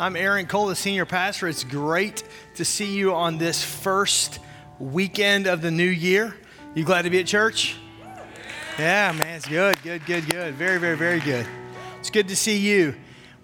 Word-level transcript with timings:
I'm 0.00 0.16
Aaron 0.16 0.46
Cole, 0.46 0.68
the 0.68 0.76
senior 0.76 1.04
pastor. 1.04 1.46
It's 1.46 1.62
great 1.62 2.24
to 2.54 2.64
see 2.64 2.96
you 2.96 3.12
on 3.12 3.36
this 3.36 3.62
first 3.62 4.38
weekend 4.78 5.46
of 5.46 5.60
the 5.60 5.70
new 5.70 5.84
year. 5.84 6.34
You 6.74 6.86
glad 6.86 7.02
to 7.02 7.10
be 7.10 7.20
at 7.20 7.26
church? 7.26 7.76
Yeah, 8.78 9.12
man, 9.12 9.36
it's 9.36 9.46
good, 9.46 9.76
good, 9.82 10.06
good, 10.06 10.26
good. 10.26 10.54
Very, 10.54 10.78
very, 10.78 10.96
very 10.96 11.20
good. 11.20 11.46
It's 11.98 12.08
good 12.08 12.28
to 12.28 12.36
see 12.36 12.56
you. 12.56 12.94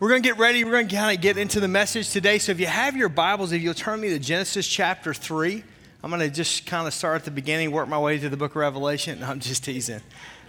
We're 0.00 0.08
going 0.08 0.22
to 0.22 0.26
get 0.26 0.38
ready. 0.38 0.64
We're 0.64 0.70
going 0.70 0.88
to 0.88 0.96
kind 0.96 1.14
of 1.14 1.20
get 1.20 1.36
into 1.36 1.60
the 1.60 1.68
message 1.68 2.08
today. 2.08 2.38
So 2.38 2.52
if 2.52 2.58
you 2.58 2.68
have 2.68 2.96
your 2.96 3.10
Bibles, 3.10 3.52
if 3.52 3.60
you'll 3.60 3.74
turn 3.74 4.00
me 4.00 4.08
to 4.08 4.18
Genesis 4.18 4.66
chapter 4.66 5.12
3, 5.12 5.62
I'm 6.02 6.08
going 6.08 6.22
to 6.22 6.30
just 6.30 6.64
kind 6.64 6.86
of 6.86 6.94
start 6.94 7.16
at 7.16 7.24
the 7.26 7.30
beginning, 7.32 7.70
work 7.70 7.86
my 7.86 7.98
way 7.98 8.18
to 8.18 8.30
the 8.30 8.36
book 8.38 8.52
of 8.52 8.56
Revelation. 8.56 9.20
No, 9.20 9.26
I'm 9.26 9.40
just 9.40 9.62
teasing. 9.62 10.00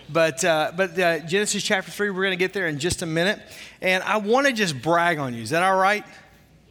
But, 0.10 0.44
uh, 0.44 0.72
but 0.76 0.98
uh, 0.98 1.20
Genesis 1.20 1.64
chapter 1.64 1.92
3, 1.92 2.10
we're 2.12 2.24
going 2.24 2.32
to 2.32 2.38
get 2.38 2.54
there 2.54 2.68
in 2.68 2.80
just 2.80 3.02
a 3.02 3.06
minute. 3.06 3.40
And 3.82 4.04
I 4.04 4.18
want 4.18 4.48
to 4.48 4.54
just 4.54 4.82
brag 4.82 5.20
on 5.20 5.34
you. 5.34 5.42
Is 5.42 5.50
that 5.50 5.64
all 5.64 5.78
right? 5.78 6.06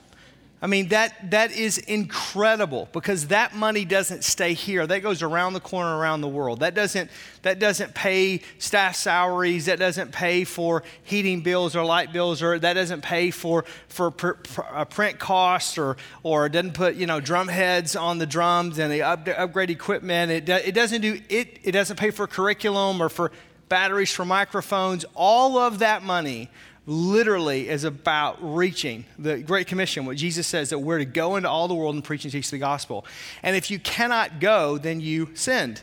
I 0.64 0.66
mean, 0.66 0.88
that, 0.88 1.30
that 1.30 1.52
is 1.52 1.76
incredible 1.76 2.88
because 2.94 3.26
that 3.26 3.54
money 3.54 3.84
doesn't 3.84 4.24
stay 4.24 4.54
here. 4.54 4.86
That 4.86 5.00
goes 5.00 5.20
around 5.20 5.52
the 5.52 5.60
corner, 5.60 5.98
around 5.98 6.22
the 6.22 6.28
world. 6.28 6.60
That 6.60 6.74
doesn't, 6.74 7.10
that 7.42 7.58
doesn't 7.58 7.94
pay 7.94 8.40
staff 8.56 8.96
salaries. 8.96 9.66
That 9.66 9.78
doesn't 9.78 10.10
pay 10.12 10.44
for 10.44 10.82
heating 11.02 11.42
bills 11.42 11.76
or 11.76 11.84
light 11.84 12.14
bills, 12.14 12.42
or 12.42 12.58
that 12.58 12.72
doesn't 12.72 13.02
pay 13.02 13.30
for, 13.30 13.66
for 13.88 14.10
pr- 14.10 14.30
pr- 14.42 14.62
uh, 14.62 14.86
print 14.86 15.18
costs, 15.18 15.76
or, 15.76 15.98
or 16.22 16.48
doesn't 16.48 16.72
put, 16.72 16.94
you 16.94 17.06
know, 17.06 17.20
drum 17.20 17.48
heads 17.48 17.94
on 17.94 18.16
the 18.16 18.26
drums 18.26 18.78
and 18.78 18.90
the 18.90 19.02
up- 19.02 19.28
upgrade 19.36 19.68
equipment. 19.68 20.32
It, 20.32 20.46
do, 20.46 20.54
it 20.54 20.74
doesn't 20.74 21.02
do, 21.02 21.20
it, 21.28 21.58
it 21.62 21.72
doesn't 21.72 21.98
pay 21.98 22.10
for 22.10 22.26
curriculum 22.26 23.02
or 23.02 23.10
for 23.10 23.32
batteries 23.68 24.12
for 24.12 24.24
microphones. 24.24 25.04
All 25.14 25.58
of 25.58 25.80
that 25.80 26.02
money 26.02 26.48
literally 26.86 27.68
is 27.68 27.84
about 27.84 28.38
reaching 28.40 29.04
the 29.18 29.38
Great 29.38 29.66
Commission, 29.66 30.04
what 30.06 30.16
Jesus 30.16 30.46
says 30.46 30.70
that 30.70 30.78
we're 30.78 30.98
to 30.98 31.04
go 31.04 31.36
into 31.36 31.48
all 31.48 31.68
the 31.68 31.74
world 31.74 31.94
and 31.94 32.04
preach 32.04 32.24
and 32.24 32.32
teach 32.32 32.50
the 32.50 32.58
gospel. 32.58 33.06
And 33.42 33.56
if 33.56 33.70
you 33.70 33.78
cannot 33.78 34.40
go, 34.40 34.78
then 34.78 35.00
you 35.00 35.30
sinned. 35.34 35.80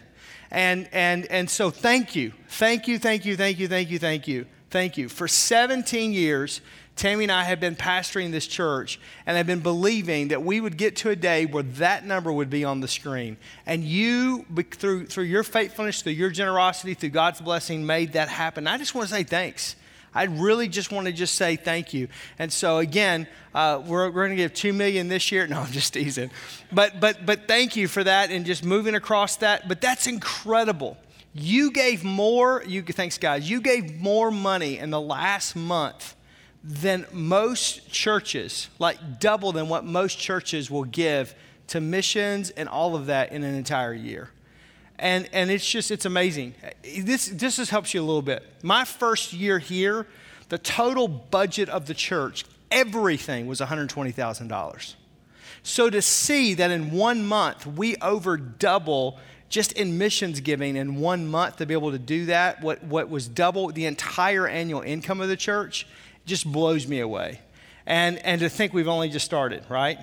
And, 0.52 0.88
and, 0.91 1.25
and 1.27 1.49
so 1.49 1.69
thank 1.69 2.16
you. 2.16 2.33
Thank 2.49 2.88
you, 2.88 2.99
thank 2.99 3.25
you, 3.25 3.35
thank 3.35 3.57
you, 3.57 3.67
thank 3.67 3.89
you, 3.89 3.99
thank 3.99 4.27
you, 4.27 4.45
thank 4.69 4.97
you. 4.97 5.09
For 5.09 5.27
17 5.27 6.13
years, 6.13 6.61
Tammy 6.97 7.23
and 7.23 7.31
I 7.31 7.45
have 7.45 7.59
been 7.59 7.75
pastoring 7.75 8.31
this 8.31 8.45
church 8.45 8.99
and 9.25 9.38
have 9.38 9.47
been 9.47 9.61
believing 9.61 10.27
that 10.27 10.44
we 10.44 10.59
would 10.59 10.77
get 10.77 10.97
to 10.97 11.09
a 11.09 11.16
day 11.16 11.45
where 11.45 11.63
that 11.63 12.05
number 12.05 12.31
would 12.31 12.49
be 12.49 12.63
on 12.63 12.81
the 12.81 12.88
screen. 12.88 13.38
And 13.66 13.83
you, 13.83 14.45
through, 14.72 15.07
through 15.07 15.23
your 15.23 15.44
faithfulness, 15.44 16.02
through 16.02 16.11
your 16.11 16.29
generosity, 16.29 16.94
through 16.94 17.09
God's 17.09 17.41
blessing, 17.41 17.85
made 17.85 18.13
that 18.13 18.27
happen. 18.27 18.67
I 18.67 18.77
just 18.77 18.94
want 18.94 19.07
to 19.07 19.16
say 19.16 19.23
thanks. 19.23 19.77
I 20.14 20.23
really 20.23 20.67
just 20.67 20.92
want 20.92 21.08
to 21.08 21.14
just 21.14 21.36
say 21.36 21.56
thank 21.56 21.94
you. 21.94 22.09
And 22.38 22.52
so 22.52 22.80
again, 22.80 23.28
uh, 23.56 23.81
we're, 23.86 24.08
we're 24.08 24.26
going 24.28 24.31
to 24.31 24.36
give 24.36 24.53
two 24.53 24.74
million 24.74 25.08
this 25.08 25.31
year. 25.31 25.47
No, 25.52 25.59
I'm 25.59 25.72
just 25.72 25.94
teasing. 25.94 26.31
But 26.72 27.00
but 27.00 27.25
but 27.25 27.47
thank 27.47 27.75
you 27.75 27.88
for 27.88 28.03
that 28.03 28.31
and 28.31 28.46
just 28.46 28.63
moving 28.63 28.96
across 28.96 29.38
that. 29.38 29.68
But 29.68 29.81
that's 29.81 30.08
incredible. 30.08 30.97
You 31.34 31.72
gave 31.72 32.03
more. 32.03 32.63
You 32.66 32.84
thanks 32.84 33.18
guys. 33.18 33.50
You 33.50 33.62
gave 33.62 34.00
more 34.00 34.31
money 34.31 34.78
in 34.78 34.91
the 34.91 35.02
last 35.02 35.56
month 35.56 36.16
than 36.64 37.06
most 37.12 37.91
churches, 37.91 38.69
like 38.80 39.19
double 39.19 39.52
than 39.52 39.68
what 39.68 39.84
most 39.84 40.19
churches 40.19 40.69
will 40.69 40.84
give 40.84 41.34
to 41.68 41.81
missions 41.81 42.50
and 42.52 42.69
all 42.69 42.96
of 42.96 43.08
that 43.08 43.31
in 43.31 43.44
an 43.44 43.56
entire 43.56 43.94
year 43.94 44.30
and, 45.01 45.28
and 45.34 45.50
it's 45.50 45.67
just, 45.69 45.89
it's 45.89 46.06
amazing. 46.06 46.53
This, 46.84 47.25
this 47.25 47.57
just 47.57 47.72
helps 47.72 47.94
you 47.94 48.01
a 48.01 48.06
little 48.06 48.22
bit. 48.22 48.47
My 48.62 48.85
first 48.85 49.34
year 49.34 49.57
here, 49.57 50.06
the 50.50 50.59
total 50.59 51.07
budget 51.07 51.69
of 51.69 51.88
the 51.88 51.95
church, 51.95 52.45
everything 52.69 53.47
was 53.47 53.59
$120,000. 53.59 54.94
So 55.63 55.90
to 55.90 56.01
see 56.01 56.53
that 56.53 56.69
in 56.69 56.91
one 56.91 57.25
month 57.25 57.66
we 57.66 57.95
over 57.97 58.38
double 58.38 59.19
just 59.50 59.73
in 59.73 59.97
missions 59.97 60.40
giving 60.40 60.78
in 60.78 60.95
one 60.95 61.28
month 61.28 61.57
to 61.57 61.66
be 61.66 61.73
able 61.73 61.91
to 61.91 62.00
do 62.00 62.28
that, 62.28 62.61
what, 62.61 62.84
what 62.84 63.09
was 63.09 63.28
double 63.28 63.69
the 63.69 63.85
entire 63.85 64.47
annual 64.47 64.81
income 64.81 65.19
of 65.19 65.28
the 65.28 65.35
church, 65.35 65.88
just 66.25 66.50
blows 66.50 66.88
me 66.88 67.00
away. 67.00 67.41
And, 67.85 68.19
and 68.19 68.40
to 68.41 68.50
think 68.50 68.73
we've 68.73 68.88
only 68.88 69.09
just 69.09 69.25
started, 69.25 69.63
right? 69.67 69.97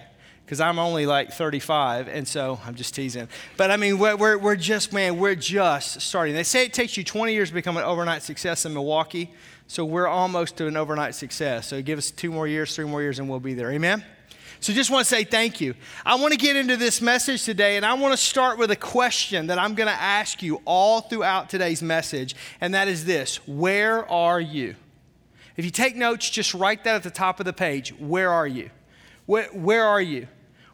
Because 0.49 0.63
I'm 0.63 0.79
only 0.79 1.05
like 1.05 1.31
35, 1.31 2.09
and 2.09 2.27
so 2.27 2.59
I'm 2.65 2.75
just 2.75 2.95
teasing. 2.95 3.29
But 3.59 3.71
I 3.71 3.77
mean, 3.77 3.99
we're, 3.99 4.39
we're, 4.39 4.57
just, 4.57 4.95
man, 4.95 5.19
we're 5.19 5.35
just 5.35 6.01
starting. 6.01 6.35
They 6.35 6.43
say 6.43 6.65
it 6.65 6.73
takes 6.73 6.97
you 6.97 7.05
20 7.05 7.35
years 7.35 7.51
to 7.51 7.55
become 7.55 7.77
an 7.77 7.85
overnight 7.85 8.23
success 8.23 8.65
in 8.65 8.73
Milwaukee, 8.73 9.31
so 9.67 9.85
we're 9.85 10.07
almost 10.07 10.57
to 10.57 10.67
an 10.67 10.75
overnight 10.75 11.15
success. 11.15 11.67
So 11.67 11.83
give 11.83 11.99
us 11.99 12.11
two 12.11 12.33
more 12.33 12.49
years, 12.49 12.75
three 12.75 12.87
more 12.87 13.03
years, 13.03 13.19
and 13.19 13.29
we'll 13.29 13.41
be 13.41 13.53
there. 13.53 13.71
Amen? 13.71 14.03
So 14.61 14.73
just 14.73 14.91
want 14.91 15.07
to 15.07 15.15
say 15.15 15.23
thank 15.23 15.61
you. 15.61 15.75
I 16.07 16.15
want 16.15 16.33
to 16.33 16.39
get 16.39 16.57
into 16.57 16.79
this 16.79 17.03
message 17.03 17.45
today, 17.45 17.77
and 17.77 17.85
I 17.85 17.93
want 17.93 18.15
to 18.15 18.17
start 18.17 18.57
with 18.57 18.71
a 18.71 18.77
question 18.77 19.49
that 19.49 19.59
I'm 19.59 19.75
going 19.75 19.89
to 19.89 20.01
ask 20.01 20.43
you 20.43 20.63
all 20.65 21.03
throughout 21.03 21.51
today's 21.51 21.83
message, 21.83 22.35
and 22.59 22.73
that 22.73 22.89
is 22.89 23.05
this 23.05 23.47
Where 23.47 24.11
are 24.11 24.41
you? 24.41 24.77
If 25.59 25.67
you 25.67 25.71
take 25.71 25.95
notes, 25.95 26.31
just 26.31 26.55
write 26.55 26.85
that 26.85 26.95
at 26.95 27.03
the 27.03 27.11
top 27.11 27.39
of 27.39 27.45
the 27.45 27.53
page. 27.53 27.91
Where 27.99 28.31
are 28.33 28.47
you? 28.47 28.71
Where, 29.27 29.49
where 29.49 29.85
are 29.85 30.01
you? 30.01 30.27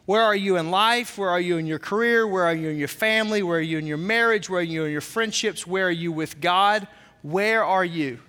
Where 0.05 0.21
are 0.21 0.35
you 0.35 0.57
in 0.57 0.69
life? 0.69 1.17
Where 1.17 1.29
are 1.29 1.39
you 1.39 1.57
in 1.57 1.65
your 1.65 1.79
career? 1.79 2.27
Where 2.27 2.43
are 2.43 2.53
you 2.53 2.69
in 2.69 2.77
your 2.77 2.87
family? 2.87 3.41
Where 3.41 3.57
are 3.57 3.61
you 3.61 3.79
in 3.79 3.87
your 3.87 3.97
marriage? 3.97 4.49
Where 4.49 4.59
are 4.59 4.63
you 4.63 4.83
in 4.85 4.91
your 4.91 5.01
friendships? 5.01 5.65
Where 5.65 5.87
are 5.87 5.91
you 5.91 6.11
with 6.11 6.39
God? 6.39 6.87
Where 7.23 7.63
are 7.63 7.85
you? 7.85 8.19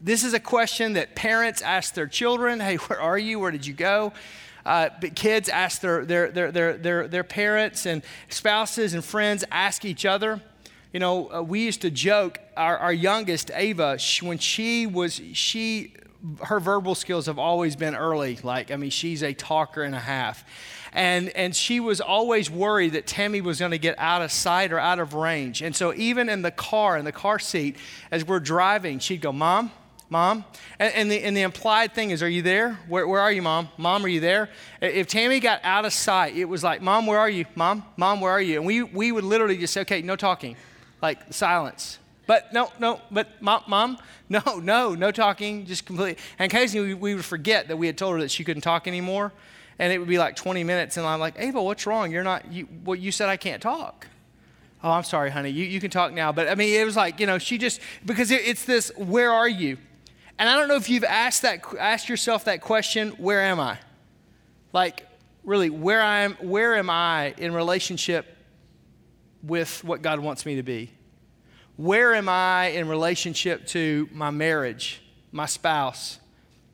This 0.00 0.24
is 0.24 0.34
a 0.34 0.40
question 0.40 0.94
that 0.94 1.14
parents 1.14 1.62
ask 1.62 1.94
their 1.94 2.08
children 2.08 2.58
Hey, 2.58 2.76
where 2.88 3.00
are 3.00 3.18
you? 3.18 3.38
Where 3.38 3.52
did 3.52 3.64
you 3.64 3.74
go? 3.74 4.12
Uh, 4.66 4.90
but 5.00 5.14
kids 5.14 5.48
ask 5.48 5.80
their, 5.80 6.04
their, 6.04 6.30
their, 6.32 6.52
their, 6.52 6.76
their, 6.76 7.08
their 7.08 7.24
parents, 7.24 7.86
and 7.86 8.02
spouses 8.28 8.92
and 8.92 9.04
friends 9.04 9.44
ask 9.50 9.84
each 9.84 10.04
other. 10.04 10.40
You 10.92 11.00
know, 11.00 11.32
uh, 11.32 11.42
we 11.42 11.64
used 11.64 11.82
to 11.82 11.90
joke, 11.90 12.40
our, 12.56 12.76
our 12.76 12.92
youngest, 12.92 13.50
Ava, 13.54 13.98
she, 13.98 14.26
when 14.26 14.38
she 14.38 14.86
was, 14.86 15.20
she, 15.32 15.94
her 16.42 16.60
verbal 16.60 16.94
skills 16.94 17.26
have 17.26 17.38
always 17.38 17.76
been 17.76 17.94
early. 17.94 18.38
Like, 18.42 18.70
I 18.70 18.76
mean, 18.76 18.90
she's 18.90 19.22
a 19.22 19.32
talker 19.32 19.82
and 19.82 19.94
a 19.94 20.00
half. 20.00 20.44
And, 20.92 21.28
and 21.30 21.54
she 21.54 21.78
was 21.78 22.00
always 22.00 22.50
worried 22.50 22.94
that 22.94 23.06
Tammy 23.06 23.40
was 23.40 23.60
going 23.60 23.70
to 23.70 23.78
get 23.78 23.96
out 23.98 24.22
of 24.22 24.32
sight 24.32 24.72
or 24.72 24.78
out 24.78 24.98
of 24.98 25.14
range. 25.14 25.62
And 25.62 25.74
so, 25.74 25.94
even 25.94 26.28
in 26.28 26.42
the 26.42 26.50
car, 26.50 26.98
in 26.98 27.04
the 27.04 27.12
car 27.12 27.38
seat, 27.38 27.76
as 28.10 28.26
we're 28.26 28.40
driving, 28.40 28.98
she'd 28.98 29.20
go, 29.20 29.32
Mom, 29.32 29.70
Mom. 30.08 30.44
And, 30.80 30.92
and, 30.94 31.10
the, 31.10 31.22
and 31.22 31.36
the 31.36 31.42
implied 31.42 31.94
thing 31.94 32.10
is, 32.10 32.22
Are 32.22 32.28
you 32.28 32.42
there? 32.42 32.74
Where, 32.88 33.06
where 33.06 33.20
are 33.20 33.30
you, 33.30 33.42
Mom? 33.42 33.68
Mom, 33.78 34.04
are 34.04 34.08
you 34.08 34.20
there? 34.20 34.50
If 34.80 35.06
Tammy 35.06 35.38
got 35.38 35.60
out 35.62 35.84
of 35.84 35.92
sight, 35.92 36.36
it 36.36 36.46
was 36.46 36.64
like, 36.64 36.82
Mom, 36.82 37.06
where 37.06 37.18
are 37.18 37.30
you? 37.30 37.44
Mom, 37.54 37.84
Mom, 37.96 38.20
where 38.20 38.32
are 38.32 38.42
you? 38.42 38.56
And 38.56 38.66
we, 38.66 38.82
we 38.82 39.12
would 39.12 39.24
literally 39.24 39.56
just 39.56 39.72
say, 39.72 39.82
Okay, 39.82 40.02
no 40.02 40.16
talking, 40.16 40.56
like 41.00 41.32
silence. 41.32 41.98
But 42.26 42.52
no, 42.52 42.70
no, 42.78 43.00
but 43.10 43.42
mom, 43.42 43.64
mom, 43.66 43.98
no, 44.28 44.40
no, 44.62 44.94
no 44.94 45.10
talking, 45.10 45.66
just 45.66 45.84
completely. 45.84 46.22
And 46.38 46.52
occasionally 46.52 46.88
we, 46.88 46.94
we 46.94 47.14
would 47.16 47.24
forget 47.24 47.66
that 47.68 47.76
we 47.76 47.88
had 47.88 47.98
told 47.98 48.14
her 48.14 48.20
that 48.20 48.30
she 48.30 48.44
couldn't 48.44 48.62
talk 48.62 48.86
anymore 48.86 49.32
and 49.80 49.90
it 49.94 49.98
would 49.98 50.08
be 50.08 50.18
like 50.18 50.36
20 50.36 50.62
minutes, 50.62 50.98
and 50.98 51.06
I'm 51.06 51.20
like, 51.20 51.36
Ava, 51.38 51.62
what's 51.62 51.86
wrong? 51.86 52.12
You're 52.12 52.22
not, 52.22 52.52
you, 52.52 52.68
well, 52.84 52.94
you 52.94 53.10
said 53.10 53.30
I 53.30 53.38
can't 53.38 53.62
talk. 53.62 54.06
Oh, 54.84 54.90
I'm 54.90 55.04
sorry, 55.04 55.30
honey. 55.30 55.48
You, 55.48 55.64
you 55.64 55.80
can 55.80 55.90
talk 55.90 56.12
now. 56.12 56.32
But 56.32 56.48
I 56.48 56.54
mean, 56.54 56.78
it 56.78 56.84
was 56.84 56.96
like, 56.96 57.18
you 57.18 57.26
know, 57.26 57.38
she 57.38 57.56
just, 57.56 57.80
because 58.04 58.30
it, 58.30 58.42
it's 58.44 58.66
this, 58.66 58.92
where 58.98 59.32
are 59.32 59.48
you? 59.48 59.78
And 60.38 60.50
I 60.50 60.56
don't 60.56 60.68
know 60.68 60.76
if 60.76 60.90
you've 60.90 61.04
asked 61.04 61.42
that, 61.42 61.64
asked 61.78 62.10
yourself 62.10 62.44
that 62.44 62.60
question, 62.60 63.12
where 63.12 63.40
am 63.40 63.58
I? 63.58 63.78
Like, 64.74 65.06
really, 65.44 65.70
where 65.70 66.02
I 66.02 66.20
am, 66.20 66.34
where 66.42 66.76
am 66.76 66.90
I 66.90 67.34
in 67.38 67.54
relationship 67.54 68.36
with 69.42 69.82
what 69.82 70.02
God 70.02 70.20
wants 70.20 70.44
me 70.44 70.56
to 70.56 70.62
be? 70.62 70.90
Where 71.78 72.14
am 72.14 72.28
I 72.28 72.66
in 72.66 72.86
relationship 72.86 73.66
to 73.68 74.10
my 74.12 74.28
marriage, 74.28 75.00
my 75.32 75.46
spouse, 75.46 76.18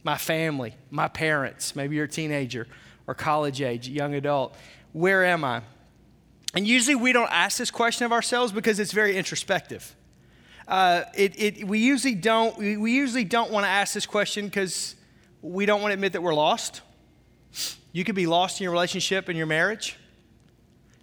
my 0.03 0.19
family, 0.19 0.75
my 0.91 1.07
parents? 1.07 1.77
Maybe 1.77 1.95
you're 1.95 2.07
a 2.07 2.09
teenager 2.09 2.67
or 3.07 3.15
college 3.15 3.63
age, 3.63 3.89
young 3.89 4.15
adult. 4.15 4.55
Where 4.93 5.25
am 5.25 5.45
I? 5.45 5.63
And 6.55 6.67
usually 6.67 6.95
we 6.95 7.13
don't 7.13 7.31
ask 7.31 7.59
this 7.59 7.71
question 7.71 8.07
of 8.07 8.13
ourselves 8.13 8.53
because 8.53 8.79
it's 8.81 8.93
very 8.93 9.17
introspective. 9.17 9.95
Uh, 10.67 11.03
it, 11.15 11.41
it, 11.41 11.67
we 11.67 11.79
usually 11.79 12.15
don't, 12.15 12.57
we, 12.59 12.77
we 12.77 12.93
usually 12.93 13.25
don't 13.25 13.51
want 13.51 13.65
to 13.65 13.69
ask 13.69 13.95
this 13.95 14.07
question 14.07 14.47
because 14.47 14.97
we 15.43 15.67
don't 15.67 15.81
want 15.81 15.91
to 15.91 15.95
admit 15.95 16.13
that 16.13 16.23
we're 16.23 16.35
lost. 16.35 16.81
You 17.93 18.05
could 18.05 18.15
be 18.15 18.27
lost 18.27 18.61
in 18.61 18.65
your 18.65 18.73
relationship 18.73 19.29
in 19.29 19.37
your 19.37 19.47
marriage. 19.47 19.97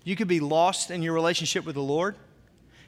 You 0.03 0.15
could 0.15 0.27
be 0.27 0.39
lost 0.39 0.91
in 0.91 1.01
your 1.01 1.13
relationship 1.13 1.65
with 1.65 1.75
the 1.75 1.81
Lord. 1.81 2.15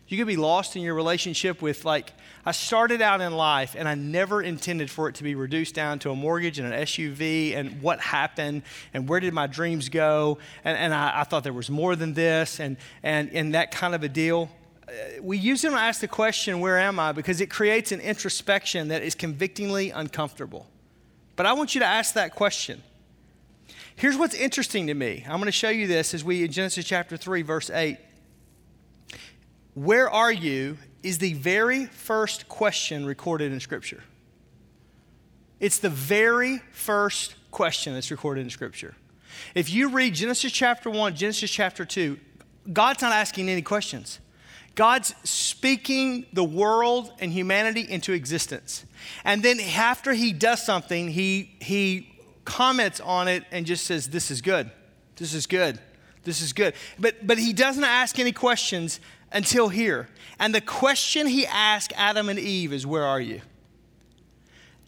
You 0.07 0.17
could 0.17 0.27
be 0.27 0.35
lost 0.35 0.75
in 0.75 0.81
your 0.81 0.93
relationship 0.93 1.61
with, 1.61 1.85
like, 1.85 2.13
I 2.47 2.51
started 2.51 3.01
out 3.01 3.21
in 3.21 3.33
life 3.33 3.75
and 3.77 3.87
I 3.87 3.95
never 3.95 4.41
intended 4.41 4.91
for 4.91 5.09
it 5.09 5.15
to 5.15 5.23
be 5.23 5.33
reduced 5.33 5.73
down 5.73 5.97
to 5.99 6.11
a 6.11 6.15
mortgage 6.15 6.59
and 6.59 6.71
an 6.71 6.79
SUV 6.81 7.55
and 7.55 7.81
what 7.81 7.99
happened 7.99 8.61
and 8.93 9.09
where 9.09 9.19
did 9.19 9.33
my 9.33 9.47
dreams 9.47 9.89
go. 9.89 10.37
And, 10.63 10.77
and 10.77 10.93
I, 10.93 11.21
I 11.21 11.23
thought 11.23 11.43
there 11.43 11.53
was 11.53 11.71
more 11.71 11.95
than 11.95 12.13
this 12.13 12.59
and, 12.59 12.77
and, 13.01 13.31
and 13.31 13.55
that 13.55 13.71
kind 13.71 13.95
of 13.95 14.03
a 14.03 14.09
deal. 14.09 14.51
Uh, 14.87 14.91
we 15.23 15.39
usually 15.39 15.71
don't 15.71 15.81
ask 15.81 16.01
the 16.01 16.07
question, 16.07 16.59
Where 16.59 16.77
am 16.77 16.99
I? 16.99 17.13
because 17.13 17.41
it 17.41 17.49
creates 17.49 17.91
an 17.91 17.99
introspection 17.99 18.89
that 18.89 19.01
is 19.01 19.15
convictingly 19.15 19.89
uncomfortable. 19.89 20.67
But 21.35 21.47
I 21.47 21.53
want 21.53 21.73
you 21.73 21.79
to 21.79 21.87
ask 21.87 22.13
that 22.13 22.35
question. 22.35 22.83
Here's 23.95 24.17
what's 24.17 24.35
interesting 24.35 24.85
to 24.87 24.93
me. 24.93 25.23
I'm 25.25 25.37
going 25.37 25.45
to 25.45 25.51
show 25.51 25.69
you 25.69 25.87
this 25.87 26.13
as 26.13 26.23
we 26.23 26.43
in 26.43 26.51
Genesis 26.51 26.85
chapter 26.85 27.17
3, 27.17 27.41
verse 27.41 27.71
8. 27.71 27.97
Where 29.73 30.09
are 30.09 30.31
you 30.31 30.77
is 31.05 31.19
the 31.19 31.33
very 31.33 31.85
first 31.85 32.49
question 32.49 33.05
recorded 33.05 33.51
in 33.51 33.59
Scripture. 33.59 34.03
It's 35.59 35.77
the 35.77 35.89
very 35.89 36.57
first 36.71 37.35
question 37.51 37.93
that's 37.93 38.09
recorded 38.09 38.41
in 38.41 38.49
Scripture. 38.49 38.95
If 39.53 39.71
you 39.71 39.89
read 39.89 40.15
Genesis 40.15 40.51
chapter 40.51 40.89
1, 40.89 41.15
Genesis 41.15 41.51
chapter 41.51 41.85
2, 41.85 42.17
God's 42.73 43.03
not 43.03 43.11
asking 43.11 43.49
any 43.49 43.61
questions. 43.61 44.19
God's 44.73 45.13
speaking 45.23 46.25
the 46.33 46.43
world 46.43 47.11
and 47.19 47.31
humanity 47.31 47.81
into 47.81 48.11
existence. 48.11 48.83
And 49.23 49.43
then 49.43 49.59
after 49.59 50.11
he 50.11 50.33
does 50.33 50.65
something, 50.65 51.09
he, 51.09 51.55
he 51.61 52.17
comments 52.45 52.99
on 52.99 53.27
it 53.27 53.43
and 53.51 53.67
just 53.67 53.85
says, 53.85 54.09
This 54.09 54.31
is 54.31 54.41
good. 54.41 54.71
This 55.17 55.35
is 55.35 55.45
good. 55.45 55.79
This 56.23 56.41
is 56.41 56.51
good. 56.51 56.73
But, 56.97 57.25
but 57.25 57.37
he 57.37 57.53
doesn't 57.53 57.83
ask 57.83 58.17
any 58.17 58.31
questions 58.31 58.99
until 59.35 59.69
here. 59.69 60.07
And 60.39 60.55
the 60.55 60.61
question 60.61 61.27
he 61.27 61.45
asked 61.45 61.93
Adam 61.95 62.29
and 62.29 62.39
Eve 62.39 62.73
is, 62.73 62.87
Where 62.87 63.03
are 63.03 63.21
you? 63.21 63.41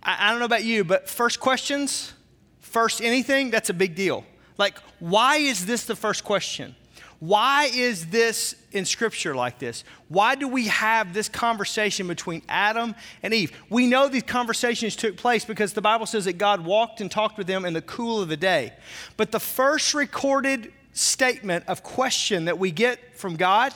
I, 0.02 0.28
I 0.28 0.30
don't 0.32 0.40
know 0.40 0.46
about 0.46 0.64
you, 0.64 0.84
but 0.84 1.08
first 1.08 1.40
questions, 1.40 2.14
first 2.60 3.02
anything, 3.02 3.52
that's 3.52 3.70
a 3.70 3.74
big 3.74 3.94
deal. 3.94 4.24
Like, 4.58 4.80
why 5.00 5.38
is 5.38 5.68
this 5.68 5.86
the 5.86 5.96
first 5.96 6.24
question? 6.24 6.76
Why 7.20 7.70
is 7.74 8.08
this 8.08 8.56
in 8.72 8.86
scripture 8.86 9.36
like 9.36 9.58
this? 9.58 9.84
Why 10.08 10.36
do 10.36 10.48
we 10.48 10.68
have 10.68 11.14
this 11.14 11.28
conversation 11.28 12.08
between 12.08 12.44
Adam 12.48 12.96
and 13.24 13.34
Eve? 13.34 13.52
We 13.70 13.88
know 13.88 14.08
these 14.08 14.24
conversations 14.24 14.96
took 14.96 15.18
place 15.18 15.44
because 15.44 15.74
the 15.74 15.82
Bible 15.82 16.06
says 16.06 16.26
that 16.26 16.38
God 16.38 16.64
walked 16.64 17.02
and 17.02 17.10
talked 17.10 17.38
with 17.38 17.48
them 17.48 17.66
in 17.66 17.74
the 17.74 17.82
cool 17.82 18.22
of 18.22 18.30
the 18.30 18.38
day. 18.38 18.74
But 19.18 19.32
the 19.32 19.40
first 19.40 19.96
recorded 19.96 20.72
statement 20.94 21.66
of 21.68 21.82
question 21.82 22.46
that 22.46 22.60
we 22.60 22.70
get 22.70 23.18
from 23.18 23.36
God 23.36 23.74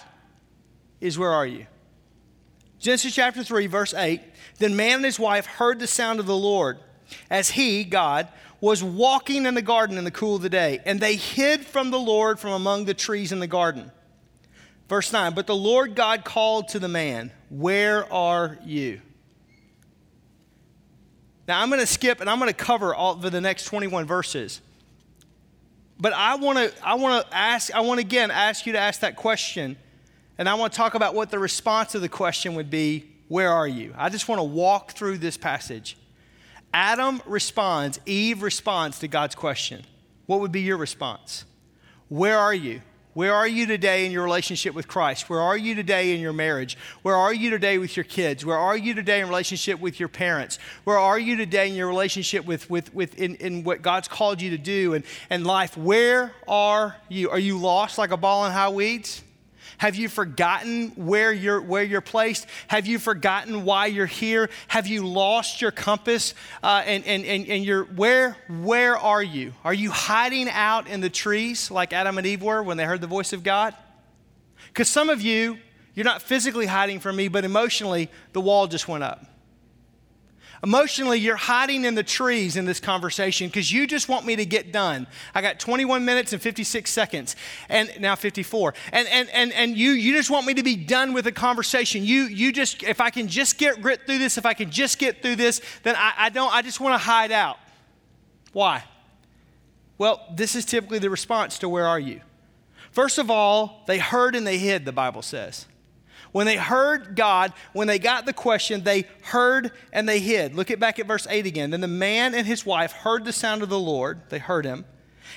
is 1.02 1.18
Where 1.18 1.32
are 1.32 1.46
you? 1.46 1.68
Genesis 2.80 3.14
chapter 3.14 3.44
3, 3.44 3.68
verse 3.68 3.94
8 3.94 4.22
Then 4.60 4.76
man 4.76 4.98
and 4.98 5.06
his 5.06 5.20
wife 5.20 5.46
heard 5.46 5.80
the 5.80 5.88
sound 5.88 6.20
of 6.20 6.26
the 6.26 6.38
Lord 6.38 6.80
as 7.30 7.50
he, 7.50 7.84
God, 7.84 8.28
was 8.62 8.84
walking 8.84 9.46
in 9.46 9.56
the 9.56 9.62
garden 9.62 9.98
in 9.98 10.04
the 10.04 10.12
cool 10.12 10.36
of 10.36 10.42
the 10.42 10.50
day, 10.50 10.80
and 10.86 11.00
they 11.00 11.16
hid 11.16 11.66
from 11.66 11.92
the 11.92 12.00
Lord 12.00 12.40
from 12.40 12.52
among 12.52 12.86
the 12.86 12.94
trees 12.94 13.32
in 13.32 13.40
the 13.40 13.48
garden. 13.48 13.92
Verse 14.88 15.12
9 15.12 15.34
But 15.34 15.48
the 15.48 15.56
Lord 15.56 15.96
God 15.96 16.24
called 16.24 16.70
to 16.70 16.80
the 16.80 16.88
man, 16.88 17.32
Where 17.50 18.12
are 18.12 18.58
you? 18.64 19.02
Now 21.48 21.62
I'm 21.62 21.70
going 21.70 21.82
to 21.82 21.88
skip 21.88 22.22
and 22.22 22.30
I'm 22.30 22.40
going 22.40 22.50
to 22.50 22.56
cover 22.56 22.94
all 22.94 23.14
of 23.14 23.32
the 23.32 23.42
next 23.42 23.66
21 23.66 24.06
verses. 24.06 24.62
But 26.00 26.14
I 26.14 26.36
want 26.36 26.58
to 26.58 26.74
I 26.86 26.96
want 26.96 27.28
to 27.28 27.36
ask 27.36 27.74
I 27.74 27.82
want 27.82 28.00
again 28.00 28.32
ask 28.32 28.66
you 28.66 28.74
to 28.74 28.80
ask 28.80 29.02
that 29.02 29.16
question 29.16 29.78
and 30.42 30.50
I 30.50 30.56
want 30.56 30.74
to 30.74 30.78
talk 30.78 30.96
about 30.96 31.14
what 31.14 31.30
the 31.30 31.38
response 31.38 31.92
to 31.92 32.00
the 32.00 32.10
question 32.10 32.56
would 32.56 32.72
be 32.72 33.06
Where 33.28 33.52
are 33.52 33.68
you? 33.68 33.94
I 33.96 34.10
just 34.10 34.28
want 34.28 34.40
to 34.40 34.44
walk 34.44 34.94
through 34.94 35.20
this 35.20 35.38
passage. 35.38 35.98
Adam 36.74 37.22
responds, 37.28 38.00
Eve 38.08 38.42
responds 38.42 38.98
to 39.00 39.08
God's 39.08 39.36
question. 39.36 39.84
What 40.26 40.40
would 40.40 40.52
be 40.52 40.62
your 40.62 40.78
response? 40.78 41.46
Where 42.10 42.40
are 42.40 42.56
you? 42.56 42.82
Where 43.14 43.36
are 43.36 43.48
you 43.48 43.68
today 43.68 44.04
in 44.08 44.12
your 44.12 44.24
relationship 44.24 44.74
with 44.74 44.88
Christ? 44.88 45.30
Where 45.30 45.42
are 45.42 45.56
you 45.56 45.76
today 45.76 46.16
in 46.16 46.20
your 46.20 46.34
marriage? 46.34 46.76
Where 47.04 47.16
are 47.16 47.34
you 47.36 47.52
today 47.52 47.78
with 47.78 47.96
your 47.96 48.06
kids? 48.06 48.44
Where 48.44 48.58
are 48.58 48.76
you 48.76 48.96
today 48.96 49.20
in 49.20 49.28
relationship 49.28 49.80
with 49.80 50.00
your 50.00 50.10
parents? 50.10 50.58
Where 50.86 50.98
are 50.98 51.20
you 51.20 51.38
today 51.38 51.70
in 51.70 51.76
your 51.76 51.88
relationship 51.88 52.46
with, 52.46 52.68
with, 52.68 52.92
with 52.96 53.14
in, 53.20 53.36
in 53.36 53.64
what 53.64 53.84
God's 53.84 54.08
called 54.08 54.42
you 54.42 54.50
to 54.50 54.58
do 54.58 54.96
and, 54.96 55.04
and 55.30 55.46
life? 55.46 55.78
Where 55.78 56.34
are 56.48 56.96
you? 57.10 57.30
Are 57.30 57.38
you 57.38 57.60
lost 57.60 58.00
like 58.00 58.10
a 58.10 58.18
ball 58.18 58.48
in 58.48 58.52
high 58.52 58.70
weeds? 58.70 59.22
Have 59.82 59.96
you 59.96 60.10
forgotten 60.10 60.90
where 60.90 61.34
you're, 61.34 61.60
where 61.60 61.82
you're 61.82 62.02
placed? 62.02 62.46
Have 62.68 62.86
you 62.86 63.00
forgotten 63.00 63.66
why 63.66 63.88
you're 63.88 64.06
here? 64.06 64.52
Have 64.68 64.86
you 64.86 65.08
lost 65.08 65.60
your 65.60 65.72
compass? 65.72 66.36
Uh, 66.62 66.84
and, 66.86 67.04
and, 67.08 67.26
and, 67.26 67.48
and 67.48 67.66
you're, 67.66 67.86
where, 67.86 68.38
where 68.48 68.96
are 68.96 69.24
you? 69.24 69.54
Are 69.64 69.74
you 69.74 69.90
hiding 69.90 70.48
out 70.50 70.88
in 70.88 71.02
the 71.02 71.10
trees 71.10 71.72
like 71.72 71.94
Adam 71.94 72.20
and 72.20 72.28
Eve 72.28 72.44
were 72.44 72.62
when 72.62 72.78
they 72.78 72.86
heard 72.86 73.02
the 73.02 73.08
voice 73.08 73.34
of 73.34 73.42
God? 73.42 73.74
Because 74.68 74.88
some 74.88 75.10
of 75.10 75.20
you, 75.20 75.58
you're 75.96 76.06
not 76.06 76.22
physically 76.22 76.68
hiding 76.68 77.00
from 77.00 77.16
me, 77.16 77.28
but 77.28 77.44
emotionally, 77.44 78.12
the 78.34 78.42
wall 78.42 78.68
just 78.68 78.88
went 78.88 79.04
up. 79.04 79.31
Emotionally, 80.64 81.18
you're 81.18 81.36
hiding 81.36 81.86
in 81.86 81.96
the 81.96 82.04
trees 82.04 82.56
in 82.56 82.66
this 82.66 82.80
conversation 82.80 83.48
because 83.48 83.72
you 83.72 83.88
just 83.88 84.08
want 84.08 84.28
me 84.28 84.36
to 84.36 84.46
get 84.46 84.72
done. 84.72 85.08
I 85.34 85.42
got 85.42 85.60
21 85.60 86.06
minutes 86.06 86.34
and 86.34 86.42
56 86.42 86.92
seconds, 86.92 87.36
and 87.68 87.92
now 88.00 88.16
54. 88.16 88.76
And, 88.92 89.08
and, 89.08 89.28
and, 89.32 89.52
and 89.54 89.76
you, 89.76 89.92
you 89.92 90.16
just 90.16 90.30
want 90.30 90.46
me 90.46 90.54
to 90.54 90.62
be 90.62 90.76
done 90.76 91.14
with 91.14 91.26
the 91.26 91.32
conversation. 91.32 92.04
You, 92.04 92.26
you 92.26 92.52
just, 92.52 92.84
if 92.84 93.02
I 93.02 93.10
can 93.10 93.28
just 93.28 93.58
get 93.58 93.82
grit 93.82 94.06
through 94.06 94.20
this, 94.20 94.38
if 94.38 94.46
I 94.46 94.54
can 94.54 94.70
just 94.70 95.00
get 95.00 95.24
through 95.24 95.38
this, 95.38 95.62
then 95.82 95.96
I, 95.96 96.14
I 96.18 96.30
don't, 96.30 96.54
I 96.54 96.62
just 96.62 96.80
want 96.80 96.94
to 96.94 97.00
hide 97.00 97.32
out. 97.32 97.58
Why? 98.54 98.84
Well, 99.98 100.24
this 100.32 100.56
is 100.56 100.64
typically 100.64 101.00
the 101.00 101.10
response 101.10 101.58
to 101.60 101.70
where 101.70 101.88
are 101.88 102.00
you? 102.00 102.22
First 102.92 103.18
of 103.18 103.32
all, 103.32 103.84
they 103.88 103.98
heard 103.98 104.36
and 104.36 104.46
they 104.46 104.60
hid, 104.60 104.86
the 104.86 104.92
Bible 104.92 105.24
says. 105.24 105.66
When 106.32 106.46
they 106.46 106.56
heard 106.56 107.16
God, 107.16 107.54
when 107.74 107.88
they 107.88 108.00
got 108.00 108.26
the 108.26 108.34
question, 108.34 108.84
they 108.84 109.06
heard 109.24 109.72
and 109.92 110.08
they 110.08 110.20
hid. 110.20 110.56
Look 110.56 110.72
at 110.72 110.80
back 110.80 111.00
at 111.00 111.06
verse 111.06 111.28
8 111.30 111.46
again. 111.46 111.72
Then 111.72 111.82
the 111.82 111.88
man 111.88 112.34
and 112.34 112.48
his 112.48 112.66
wife 112.66 112.92
heard 112.92 113.26
the 113.26 113.34
sound 113.34 113.64
of 113.64 113.70
the 113.70 113.80
Lord. 113.80 114.22
They 114.30 114.40
heard 114.40 114.66
him 114.66 114.86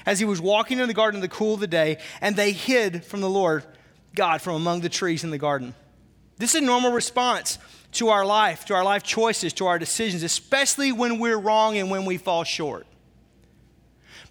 as 0.06 0.18
he 0.18 0.24
was 0.24 0.40
walking 0.40 0.78
in 0.78 0.88
the 0.88 0.94
garden 0.94 1.18
in 1.18 1.22
the 1.22 1.28
cool 1.28 1.54
of 1.54 1.60
the 1.60 1.66
day, 1.66 1.98
and 2.20 2.36
they 2.36 2.52
hid 2.52 3.04
from 3.04 3.20
the 3.20 3.30
Lord 3.30 3.64
God 4.14 4.40
from 4.40 4.54
among 4.54 4.80
the 4.80 4.88
trees 4.88 5.24
in 5.24 5.30
the 5.30 5.38
garden. 5.38 5.74
This 6.36 6.54
is 6.54 6.62
a 6.62 6.64
normal 6.64 6.92
response 6.92 7.58
to 7.92 8.08
our 8.08 8.24
life, 8.24 8.64
to 8.66 8.74
our 8.74 8.84
life 8.84 9.02
choices, 9.02 9.52
to 9.54 9.66
our 9.66 9.78
decisions, 9.78 10.22
especially 10.22 10.92
when 10.92 11.18
we're 11.18 11.38
wrong 11.38 11.76
and 11.76 11.90
when 11.90 12.04
we 12.04 12.18
fall 12.18 12.44
short. 12.44 12.86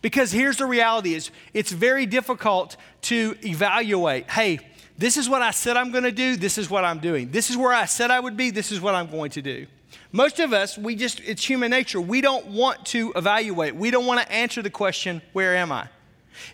Because 0.01 0.31
here's 0.31 0.57
the 0.57 0.65
reality 0.65 1.13
is 1.13 1.31
it's 1.53 1.71
very 1.71 2.05
difficult 2.05 2.75
to 3.03 3.35
evaluate, 3.43 4.29
hey, 4.29 4.59
this 4.97 5.17
is 5.17 5.27
what 5.27 5.41
I 5.41 5.51
said 5.51 5.77
I'm 5.77 5.91
going 5.91 6.03
to 6.03 6.11
do. 6.11 6.35
This 6.35 6.57
is 6.57 6.69
what 6.69 6.83
I'm 6.83 6.99
doing. 6.99 7.31
This 7.31 7.49
is 7.49 7.57
where 7.57 7.73
I 7.73 7.85
said 7.85 8.11
I 8.11 8.19
would 8.19 8.37
be. 8.37 8.51
This 8.51 8.71
is 8.71 8.79
what 8.79 8.95
I'm 8.95 9.09
going 9.09 9.31
to 9.31 9.41
do. 9.41 9.65
Most 10.11 10.39
of 10.39 10.53
us, 10.53 10.77
we 10.77 10.95
just, 10.95 11.19
it's 11.21 11.43
human 11.43 11.71
nature. 11.71 11.99
We 11.99 12.21
don't 12.21 12.47
want 12.47 12.85
to 12.87 13.11
evaluate. 13.15 13.75
We 13.75 13.91
don't 13.91 14.05
want 14.05 14.21
to 14.21 14.31
answer 14.31 14.61
the 14.61 14.69
question, 14.69 15.21
Where 15.33 15.55
am 15.55 15.71
I? 15.71 15.87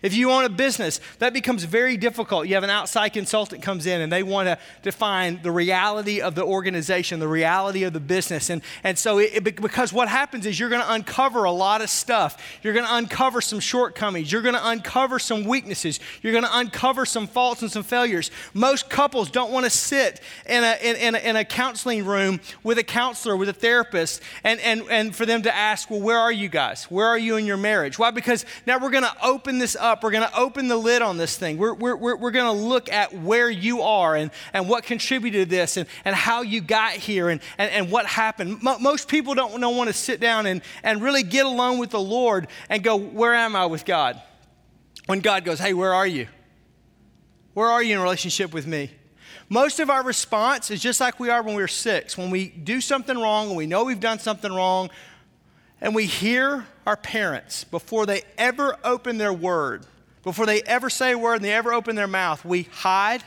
If 0.02 0.14
you 0.14 0.30
own 0.30 0.44
a 0.44 0.48
business, 0.48 1.00
that 1.18 1.32
becomes 1.32 1.64
very 1.64 1.96
difficult. 1.96 2.46
You 2.46 2.54
have 2.54 2.64
an 2.64 2.70
outside 2.70 3.10
consultant 3.10 3.62
comes 3.62 3.86
in 3.86 4.00
and 4.00 4.12
they 4.12 4.22
want 4.22 4.48
to 4.48 4.58
define 4.82 5.40
the 5.42 5.50
reality 5.50 6.20
of 6.20 6.34
the 6.34 6.44
organization, 6.44 7.20
the 7.20 7.28
reality 7.28 7.84
of 7.84 7.92
the 7.92 8.00
business. 8.00 8.50
And, 8.50 8.62
and 8.84 8.98
so, 8.98 9.18
it, 9.18 9.44
because 9.44 9.92
what 9.92 10.08
happens 10.08 10.46
is 10.46 10.58
you're 10.58 10.70
going 10.70 10.82
to 10.82 10.92
uncover 10.92 11.44
a 11.44 11.52
lot 11.52 11.80
of 11.80 11.90
stuff. 11.90 12.58
You're 12.62 12.74
going 12.74 12.86
to 12.86 12.94
uncover 12.94 13.40
some 13.40 13.60
shortcomings. 13.60 14.30
You're 14.30 14.42
going 14.42 14.54
to 14.54 14.68
uncover 14.68 15.18
some 15.18 15.44
weaknesses. 15.44 16.00
You're 16.22 16.32
going 16.32 16.44
to 16.44 16.58
uncover 16.58 17.06
some 17.06 17.26
faults 17.26 17.62
and 17.62 17.70
some 17.70 17.82
failures. 17.82 18.30
Most 18.54 18.90
couples 18.90 19.30
don't 19.30 19.52
want 19.52 19.64
to 19.64 19.70
sit 19.70 20.20
in 20.46 20.64
a, 20.64 20.76
in, 20.82 20.96
in, 20.96 21.14
a, 21.14 21.18
in 21.18 21.36
a 21.36 21.44
counseling 21.44 22.04
room 22.04 22.40
with 22.62 22.78
a 22.78 22.84
counselor, 22.84 23.36
with 23.36 23.48
a 23.48 23.52
therapist, 23.52 24.22
and, 24.44 24.60
and, 24.60 24.82
and 24.90 25.14
for 25.14 25.26
them 25.26 25.42
to 25.42 25.54
ask, 25.54 25.90
well, 25.90 26.00
where 26.00 26.18
are 26.18 26.32
you 26.32 26.48
guys? 26.48 26.84
Where 26.84 27.06
are 27.06 27.18
you 27.18 27.36
in 27.36 27.46
your 27.46 27.56
marriage? 27.56 27.98
Why? 27.98 28.10
Because 28.10 28.44
now 28.66 28.78
we're 28.78 28.90
going 28.90 29.04
to 29.04 29.16
open 29.22 29.58
this 29.58 29.69
this 29.72 29.80
up. 29.80 30.02
We're 30.02 30.10
going 30.10 30.28
to 30.28 30.36
open 30.36 30.68
the 30.68 30.76
lid 30.76 31.02
on 31.02 31.16
this 31.16 31.36
thing. 31.36 31.56
We're, 31.56 31.74
we're, 31.74 31.96
we're, 31.96 32.16
we're 32.16 32.30
going 32.30 32.56
to 32.56 32.64
look 32.64 32.90
at 32.90 33.14
where 33.14 33.48
you 33.48 33.82
are 33.82 34.16
and, 34.16 34.30
and 34.52 34.68
what 34.68 34.84
contributed 34.84 35.48
to 35.48 35.56
this 35.56 35.76
and, 35.76 35.86
and 36.04 36.14
how 36.14 36.42
you 36.42 36.60
got 36.60 36.94
here 36.94 37.28
and, 37.28 37.40
and, 37.58 37.70
and 37.70 37.90
what 37.90 38.06
happened. 38.06 38.62
most 38.62 39.08
people 39.08 39.34
don't, 39.34 39.60
don't 39.60 39.76
want 39.76 39.88
to 39.88 39.94
sit 39.94 40.20
down 40.20 40.46
and, 40.46 40.62
and 40.82 41.02
really 41.02 41.22
get 41.22 41.46
alone 41.46 41.78
with 41.78 41.90
the 41.90 42.00
Lord 42.00 42.48
and 42.68 42.82
go, 42.82 42.96
Where 42.96 43.34
am 43.34 43.54
I 43.54 43.66
with 43.66 43.84
God? 43.84 44.20
When 45.06 45.20
God 45.20 45.44
goes, 45.44 45.58
Hey, 45.58 45.74
where 45.74 45.94
are 45.94 46.06
you? 46.06 46.26
Where 47.54 47.68
are 47.68 47.82
you 47.82 47.94
in 47.94 48.02
relationship 48.02 48.52
with 48.52 48.66
me? 48.66 48.90
Most 49.48 49.80
of 49.80 49.90
our 49.90 50.04
response 50.04 50.70
is 50.70 50.80
just 50.80 51.00
like 51.00 51.18
we 51.18 51.28
are 51.28 51.42
when 51.42 51.56
we 51.56 51.62
we're 51.62 51.68
six. 51.68 52.16
When 52.16 52.30
we 52.30 52.48
do 52.48 52.80
something 52.80 53.18
wrong 53.18 53.48
and 53.48 53.56
we 53.56 53.66
know 53.66 53.84
we've 53.84 53.98
done 53.98 54.20
something 54.20 54.52
wrong, 54.52 54.90
and 55.80 55.94
we 55.94 56.06
hear 56.06 56.66
our 56.86 56.96
parents 56.96 57.64
before 57.64 58.06
they 58.06 58.22
ever 58.36 58.76
open 58.84 59.18
their 59.18 59.32
word, 59.32 59.86
before 60.22 60.46
they 60.46 60.62
ever 60.62 60.90
say 60.90 61.12
a 61.12 61.18
word 61.18 61.36
and 61.36 61.44
they 61.44 61.52
ever 61.52 61.72
open 61.72 61.96
their 61.96 62.06
mouth, 62.06 62.44
we 62.44 62.64
hide 62.64 63.22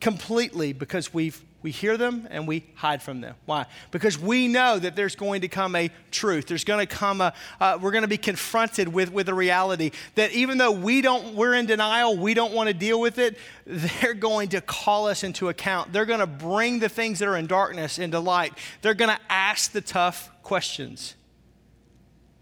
completely 0.00 0.72
because 0.72 1.12
we've 1.14 1.44
we 1.62 1.70
hear 1.70 1.96
them 1.98 2.26
and 2.30 2.48
we 2.48 2.64
hide 2.74 3.02
from 3.02 3.20
them. 3.20 3.34
Why? 3.44 3.66
Because 3.90 4.18
we 4.18 4.48
know 4.48 4.78
that 4.78 4.96
there's 4.96 5.14
going 5.14 5.42
to 5.42 5.48
come 5.48 5.76
a 5.76 5.90
truth. 6.10 6.46
There's 6.46 6.64
going 6.64 6.86
to 6.86 6.92
come 6.92 7.20
a, 7.20 7.34
uh, 7.60 7.78
we're 7.80 7.90
going 7.90 8.02
to 8.02 8.08
be 8.08 8.16
confronted 8.16 8.88
with, 8.88 9.12
with 9.12 9.28
a 9.28 9.34
reality 9.34 9.90
that 10.14 10.32
even 10.32 10.56
though 10.56 10.70
we 10.70 11.02
don't, 11.02 11.34
we're 11.34 11.54
in 11.54 11.66
denial, 11.66 12.16
we 12.16 12.32
don't 12.32 12.54
want 12.54 12.68
to 12.68 12.74
deal 12.74 12.98
with 12.98 13.18
it, 13.18 13.36
they're 13.66 14.14
going 14.14 14.48
to 14.50 14.60
call 14.62 15.06
us 15.06 15.22
into 15.22 15.48
account. 15.50 15.92
They're 15.92 16.06
going 16.06 16.20
to 16.20 16.26
bring 16.26 16.78
the 16.78 16.88
things 16.88 17.18
that 17.18 17.28
are 17.28 17.36
in 17.36 17.46
darkness 17.46 17.98
into 17.98 18.20
light. 18.20 18.54
They're 18.80 18.94
going 18.94 19.14
to 19.14 19.20
ask 19.28 19.72
the 19.72 19.82
tough 19.82 20.30
questions. 20.42 21.14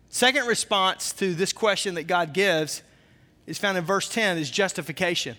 Second 0.09 0.47
response 0.47 1.13
to 1.15 1.35
this 1.35 1.53
question 1.53 1.95
that 1.97 2.05
God 2.05 2.33
gives 2.33 2.83
is 3.47 3.59
found 3.59 3.79
in 3.79 3.85
verse 3.85 4.09
10 4.09 4.39
is 4.39 4.51
justification. 4.51 5.37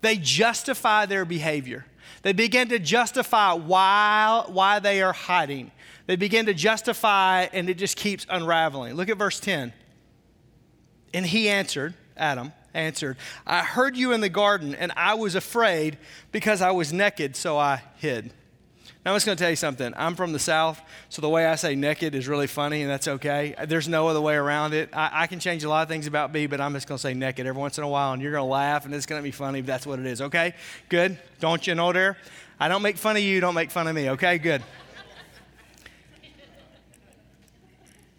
They 0.00 0.16
justify 0.16 1.06
their 1.06 1.24
behavior. 1.24 1.86
They 2.22 2.32
begin 2.32 2.68
to 2.68 2.78
justify 2.78 3.52
why, 3.52 4.44
why 4.46 4.78
they 4.78 5.02
are 5.02 5.12
hiding. 5.12 5.70
They 6.06 6.16
begin 6.16 6.46
to 6.46 6.54
justify, 6.54 7.46
and 7.52 7.68
it 7.70 7.78
just 7.78 7.96
keeps 7.96 8.26
unraveling. 8.28 8.94
Look 8.94 9.08
at 9.08 9.16
verse 9.16 9.40
10. 9.40 9.72
And 11.14 11.26
he 11.26 11.48
answered, 11.48 11.94
Adam 12.16 12.52
answered, 12.74 13.16
I 13.46 13.62
heard 13.62 13.96
you 13.96 14.12
in 14.12 14.20
the 14.20 14.28
garden, 14.28 14.74
and 14.74 14.92
I 14.96 15.14
was 15.14 15.34
afraid 15.34 15.98
because 16.32 16.60
I 16.60 16.72
was 16.72 16.92
naked, 16.92 17.36
so 17.36 17.56
I 17.56 17.82
hid. 17.96 18.32
Now, 19.04 19.10
I'm 19.10 19.16
just 19.16 19.26
going 19.26 19.36
to 19.36 19.42
tell 19.42 19.50
you 19.50 19.56
something. 19.56 19.92
I'm 19.98 20.14
from 20.14 20.32
the 20.32 20.38
South, 20.38 20.80
so 21.10 21.20
the 21.20 21.28
way 21.28 21.44
I 21.44 21.56
say 21.56 21.74
naked 21.74 22.14
is 22.14 22.26
really 22.26 22.46
funny, 22.46 22.80
and 22.80 22.90
that's 22.90 23.06
okay. 23.06 23.54
There's 23.66 23.86
no 23.86 24.08
other 24.08 24.20
way 24.20 24.34
around 24.34 24.72
it. 24.72 24.88
I, 24.94 25.10
I 25.12 25.26
can 25.26 25.40
change 25.40 25.62
a 25.62 25.68
lot 25.68 25.82
of 25.82 25.88
things 25.88 26.06
about 26.06 26.32
me, 26.32 26.46
but 26.46 26.58
I'm 26.58 26.72
just 26.72 26.88
going 26.88 26.96
to 26.96 27.02
say 27.02 27.12
naked 27.12 27.46
every 27.46 27.60
once 27.60 27.76
in 27.76 27.84
a 27.84 27.88
while, 27.88 28.14
and 28.14 28.22
you're 28.22 28.32
going 28.32 28.44
to 28.44 28.50
laugh, 28.50 28.86
and 28.86 28.94
it's 28.94 29.04
going 29.04 29.20
to 29.20 29.22
be 29.22 29.30
funny, 29.30 29.60
but 29.60 29.66
that's 29.66 29.86
what 29.86 29.98
it 29.98 30.06
is, 30.06 30.22
okay? 30.22 30.54
Good? 30.88 31.18
Don't 31.38 31.66
you 31.66 31.74
know 31.74 31.92
there? 31.92 32.16
I 32.58 32.68
don't 32.68 32.80
make 32.80 32.96
fun 32.96 33.16
of 33.16 33.22
you, 33.22 33.40
don't 33.40 33.54
make 33.54 33.70
fun 33.70 33.86
of 33.88 33.94
me, 33.94 34.08
okay? 34.10 34.38
Good. 34.38 34.62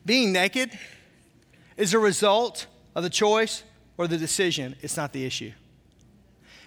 Being 0.05 0.31
naked 0.31 0.69
is 1.77 1.95
a 1.95 1.99
result 1.99 2.67
of 2.93 3.01
the 3.01 3.09
choice 3.09 3.63
or 3.97 4.07
the 4.07 4.19
decision, 4.19 4.75
it's 4.81 4.97
not 4.97 5.13
the 5.13 5.25
issue. 5.25 5.51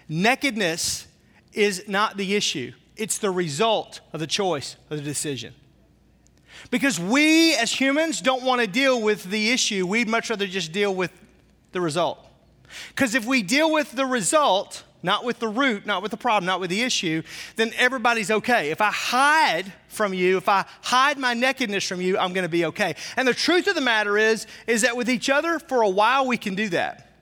Nakedness 0.09 1.07
is 1.53 1.85
not 1.87 2.17
the 2.17 2.35
issue 2.35 2.73
it's 2.99 3.19
the 3.19 3.31
result 3.31 4.01
of 4.13 4.21
the 4.21 4.27
choice 4.27 4.77
of 4.91 4.99
the 4.99 5.03
decision. 5.03 5.55
Because 6.71 6.99
we 6.99 7.55
as 7.55 7.73
humans 7.73 8.21
don't 8.21 8.43
want 8.43 8.61
to 8.61 8.67
deal 8.67 9.01
with 9.01 9.25
the 9.25 9.51
issue, 9.51 9.87
we'd 9.87 10.09
much 10.09 10.29
rather 10.29 10.47
just 10.47 10.73
deal 10.73 10.95
with 10.95 11.13
the 11.73 11.81
result. 11.81 12.19
Because 12.89 13.15
if 13.15 13.25
we 13.25 13.43
deal 13.43 13.73
with 13.73 13.93
the 13.93 14.05
result, 14.05 14.83
not 15.03 15.25
with 15.25 15.39
the 15.39 15.49
root, 15.49 15.87
not 15.87 16.03
with 16.03 16.11
the 16.11 16.17
problem, 16.17 16.47
not 16.47 16.61
with 16.61 16.71
the 16.71 16.83
issue, 16.83 17.23
then 17.57 17.73
everybody's 17.77 18.31
okay. 18.31 18.71
If 18.71 18.81
I 18.81 18.91
hide 18.91 19.73
from 19.87 20.13
you, 20.13 20.37
if 20.37 20.49
I 20.49 20.65
hide 20.83 21.19
my 21.19 21.35
nakedness 21.35 21.87
from 21.87 22.01
you, 22.01 22.19
I'm 22.19 22.33
going 22.33 22.43
to 22.43 22.51
be 22.51 22.65
okay. 22.67 22.97
And 23.17 23.27
the 23.27 23.35
truth 23.35 23.69
of 23.69 23.75
the 23.75 23.81
matter 23.81 24.19
is 24.19 24.47
is 24.67 24.83
that 24.83 24.97
with 24.97 25.09
each 25.09 25.31
other 25.31 25.59
for 25.59 25.83
a 25.83 25.89
while 25.89 26.27
we 26.27 26.37
can 26.37 26.55
do 26.55 26.69
that. 26.71 27.13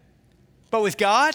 But 0.71 0.83
with 0.83 0.97
God, 0.97 1.35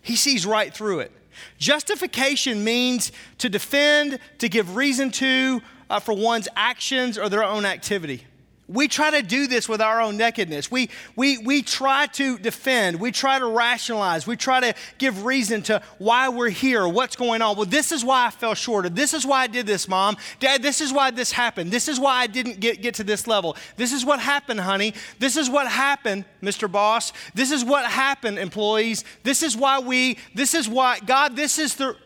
he 0.00 0.16
sees 0.16 0.46
right 0.46 0.72
through 0.72 1.00
it. 1.00 1.12
Justification 1.58 2.64
means 2.64 3.12
to 3.38 3.48
defend, 3.48 4.18
to 4.38 4.48
give 4.48 4.76
reason 4.76 5.10
to 5.12 5.62
uh, 5.90 6.00
for 6.00 6.14
one's 6.14 6.48
actions 6.56 7.18
or 7.18 7.28
their 7.28 7.44
own 7.44 7.64
activity. 7.64 8.24
We 8.72 8.88
try 8.88 9.10
to 9.10 9.22
do 9.22 9.46
this 9.46 9.68
with 9.68 9.80
our 9.80 10.00
own 10.00 10.16
nakedness. 10.16 10.70
We, 10.70 10.88
we, 11.14 11.38
we 11.38 11.62
try 11.62 12.06
to 12.06 12.38
defend. 12.38 12.98
We 12.98 13.12
try 13.12 13.38
to 13.38 13.46
rationalize. 13.46 14.26
We 14.26 14.36
try 14.36 14.60
to 14.60 14.74
give 14.98 15.24
reason 15.24 15.62
to 15.64 15.82
why 15.98 16.30
we're 16.30 16.48
here, 16.48 16.88
what's 16.88 17.14
going 17.14 17.42
on. 17.42 17.56
Well, 17.56 17.66
this 17.66 17.92
is 17.92 18.04
why 18.04 18.26
I 18.26 18.30
fell 18.30 18.54
short. 18.54 18.86
Of. 18.86 18.94
This 18.94 19.12
is 19.12 19.26
why 19.26 19.42
I 19.42 19.46
did 19.46 19.66
this, 19.66 19.86
mom. 19.88 20.16
Dad, 20.40 20.62
this 20.62 20.80
is 20.80 20.92
why 20.92 21.10
this 21.10 21.32
happened. 21.32 21.70
This 21.70 21.86
is 21.86 22.00
why 22.00 22.20
I 22.20 22.26
didn't 22.26 22.60
get, 22.60 22.80
get 22.80 22.94
to 22.94 23.04
this 23.04 23.26
level. 23.26 23.56
This 23.76 23.92
is 23.92 24.04
what 24.04 24.20
happened, 24.20 24.60
honey. 24.60 24.94
This 25.18 25.36
is 25.36 25.50
what 25.50 25.68
happened, 25.68 26.24
Mr. 26.42 26.70
Boss. 26.70 27.12
This 27.34 27.50
is 27.50 27.64
what 27.64 27.84
happened, 27.84 28.38
employees. 28.38 29.04
This 29.22 29.42
is 29.42 29.56
why 29.56 29.80
we, 29.80 30.18
this 30.34 30.54
is 30.54 30.68
why, 30.68 30.98
God, 31.00 31.36
this 31.36 31.58
is 31.58 31.74
the. 31.76 31.96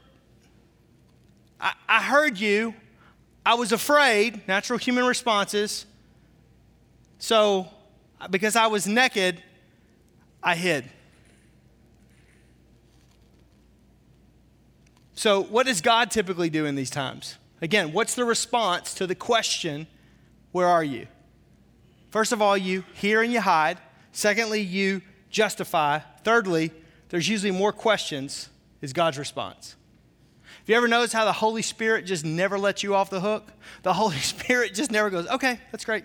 I, 1.60 1.72
I 1.88 2.02
heard 2.02 2.38
you. 2.38 2.74
I 3.44 3.54
was 3.54 3.70
afraid, 3.70 4.46
natural 4.48 4.76
human 4.76 5.04
responses. 5.04 5.86
So, 7.18 7.68
because 8.30 8.56
I 8.56 8.66
was 8.66 8.86
naked, 8.86 9.42
I 10.42 10.54
hid. 10.54 10.84
So, 15.14 15.42
what 15.42 15.66
does 15.66 15.80
God 15.80 16.10
typically 16.10 16.50
do 16.50 16.66
in 16.66 16.74
these 16.74 16.90
times? 16.90 17.38
Again, 17.62 17.92
what's 17.92 18.14
the 18.14 18.24
response 18.24 18.94
to 18.94 19.06
the 19.06 19.14
question, 19.14 19.86
Where 20.52 20.66
are 20.66 20.84
you? 20.84 21.06
First 22.10 22.32
of 22.32 22.42
all, 22.42 22.56
you 22.56 22.84
hear 22.94 23.22
and 23.22 23.32
you 23.32 23.40
hide. 23.40 23.78
Secondly, 24.12 24.60
you 24.60 25.02
justify. 25.30 26.00
Thirdly, 26.22 26.70
there's 27.08 27.28
usually 27.28 27.50
more 27.50 27.72
questions, 27.72 28.48
is 28.80 28.92
God's 28.92 29.18
response. 29.18 29.76
Have 30.42 30.68
you 30.68 30.76
ever 30.76 30.88
noticed 30.88 31.12
how 31.12 31.24
the 31.24 31.32
Holy 31.32 31.62
Spirit 31.62 32.06
just 32.06 32.24
never 32.24 32.58
lets 32.58 32.82
you 32.82 32.94
off 32.94 33.08
the 33.10 33.20
hook? 33.20 33.52
The 33.82 33.92
Holy 33.92 34.16
Spirit 34.34 34.74
just 34.74 34.90
never 34.90 35.10
goes, 35.10 35.26
okay, 35.28 35.60
that's 35.72 35.84
great. 35.84 36.04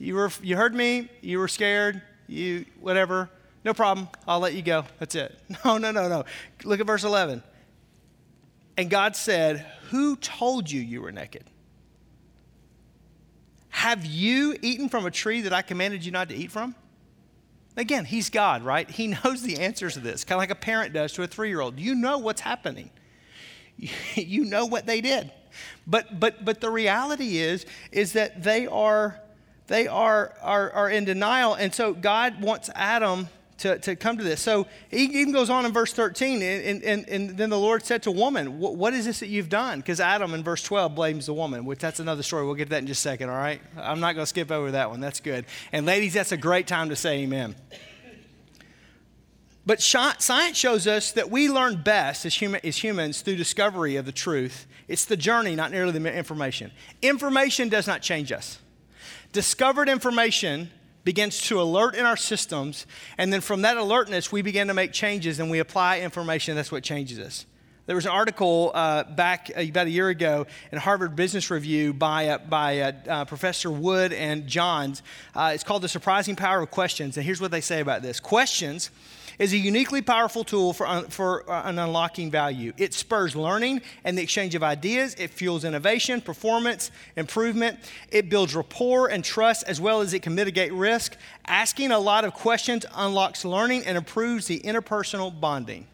You, 0.00 0.14
were, 0.14 0.32
you 0.42 0.56
heard 0.56 0.74
me, 0.74 1.10
you 1.20 1.38
were 1.38 1.46
scared, 1.46 2.00
you, 2.26 2.64
whatever, 2.80 3.28
no 3.64 3.74
problem, 3.74 4.08
I'll 4.26 4.40
let 4.40 4.54
you 4.54 4.62
go. 4.62 4.86
That's 4.98 5.14
it. 5.14 5.38
No, 5.64 5.76
no, 5.76 5.90
no, 5.92 6.08
no. 6.08 6.24
Look 6.64 6.80
at 6.80 6.86
verse 6.86 7.04
11. 7.04 7.42
And 8.78 8.88
God 8.88 9.14
said, 9.14 9.58
Who 9.90 10.16
told 10.16 10.70
you 10.70 10.80
you 10.80 11.02
were 11.02 11.12
naked? 11.12 11.44
Have 13.68 14.06
you 14.06 14.56
eaten 14.62 14.88
from 14.88 15.04
a 15.04 15.10
tree 15.10 15.42
that 15.42 15.52
I 15.52 15.60
commanded 15.60 16.04
you 16.04 16.12
not 16.12 16.30
to 16.30 16.34
eat 16.34 16.50
from? 16.50 16.74
Again, 17.76 18.06
he's 18.06 18.30
God, 18.30 18.62
right? 18.62 18.88
He 18.90 19.06
knows 19.24 19.42
the 19.42 19.58
answers 19.58 19.94
to 19.94 20.00
this, 20.00 20.24
kind 20.24 20.38
of 20.38 20.40
like 20.40 20.50
a 20.50 20.54
parent 20.54 20.94
does 20.94 21.12
to 21.12 21.22
a 21.22 21.26
three 21.26 21.50
year 21.50 21.60
old. 21.60 21.78
You 21.78 21.94
know 21.94 22.16
what's 22.16 22.40
happening, 22.40 22.90
you 24.14 24.46
know 24.46 24.64
what 24.64 24.86
they 24.86 25.02
did. 25.02 25.30
But, 25.86 26.18
but, 26.18 26.42
but 26.42 26.62
the 26.62 26.70
reality 26.70 27.36
is, 27.36 27.66
is 27.92 28.14
that 28.14 28.42
they 28.42 28.66
are 28.66 29.20
they 29.70 29.86
are, 29.86 30.34
are, 30.42 30.72
are 30.72 30.90
in 30.90 31.04
denial. 31.04 31.54
And 31.54 31.72
so 31.72 31.94
God 31.94 32.42
wants 32.42 32.70
Adam 32.74 33.28
to, 33.58 33.78
to 33.78 33.94
come 33.94 34.18
to 34.18 34.24
this. 34.24 34.40
So 34.40 34.66
he 34.90 35.04
even 35.20 35.32
goes 35.32 35.48
on 35.48 35.64
in 35.64 35.72
verse 35.72 35.92
13, 35.92 36.42
and, 36.42 36.82
and, 36.82 37.08
and 37.08 37.38
then 37.38 37.50
the 37.50 37.58
Lord 37.58 37.86
said 37.86 38.02
to 38.02 38.10
woman, 38.10 38.58
What 38.58 38.94
is 38.94 39.04
this 39.04 39.20
that 39.20 39.28
you've 39.28 39.48
done? 39.48 39.78
Because 39.78 40.00
Adam 40.00 40.34
in 40.34 40.42
verse 40.42 40.64
12 40.64 40.92
blames 40.96 41.26
the 41.26 41.34
woman, 41.34 41.64
which 41.64 41.78
that's 41.78 42.00
another 42.00 42.24
story. 42.24 42.44
We'll 42.44 42.56
get 42.56 42.64
to 42.64 42.70
that 42.70 42.78
in 42.78 42.88
just 42.88 42.98
a 42.98 43.08
second, 43.10 43.30
all 43.30 43.36
right? 43.36 43.60
I'm 43.76 44.00
not 44.00 44.16
going 44.16 44.24
to 44.24 44.28
skip 44.28 44.50
over 44.50 44.72
that 44.72 44.90
one. 44.90 44.98
That's 44.98 45.20
good. 45.20 45.44
And 45.70 45.86
ladies, 45.86 46.14
that's 46.14 46.32
a 46.32 46.36
great 46.36 46.66
time 46.66 46.88
to 46.88 46.96
say 46.96 47.20
amen. 47.20 47.54
But 49.64 49.80
science 49.80 50.56
shows 50.56 50.88
us 50.88 51.12
that 51.12 51.30
we 51.30 51.48
learn 51.48 51.80
best 51.80 52.26
as, 52.26 52.34
human, 52.34 52.60
as 52.64 52.76
humans 52.76 53.20
through 53.20 53.36
discovery 53.36 53.94
of 53.94 54.04
the 54.04 54.10
truth. 54.10 54.66
It's 54.88 55.04
the 55.04 55.16
journey, 55.16 55.54
not 55.54 55.70
nearly 55.70 55.96
the 55.96 56.12
information. 56.12 56.72
Information 57.02 57.68
does 57.68 57.86
not 57.86 58.02
change 58.02 58.32
us. 58.32 58.58
Discovered 59.32 59.88
information 59.88 60.70
begins 61.04 61.40
to 61.42 61.60
alert 61.60 61.94
in 61.94 62.04
our 62.04 62.16
systems, 62.16 62.86
and 63.16 63.32
then 63.32 63.40
from 63.40 63.62
that 63.62 63.76
alertness, 63.76 64.32
we 64.32 64.42
begin 64.42 64.68
to 64.68 64.74
make 64.74 64.92
changes 64.92 65.38
and 65.38 65.50
we 65.50 65.60
apply 65.60 66.00
information. 66.00 66.56
That's 66.56 66.72
what 66.72 66.82
changes 66.82 67.18
us. 67.18 67.46
There 67.86 67.96
was 67.96 68.06
an 68.06 68.12
article 68.12 68.70
uh, 68.74 69.04
back 69.04 69.50
uh, 69.56 69.62
about 69.62 69.88
a 69.88 69.90
year 69.90 70.08
ago 70.08 70.46
in 70.70 70.78
Harvard 70.78 71.16
Business 71.16 71.50
Review 71.50 71.92
by, 71.92 72.28
uh, 72.28 72.38
by 72.38 72.80
uh, 72.80 72.92
uh, 73.08 73.24
Professor 73.24 73.70
Wood 73.70 74.12
and 74.12 74.46
Johns. 74.46 75.02
Uh, 75.34 75.52
it's 75.54 75.64
called 75.64 75.82
The 75.82 75.88
Surprising 75.88 76.36
Power 76.36 76.60
of 76.60 76.70
Questions. 76.70 77.16
And 77.16 77.26
here's 77.26 77.40
what 77.40 77.50
they 77.50 77.60
say 77.60 77.80
about 77.80 78.02
this 78.02 78.20
Questions 78.20 78.90
is 79.40 79.54
a 79.54 79.56
uniquely 79.56 80.02
powerful 80.02 80.44
tool 80.44 80.74
for, 80.74 80.86
un- 80.86 81.06
for 81.06 81.50
uh, 81.50 81.62
an 81.64 81.78
unlocking 81.78 82.30
value. 82.30 82.74
It 82.76 82.92
spurs 82.92 83.34
learning 83.34 83.80
and 84.04 84.16
the 84.16 84.22
exchange 84.22 84.54
of 84.54 84.62
ideas. 84.62 85.14
It 85.14 85.30
fuels 85.30 85.64
innovation, 85.64 86.20
performance, 86.20 86.90
improvement. 87.16 87.78
It 88.10 88.28
builds 88.28 88.54
rapport 88.54 89.08
and 89.08 89.24
trust 89.24 89.64
as 89.66 89.80
well 89.80 90.02
as 90.02 90.12
it 90.12 90.20
can 90.20 90.34
mitigate 90.34 90.74
risk. 90.74 91.16
Asking 91.46 91.90
a 91.90 91.98
lot 91.98 92.26
of 92.26 92.34
questions 92.34 92.84
unlocks 92.94 93.44
learning 93.44 93.86
and 93.86 93.96
improves 93.96 94.46
the 94.46 94.60
interpersonal 94.60 95.40
bonding. 95.40 95.86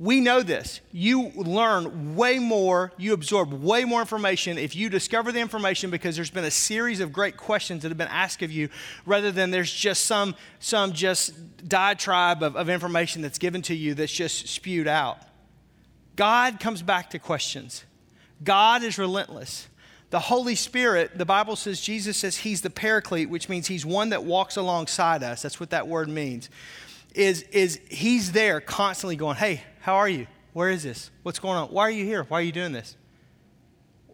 We 0.00 0.22
know 0.22 0.40
this. 0.40 0.80
You 0.92 1.30
learn 1.36 2.16
way 2.16 2.38
more, 2.38 2.90
you 2.96 3.12
absorb 3.12 3.52
way 3.52 3.84
more 3.84 4.00
information 4.00 4.56
if 4.56 4.74
you 4.74 4.88
discover 4.88 5.30
the 5.30 5.40
information 5.40 5.90
because 5.90 6.16
there's 6.16 6.30
been 6.30 6.46
a 6.46 6.50
series 6.50 7.00
of 7.00 7.12
great 7.12 7.36
questions 7.36 7.82
that 7.82 7.90
have 7.90 7.98
been 7.98 8.08
asked 8.08 8.40
of 8.40 8.50
you 8.50 8.70
rather 9.04 9.30
than 9.30 9.50
there's 9.50 9.70
just 9.70 10.04
some, 10.04 10.34
some 10.58 10.94
just 10.94 11.68
diatribe 11.68 12.42
of, 12.42 12.56
of 12.56 12.70
information 12.70 13.20
that's 13.20 13.36
given 13.36 13.60
to 13.60 13.74
you 13.74 13.92
that's 13.92 14.10
just 14.10 14.48
spewed 14.48 14.88
out. 14.88 15.18
God 16.16 16.60
comes 16.60 16.80
back 16.80 17.10
to 17.10 17.18
questions. 17.18 17.84
God 18.42 18.82
is 18.82 18.96
relentless. 18.96 19.68
The 20.08 20.18
Holy 20.18 20.54
Spirit, 20.54 21.18
the 21.18 21.26
Bible 21.26 21.56
says, 21.56 21.78
Jesus 21.78 22.16
says 22.16 22.38
he's 22.38 22.62
the 22.62 22.70
paraclete, 22.70 23.28
which 23.28 23.50
means 23.50 23.66
he's 23.66 23.84
one 23.84 24.08
that 24.08 24.24
walks 24.24 24.56
alongside 24.56 25.22
us. 25.22 25.42
That's 25.42 25.60
what 25.60 25.68
that 25.70 25.88
word 25.88 26.08
means. 26.08 26.48
Is, 27.14 27.42
is 27.42 27.80
he's 27.90 28.32
there 28.32 28.60
constantly 28.60 29.16
going, 29.16 29.36
Hey, 29.36 29.62
how 29.80 29.96
are 29.96 30.08
you? 30.08 30.26
Where 30.52 30.70
is 30.70 30.82
this? 30.82 31.10
What's 31.22 31.38
going 31.38 31.56
on? 31.56 31.68
Why 31.68 31.82
are 31.82 31.90
you 31.90 32.04
here? 32.04 32.24
Why 32.24 32.40
are 32.40 32.42
you 32.42 32.52
doing 32.52 32.72
this? 32.72 32.96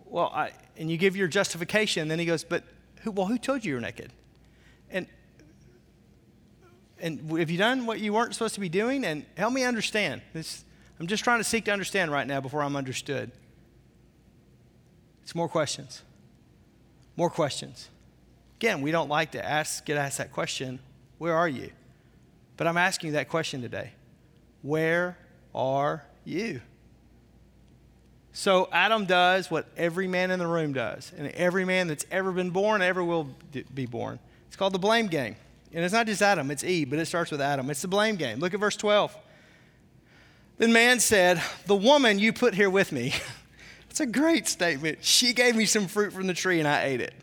Well, 0.04 0.30
I, 0.34 0.52
and 0.76 0.90
you 0.90 0.96
give 0.96 1.16
your 1.16 1.28
justification, 1.28 2.02
and 2.02 2.10
then 2.10 2.18
he 2.18 2.26
goes, 2.26 2.44
But 2.44 2.64
who, 3.02 3.10
well, 3.10 3.26
who 3.26 3.38
told 3.38 3.64
you 3.64 3.72
you're 3.72 3.80
naked? 3.80 4.12
And, 4.90 5.06
and 6.98 7.38
have 7.38 7.50
you 7.50 7.58
done 7.58 7.86
what 7.86 8.00
you 8.00 8.12
weren't 8.12 8.34
supposed 8.34 8.54
to 8.54 8.60
be 8.60 8.68
doing? 8.68 9.04
And 9.04 9.26
help 9.36 9.52
me 9.52 9.64
understand. 9.64 10.22
This, 10.32 10.64
I'm 10.98 11.06
just 11.06 11.24
trying 11.24 11.40
to 11.40 11.44
seek 11.44 11.66
to 11.66 11.72
understand 11.72 12.10
right 12.10 12.26
now 12.26 12.40
before 12.40 12.62
I'm 12.62 12.76
understood. 12.76 13.30
It's 15.22 15.34
more 15.34 15.48
questions. 15.48 16.02
More 17.16 17.30
questions. 17.30 17.90
Again, 18.58 18.80
we 18.80 18.90
don't 18.90 19.08
like 19.08 19.32
to 19.32 19.44
ask, 19.44 19.84
get 19.84 19.96
asked 19.96 20.18
that 20.18 20.32
question, 20.32 20.78
where 21.18 21.34
are 21.34 21.48
you? 21.48 21.70
But 22.56 22.66
I'm 22.66 22.76
asking 22.76 23.08
you 23.08 23.12
that 23.14 23.28
question 23.28 23.62
today. 23.62 23.92
Where 24.62 25.18
are 25.54 26.04
you? 26.24 26.60
So 28.32 28.68
Adam 28.70 29.06
does 29.06 29.50
what 29.50 29.66
every 29.76 30.06
man 30.08 30.30
in 30.30 30.38
the 30.38 30.46
room 30.46 30.72
does, 30.72 31.12
and 31.16 31.28
every 31.32 31.64
man 31.64 31.88
that's 31.88 32.04
ever 32.10 32.32
been 32.32 32.50
born, 32.50 32.82
ever 32.82 33.02
will 33.02 33.28
be 33.74 33.86
born. 33.86 34.18
It's 34.48 34.56
called 34.56 34.74
the 34.74 34.78
blame 34.78 35.06
game. 35.06 35.36
And 35.72 35.84
it's 35.84 35.92
not 35.92 36.06
just 36.06 36.22
Adam, 36.22 36.50
it's 36.50 36.64
Eve, 36.64 36.90
but 36.90 36.98
it 36.98 37.06
starts 37.06 37.30
with 37.30 37.40
Adam. 37.40 37.70
It's 37.70 37.82
the 37.82 37.88
blame 37.88 38.16
game. 38.16 38.38
Look 38.38 38.54
at 38.54 38.60
verse 38.60 38.76
12. 38.76 39.16
Then 40.58 40.72
man 40.72 41.00
said, 41.00 41.42
The 41.66 41.76
woman 41.76 42.18
you 42.18 42.32
put 42.32 42.54
here 42.54 42.70
with 42.70 42.92
me, 42.92 43.14
It's 43.96 44.00
a 44.02 44.04
great 44.04 44.46
statement. 44.46 44.98
She 45.00 45.32
gave 45.32 45.56
me 45.56 45.64
some 45.64 45.86
fruit 45.86 46.12
from 46.12 46.26
the 46.26 46.34
tree 46.34 46.58
and 46.58 46.68
I 46.68 46.84
ate 46.84 47.00
it. 47.00 47.14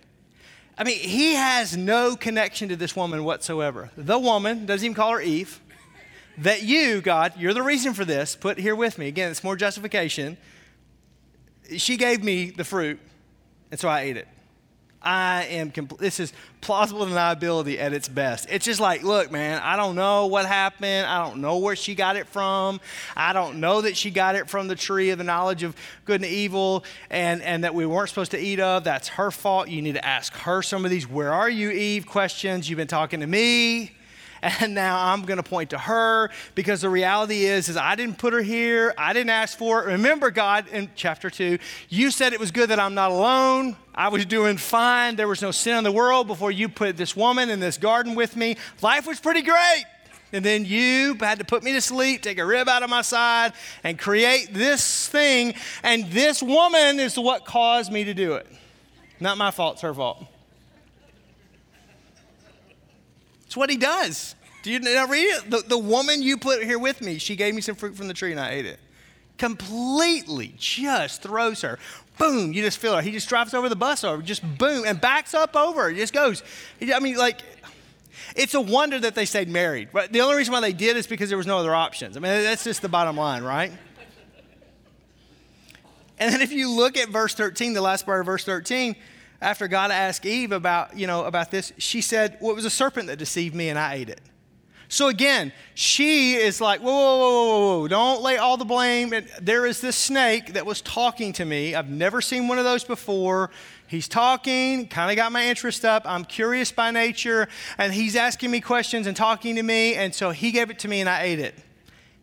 I 0.77 0.83
mean, 0.83 0.97
he 0.97 1.33
has 1.33 1.77
no 1.77 2.15
connection 2.15 2.69
to 2.69 2.75
this 2.75 2.95
woman 2.95 3.23
whatsoever. 3.23 3.91
The 3.95 4.17
woman, 4.17 4.65
doesn't 4.65 4.83
even 4.83 4.95
call 4.95 5.11
her 5.11 5.21
Eve, 5.21 5.61
that 6.39 6.63
you, 6.63 7.01
God, 7.01 7.33
you're 7.37 7.53
the 7.53 7.61
reason 7.61 7.93
for 7.93 8.05
this, 8.05 8.35
put 8.35 8.57
here 8.57 8.75
with 8.75 8.97
me. 8.97 9.07
Again, 9.07 9.29
it's 9.29 9.43
more 9.43 9.55
justification. 9.55 10.37
She 11.77 11.95
gave 11.95 12.23
me 12.23 12.49
the 12.49 12.63
fruit, 12.63 12.99
and 13.69 13.79
so 13.79 13.87
I 13.87 14.01
ate 14.01 14.17
it. 14.17 14.27
I 15.03 15.43
am, 15.45 15.71
compl- 15.71 15.97
this 15.97 16.19
is 16.19 16.33
plausible 16.61 17.05
deniability 17.05 17.77
at 17.77 17.93
its 17.93 18.07
best. 18.07 18.47
It's 18.49 18.65
just 18.65 18.79
like, 18.79 19.03
look, 19.03 19.31
man, 19.31 19.61
I 19.61 19.75
don't 19.75 19.95
know 19.95 20.27
what 20.27 20.45
happened. 20.45 21.05
I 21.05 21.23
don't 21.25 21.41
know 21.41 21.57
where 21.57 21.75
she 21.75 21.93
got 21.93 22.15
it 22.15 22.27
from. 22.27 22.79
I 23.15 23.33
don't 23.33 23.59
know 23.59 23.81
that 23.81 23.97
she 23.97 24.11
got 24.11 24.35
it 24.35 24.49
from 24.49 24.67
the 24.67 24.75
tree 24.75 25.09
of 25.09 25.17
the 25.17 25.23
knowledge 25.23 25.63
of 25.63 25.75
good 26.05 26.21
and 26.21 26.29
evil 26.29 26.85
and, 27.09 27.41
and 27.41 27.63
that 27.63 27.75
we 27.75 27.85
weren't 27.85 28.09
supposed 28.09 28.31
to 28.31 28.39
eat 28.39 28.59
of. 28.59 28.83
That's 28.83 29.09
her 29.09 29.31
fault. 29.31 29.67
You 29.67 29.81
need 29.81 29.95
to 29.95 30.05
ask 30.05 30.33
her 30.33 30.61
some 30.61 30.85
of 30.85 30.91
these, 30.91 31.07
where 31.07 31.33
are 31.33 31.49
you, 31.49 31.69
Eve, 31.69 32.05
questions. 32.05 32.69
You've 32.69 32.77
been 32.77 32.87
talking 32.87 33.19
to 33.19 33.27
me 33.27 33.91
and 34.43 34.75
now 34.75 34.99
I'm 35.07 35.23
going 35.23 35.37
to 35.37 35.43
point 35.43 35.69
to 35.69 35.77
her 35.77 36.29
because 36.53 36.81
the 36.81 36.89
reality 36.89 37.45
is 37.45 37.69
is 37.69 37.77
I 37.77 37.95
didn't 37.95 38.17
put 38.17 38.33
her 38.33 38.41
here. 38.41 38.93
I 38.97 39.13
didn't 39.13 39.29
ask 39.29 39.57
for 39.57 39.81
it. 39.81 39.93
Remember 39.93 40.31
God 40.31 40.67
in 40.67 40.89
chapter 40.95 41.29
2, 41.29 41.57
you 41.87 42.11
said 42.11 42.33
it 42.33 42.39
was 42.39 42.51
good 42.51 42.69
that 42.69 42.79
I'm 42.79 42.93
not 42.93 43.11
alone. 43.11 43.77
I 43.95 44.09
was 44.09 44.25
doing 44.25 44.57
fine. 44.57 45.15
There 45.15 45.29
was 45.29 45.41
no 45.41 45.51
sin 45.51 45.77
in 45.77 45.83
the 45.85 45.91
world 45.91 46.27
before 46.27 46.51
you 46.51 46.67
put 46.67 46.97
this 46.97 47.15
woman 47.15 47.49
in 47.49 47.61
this 47.61 47.77
garden 47.77 48.15
with 48.15 48.35
me. 48.35 48.57
Life 48.81 49.07
was 49.07 49.19
pretty 49.19 49.41
great. 49.41 49.85
And 50.33 50.43
then 50.43 50.65
you 50.65 51.15
had 51.19 51.39
to 51.39 51.45
put 51.45 51.63
me 51.63 51.73
to 51.73 51.81
sleep, 51.81 52.23
take 52.23 52.39
a 52.39 52.45
rib 52.45 52.67
out 52.67 52.81
of 52.81 52.89
my 52.89 53.03
side, 53.03 53.53
and 53.83 53.97
create 53.99 54.51
this 54.51 55.07
thing. 55.07 55.53
And 55.83 56.11
this 56.11 56.41
woman 56.41 56.99
is 56.99 57.17
what 57.17 57.45
caused 57.45 57.91
me 57.91 58.03
to 58.05 58.15
do 58.15 58.33
it. 58.33 58.47
Not 59.19 59.37
my 59.37 59.51
fault, 59.51 59.75
it's 59.75 59.83
her 59.83 59.93
fault. 59.93 60.25
It's 63.53 63.57
what 63.59 63.69
he 63.69 63.77
does. 63.77 64.33
Do 64.63 64.71
you 64.71 64.79
now 64.79 65.05
read 65.05 65.25
it? 65.25 65.47
The, 65.51 65.59
the 65.59 65.77
woman 65.77 66.23
you 66.23 66.37
put 66.37 66.63
here 66.63 66.79
with 66.79 67.01
me, 67.01 67.19
she 67.19 67.35
gave 67.35 67.53
me 67.53 67.61
some 67.61 67.75
fruit 67.75 67.95
from 67.95 68.07
the 68.07 68.13
tree 68.15 68.31
and 68.31 68.39
I 68.39 68.49
ate 68.49 68.65
it. 68.65 68.79
Completely 69.37 70.55
just 70.57 71.21
throws 71.21 71.61
her. 71.61 71.77
Boom, 72.17 72.51
you 72.51 72.63
just 72.63 72.79
feel 72.79 72.95
her. 72.95 73.03
He 73.03 73.11
just 73.11 73.29
drives 73.29 73.53
over 73.53 73.69
the 73.69 73.75
bus 73.75 74.03
over, 74.03 74.23
just 74.23 74.41
boom, 74.57 74.85
and 74.87 74.99
backs 74.99 75.35
up 75.35 75.55
over. 75.55 75.91
It 75.91 75.97
just 75.97 76.13
goes. 76.13 76.41
I 76.81 76.99
mean, 76.99 77.15
like, 77.15 77.41
it's 78.35 78.55
a 78.55 78.61
wonder 78.61 78.97
that 78.97 79.13
they 79.13 79.25
stayed 79.25 79.49
married. 79.49 79.89
Right? 79.93 80.11
The 80.11 80.21
only 80.21 80.35
reason 80.35 80.51
why 80.51 80.61
they 80.61 80.73
did 80.73 80.97
is 80.97 81.05
because 81.05 81.29
there 81.29 81.37
was 81.37 81.45
no 81.45 81.59
other 81.59 81.75
options. 81.75 82.17
I 82.17 82.21
mean, 82.21 82.31
that's 82.31 82.63
just 82.63 82.81
the 82.81 82.89
bottom 82.89 83.17
line, 83.17 83.43
right? 83.43 83.71
And 86.17 86.33
then 86.33 86.41
if 86.41 86.51
you 86.51 86.71
look 86.71 86.97
at 86.97 87.09
verse 87.09 87.35
13, 87.35 87.73
the 87.73 87.81
last 87.81 88.03
part 88.03 88.19
of 88.19 88.25
verse 88.25 88.45
13, 88.45 88.95
after 89.43 89.67
God 89.67 89.91
asked 89.91 90.25
Eve 90.25 90.51
about, 90.51 90.97
you 90.97 91.05
know, 91.05 91.25
about 91.25 91.51
this, 91.51 91.73
she 91.77 92.01
said, 92.01 92.37
Well, 92.39 92.51
it 92.51 92.55
was 92.55 92.65
a 92.65 92.69
serpent 92.69 93.07
that 93.07 93.17
deceived 93.17 93.53
me 93.53 93.69
and 93.69 93.77
I 93.77 93.95
ate 93.95 94.09
it. 94.09 94.21
So 94.93 95.07
again, 95.07 95.51
she 95.73 96.35
is 96.35 96.61
like, 96.61 96.79
whoa, 96.81 96.91
whoa, 96.91 97.17
whoa, 97.17 97.47
whoa, 97.47 97.79
whoa, 97.79 97.87
don't 97.87 98.21
lay 98.21 98.37
all 98.37 98.57
the 98.57 98.65
blame. 98.65 99.11
There 99.41 99.65
is 99.65 99.81
this 99.81 99.95
snake 99.95 100.53
that 100.53 100.67
was 100.67 100.81
talking 100.81 101.33
to 101.33 101.45
me. 101.45 101.73
I've 101.73 101.89
never 101.89 102.21
seen 102.21 102.47
one 102.47 102.59
of 102.59 102.63
those 102.63 102.83
before. 102.83 103.49
He's 103.87 104.07
talking, 104.07 104.87
kind 104.87 105.09
of 105.09 105.17
got 105.17 105.31
my 105.31 105.47
interest 105.47 105.83
up. 105.83 106.03
I'm 106.05 106.23
curious 106.25 106.71
by 106.71 106.91
nature, 106.91 107.47
and 107.79 107.91
he's 107.91 108.15
asking 108.15 108.51
me 108.51 108.61
questions 108.61 109.07
and 109.07 109.17
talking 109.17 109.55
to 109.55 109.63
me, 109.63 109.95
and 109.95 110.13
so 110.13 110.29
he 110.29 110.51
gave 110.51 110.69
it 110.69 110.77
to 110.79 110.87
me 110.87 110.99
and 110.99 111.09
I 111.09 111.23
ate 111.23 111.39
it. 111.39 111.55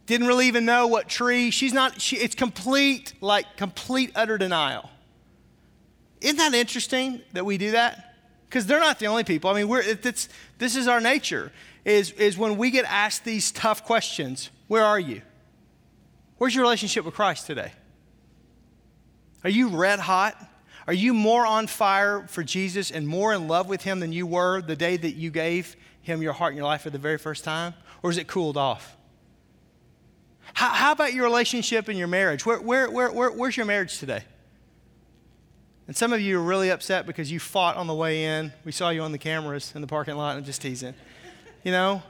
Didn't 0.07 0.29
really 0.29 0.47
even 0.47 0.65
know 0.65 0.87
what 0.87 1.09
tree. 1.09 1.51
She's 1.51 1.73
not, 1.73 2.01
she, 2.01 2.19
it's 2.19 2.37
complete, 2.37 3.15
like 3.21 3.57
complete 3.57 4.13
utter 4.15 4.39
denial. 4.39 4.91
Isn't 6.21 6.37
that 6.37 6.55
interesting 6.55 7.21
that 7.33 7.45
we 7.45 7.59
do 7.59 7.73
that? 7.73 8.15
Because 8.49 8.67
they're 8.67 8.81
not 8.81 8.99
the 8.99 9.07
only 9.07 9.25
people. 9.25 9.51
I 9.51 9.55
mean, 9.55 9.69
we're, 9.69 9.83
it's, 9.83 10.29
this 10.59 10.77
is 10.77 10.89
our 10.89 11.01
nature, 11.01 11.53
is, 11.85 12.11
is 12.13 12.37
when 12.37 12.57
we 12.57 12.71
get 12.71 12.85
asked 12.85 13.25
these 13.25 13.53
tough 13.53 13.85
questions 13.85 14.51
where 14.67 14.85
are 14.85 15.01
you? 15.01 15.23
Where's 16.39 16.55
your 16.55 16.63
relationship 16.63 17.05
with 17.05 17.15
Christ 17.15 17.47
today? 17.47 17.73
Are 19.45 19.51
you 19.51 19.69
red 19.69 19.99
hot? 19.99 20.37
Are 20.87 20.93
you 20.93 21.15
more 21.15 21.47
on 21.47 21.67
fire 21.67 22.27
for 22.29 22.43
Jesus 22.43 22.91
and 22.91 23.07
more 23.07 23.33
in 23.33 23.49
love 23.49 23.69
with 23.69 23.83
Him 23.83 24.01
than 24.01 24.13
you 24.13 24.27
were 24.27 24.61
the 24.61 24.77
day 24.77 24.97
that 24.97 25.13
you 25.13 25.31
gave 25.31 25.77
Him 26.03 26.23
your 26.23 26.33
heart 26.33 26.53
and 26.53 26.57
your 26.57 26.67
life 26.67 26.83
for 26.83 26.91
the 26.91 26.99
very 26.99 27.19
first 27.19 27.45
time? 27.45 27.75
Or 28.03 28.11
is 28.11 28.19
it 28.19 28.27
cooled 28.27 28.57
off? 28.57 28.97
How, 30.55 30.71
how 30.71 30.93
about 30.93 31.13
your 31.13 31.25
relationship 31.25 31.89
and 31.89 31.99
your 31.99 32.09
marriage? 32.09 32.45
Where, 32.45 32.61
where, 32.61 32.91
where, 32.91 33.11
where, 33.13 33.31
where's 33.31 33.57
your 33.57 33.67
marriage 33.67 33.99
today? 33.99 34.23
And 35.91 35.97
some 35.97 36.13
of 36.13 36.21
you 36.21 36.39
are 36.39 36.43
really 36.43 36.71
upset 36.71 37.05
because 37.05 37.33
you 37.33 37.41
fought 37.41 37.77
on 37.77 37.89
the 37.89 37.95
way 37.95 38.23
in. 38.23 38.53
We 38.65 38.71
saw 38.71 38.91
you 38.91 39.03
on 39.03 39.11
the 39.11 39.19
cameras 39.19 39.73
in 39.75 39.81
the 39.81 39.89
parking 39.89 40.15
lot 40.15 40.37
I'm 40.37 40.45
just 40.45 40.63
teasing. 40.63 40.95
You 41.65 41.73
know? 41.73 42.01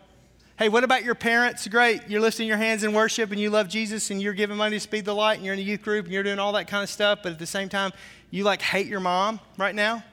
Hey, 0.58 0.68
what 0.68 0.84
about 0.84 1.02
your 1.02 1.14
parents? 1.14 1.66
Great. 1.66 2.02
You're 2.06 2.20
lifting 2.20 2.46
your 2.46 2.58
hands 2.58 2.84
in 2.84 2.92
worship 2.92 3.30
and 3.30 3.40
you 3.40 3.48
love 3.48 3.70
Jesus 3.70 4.10
and 4.10 4.20
you're 4.20 4.34
giving 4.34 4.58
money 4.58 4.76
to 4.76 4.80
Speed 4.80 5.06
the 5.06 5.14
Light 5.14 5.36
and 5.36 5.46
you're 5.46 5.54
in 5.54 5.60
a 5.60 5.62
youth 5.62 5.80
group 5.80 6.04
and 6.04 6.12
you're 6.12 6.22
doing 6.22 6.38
all 6.38 6.52
that 6.52 6.68
kind 6.68 6.82
of 6.82 6.90
stuff, 6.90 7.20
but 7.22 7.32
at 7.32 7.38
the 7.38 7.46
same 7.46 7.70
time, 7.70 7.90
you 8.30 8.44
like 8.44 8.60
hate 8.60 8.86
your 8.86 9.00
mom 9.00 9.40
right 9.56 9.74
now? 9.74 10.04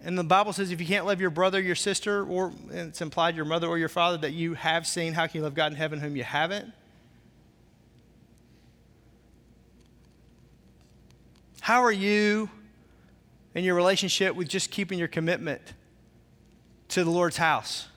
And 0.00 0.16
the 0.16 0.22
Bible 0.22 0.52
says 0.52 0.70
if 0.70 0.80
you 0.80 0.86
can't 0.86 1.06
love 1.06 1.20
your 1.20 1.30
brother, 1.30 1.60
your 1.60 1.74
sister, 1.74 2.24
or 2.24 2.52
it's 2.70 3.00
implied 3.00 3.34
your 3.34 3.46
mother 3.46 3.66
or 3.66 3.78
your 3.78 3.88
father 3.88 4.18
that 4.18 4.32
you 4.32 4.54
have 4.54 4.86
seen, 4.86 5.12
how 5.12 5.26
can 5.26 5.38
you 5.38 5.42
love 5.42 5.54
God 5.54 5.72
in 5.72 5.76
heaven 5.76 5.98
whom 5.98 6.14
you 6.14 6.22
haven't? 6.22 6.72
How 11.64 11.82
are 11.82 11.90
you 11.90 12.50
in 13.54 13.64
your 13.64 13.74
relationship 13.74 14.36
with 14.36 14.48
just 14.48 14.70
keeping 14.70 14.98
your 14.98 15.08
commitment 15.08 15.62
to 16.88 17.04
the 17.04 17.10
Lord's 17.10 17.38
house? 17.38 17.88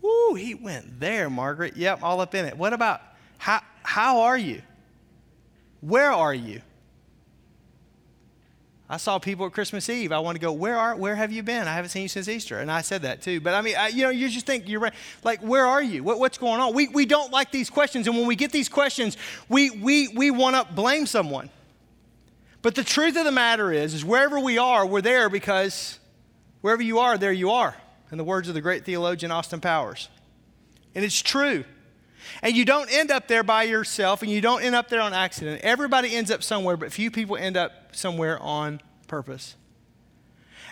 Woo, 0.00 0.34
he 0.34 0.56
went 0.56 0.98
there, 0.98 1.30
Margaret. 1.30 1.76
Yep, 1.76 2.02
all 2.02 2.20
up 2.20 2.34
in 2.34 2.44
it. 2.44 2.56
What 2.58 2.72
about 2.72 3.02
how, 3.38 3.60
how 3.84 4.22
are 4.22 4.36
you? 4.36 4.62
Where 5.80 6.10
are 6.10 6.34
you? 6.34 6.60
I 8.90 8.96
saw 8.96 9.20
people 9.20 9.46
at 9.46 9.52
Christmas 9.52 9.88
Eve. 9.88 10.10
I 10.10 10.18
want 10.18 10.34
to 10.34 10.40
go, 10.40 10.50
where 10.50 10.76
are, 10.76 10.96
where 10.96 11.14
have 11.14 11.30
you 11.30 11.44
been? 11.44 11.68
I 11.68 11.74
haven't 11.74 11.90
seen 11.90 12.02
you 12.02 12.08
since 12.08 12.26
Easter. 12.26 12.58
And 12.58 12.68
I 12.68 12.80
said 12.80 13.02
that 13.02 13.22
too. 13.22 13.40
But 13.40 13.54
I 13.54 13.62
mean, 13.62 13.76
I, 13.78 13.86
you 13.86 14.02
know, 14.02 14.10
you 14.10 14.28
just 14.28 14.44
think 14.44 14.68
you're 14.68 14.80
right. 14.80 14.94
Like, 15.22 15.40
where 15.40 15.64
are 15.64 15.80
you? 15.80 16.02
What, 16.02 16.18
what's 16.18 16.36
going 16.36 16.60
on? 16.60 16.74
We, 16.74 16.88
we 16.88 17.06
don't 17.06 17.30
like 17.30 17.52
these 17.52 17.70
questions. 17.70 18.08
And 18.08 18.16
when 18.16 18.26
we 18.26 18.34
get 18.34 18.50
these 18.50 18.68
questions, 18.68 19.16
we, 19.48 19.70
we, 19.70 20.08
we 20.08 20.32
want 20.32 20.56
to 20.56 20.74
blame 20.74 21.06
someone. 21.06 21.48
But 22.62 22.76
the 22.76 22.84
truth 22.84 23.16
of 23.16 23.24
the 23.24 23.32
matter 23.32 23.72
is, 23.72 23.92
is 23.92 24.04
wherever 24.04 24.38
we 24.38 24.56
are, 24.56 24.86
we're 24.86 25.02
there 25.02 25.28
because 25.28 25.98
wherever 26.60 26.82
you 26.82 27.00
are, 27.00 27.18
there 27.18 27.32
you 27.32 27.50
are. 27.50 27.76
In 28.12 28.18
the 28.18 28.24
words 28.24 28.48
of 28.48 28.54
the 28.54 28.60
great 28.60 28.84
theologian 28.84 29.32
Austin 29.32 29.60
Powers. 29.60 30.08
And 30.94 31.04
it's 31.04 31.20
true. 31.20 31.64
And 32.40 32.54
you 32.54 32.64
don't 32.64 32.92
end 32.92 33.10
up 33.10 33.26
there 33.26 33.42
by 33.42 33.64
yourself 33.64 34.22
and 34.22 34.30
you 34.30 34.40
don't 34.40 34.62
end 34.62 34.74
up 34.74 34.88
there 34.88 35.00
on 35.00 35.12
accident. 35.12 35.62
Everybody 35.62 36.14
ends 36.14 36.30
up 36.30 36.42
somewhere, 36.42 36.76
but 36.76 36.92
few 36.92 37.10
people 37.10 37.36
end 37.36 37.56
up 37.56 37.72
somewhere 37.96 38.38
on 38.40 38.80
purpose. 39.08 39.56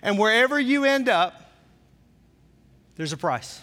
And 0.02 0.18
wherever 0.18 0.60
you 0.60 0.84
end 0.84 1.08
up, 1.08 1.52
there's 2.94 3.12
a 3.12 3.16
price. 3.16 3.60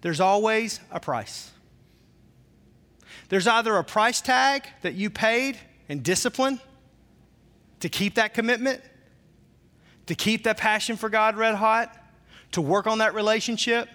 There's 0.00 0.20
always 0.20 0.80
a 0.90 1.00
price. 1.00 1.50
There's 3.28 3.46
either 3.46 3.76
a 3.76 3.84
price 3.84 4.20
tag 4.20 4.64
that 4.82 4.94
you 4.94 5.10
paid 5.10 5.58
in 5.88 6.02
discipline 6.02 6.60
to 7.80 7.88
keep 7.88 8.14
that 8.14 8.34
commitment, 8.34 8.80
to 10.06 10.14
keep 10.14 10.44
that 10.44 10.56
passion 10.56 10.96
for 10.96 11.08
God 11.08 11.36
red 11.36 11.54
hot, 11.54 11.96
to 12.52 12.60
work 12.60 12.86
on 12.86 12.98
that 12.98 13.14
relationship, 13.14 13.88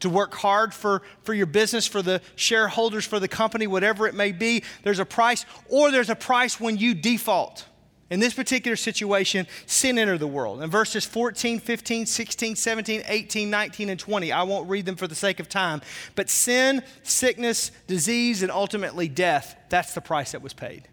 to 0.00 0.10
work 0.10 0.34
hard 0.34 0.72
for, 0.74 1.02
for 1.22 1.34
your 1.34 1.46
business, 1.46 1.86
for 1.86 2.02
the 2.02 2.20
shareholders, 2.34 3.04
for 3.04 3.18
the 3.18 3.28
company, 3.28 3.66
whatever 3.66 4.06
it 4.06 4.14
may 4.14 4.32
be. 4.32 4.62
There's 4.82 4.98
a 4.98 5.04
price, 5.04 5.44
or 5.68 5.90
there's 5.90 6.10
a 6.10 6.14
price 6.14 6.60
when 6.60 6.76
you 6.76 6.94
default. 6.94 7.66
In 8.08 8.20
this 8.20 8.34
particular 8.34 8.76
situation, 8.76 9.48
sin 9.66 9.98
entered 9.98 10.20
the 10.20 10.28
world. 10.28 10.62
In 10.62 10.70
verses 10.70 11.04
14, 11.04 11.58
15, 11.58 12.06
16, 12.06 12.54
17, 12.54 13.02
18, 13.06 13.50
19, 13.50 13.88
and 13.88 13.98
20, 13.98 14.30
I 14.32 14.44
won't 14.44 14.68
read 14.68 14.86
them 14.86 14.94
for 14.94 15.08
the 15.08 15.16
sake 15.16 15.40
of 15.40 15.48
time, 15.48 15.82
but 16.14 16.30
sin, 16.30 16.82
sickness, 17.02 17.72
disease, 17.88 18.42
and 18.42 18.52
ultimately 18.52 19.08
death, 19.08 19.56
that's 19.70 19.92
the 19.94 20.00
price 20.00 20.32
that 20.32 20.42
was 20.42 20.52
paid. 20.52 20.86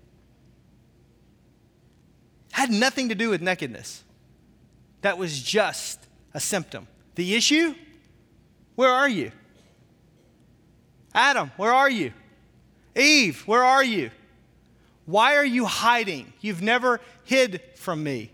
Had 2.53 2.69
nothing 2.69 3.09
to 3.09 3.15
do 3.15 3.29
with 3.31 3.41
nakedness. 3.41 4.03
That 5.01 5.17
was 5.17 5.41
just 5.41 5.99
a 6.35 6.39
symptom. 6.39 6.87
The 7.15 7.33
issue? 7.35 7.73
Where 8.75 8.91
are 8.91 9.09
you? 9.09 9.31
Adam, 11.15 11.51
where 11.57 11.73
are 11.73 11.89
you? 11.89 12.13
Eve, 12.95 13.41
where 13.47 13.63
are 13.63 13.83
you? 13.83 14.11
Why 15.05 15.35
are 15.35 15.45
you 15.45 15.65
hiding? 15.65 16.31
You've 16.41 16.61
never 16.61 17.01
hid 17.23 17.59
from 17.75 18.03
me. 18.03 18.31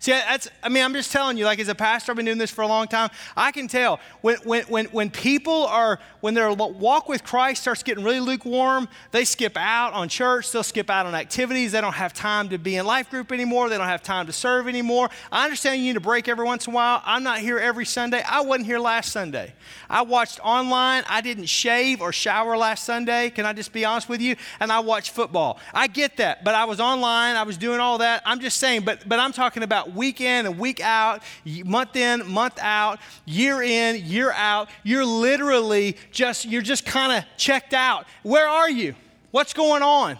See, 0.00 0.12
that's, 0.12 0.48
I 0.62 0.68
mean, 0.68 0.84
I'm 0.84 0.92
just 0.92 1.10
telling 1.10 1.36
you, 1.36 1.44
like 1.44 1.58
as 1.58 1.66
a 1.66 1.74
pastor, 1.74 2.12
I've 2.12 2.16
been 2.16 2.26
doing 2.26 2.38
this 2.38 2.52
for 2.52 2.62
a 2.62 2.68
long 2.68 2.86
time. 2.86 3.10
I 3.36 3.50
can 3.50 3.66
tell 3.66 3.98
when, 4.20 4.36
when, 4.44 4.62
when, 4.64 4.86
when 4.86 5.10
people 5.10 5.66
are, 5.66 5.98
when 6.20 6.34
their 6.34 6.52
walk 6.52 7.08
with 7.08 7.24
Christ 7.24 7.62
starts 7.62 7.82
getting 7.82 8.04
really 8.04 8.20
lukewarm, 8.20 8.88
they 9.10 9.24
skip 9.24 9.56
out 9.56 9.94
on 9.94 10.08
church, 10.08 10.52
they'll 10.52 10.62
skip 10.62 10.88
out 10.88 11.06
on 11.06 11.16
activities. 11.16 11.72
They 11.72 11.80
don't 11.80 11.94
have 11.94 12.14
time 12.14 12.48
to 12.50 12.58
be 12.58 12.76
in 12.76 12.86
life 12.86 13.10
group 13.10 13.32
anymore. 13.32 13.68
They 13.68 13.76
don't 13.76 13.88
have 13.88 14.04
time 14.04 14.26
to 14.26 14.32
serve 14.32 14.68
anymore. 14.68 15.10
I 15.32 15.44
understand 15.44 15.80
you 15.80 15.88
need 15.88 15.96
a 15.96 16.00
break 16.00 16.28
every 16.28 16.44
once 16.44 16.68
in 16.68 16.72
a 16.72 16.76
while. 16.76 17.02
I'm 17.04 17.24
not 17.24 17.40
here 17.40 17.58
every 17.58 17.84
Sunday. 17.84 18.22
I 18.22 18.42
wasn't 18.42 18.66
here 18.66 18.78
last 18.78 19.10
Sunday. 19.10 19.52
I 19.90 20.02
watched 20.02 20.38
online. 20.44 21.02
I 21.08 21.22
didn't 21.22 21.46
shave 21.46 22.00
or 22.00 22.12
shower 22.12 22.56
last 22.56 22.84
Sunday. 22.84 23.30
Can 23.30 23.46
I 23.46 23.52
just 23.52 23.72
be 23.72 23.84
honest 23.84 24.08
with 24.08 24.20
you? 24.20 24.36
And 24.60 24.70
I 24.70 24.78
watched 24.78 25.10
football. 25.10 25.58
I 25.74 25.88
get 25.88 26.18
that, 26.18 26.44
but 26.44 26.54
I 26.54 26.66
was 26.66 26.78
online. 26.78 27.34
I 27.34 27.42
was 27.42 27.56
doing 27.56 27.80
all 27.80 27.98
that. 27.98 28.22
I'm 28.24 28.38
just 28.38 28.58
saying, 28.58 28.82
but, 28.82 29.08
but 29.08 29.18
I'm 29.18 29.32
talking 29.32 29.64
about 29.64 29.87
week 29.94 30.20
in 30.20 30.46
and 30.46 30.58
week 30.58 30.80
out, 30.80 31.22
month 31.64 31.96
in, 31.96 32.28
month 32.30 32.58
out, 32.60 32.98
year 33.24 33.62
in, 33.62 34.04
year 34.04 34.32
out. 34.32 34.68
You're 34.82 35.04
literally 35.04 35.96
just, 36.10 36.44
you're 36.44 36.62
just 36.62 36.86
kind 36.86 37.12
of 37.12 37.24
checked 37.36 37.74
out. 37.74 38.06
Where 38.22 38.48
are 38.48 38.70
you? 38.70 38.94
What's 39.30 39.52
going 39.52 39.82
on? 39.82 40.18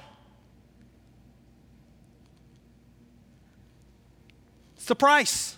It's 4.76 4.86
the 4.86 4.96
price. 4.96 5.56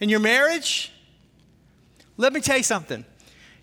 In 0.00 0.08
your 0.08 0.20
marriage, 0.20 0.92
let 2.16 2.32
me 2.32 2.40
tell 2.40 2.56
you 2.56 2.62
something. 2.62 3.04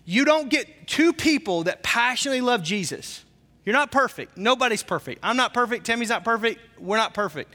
You 0.04 0.24
don't 0.24 0.48
get 0.48 0.86
two 0.86 1.12
people 1.12 1.64
that 1.64 1.82
passionately 1.82 2.40
love 2.40 2.62
Jesus. 2.62 3.24
You're 3.64 3.74
not 3.74 3.92
perfect. 3.92 4.38
Nobody's 4.38 4.82
perfect. 4.82 5.20
I'm 5.22 5.36
not 5.36 5.52
perfect. 5.52 5.84
Tammy's 5.84 6.08
not 6.08 6.24
perfect. 6.24 6.60
We're 6.78 6.96
not 6.96 7.12
perfect. 7.12 7.54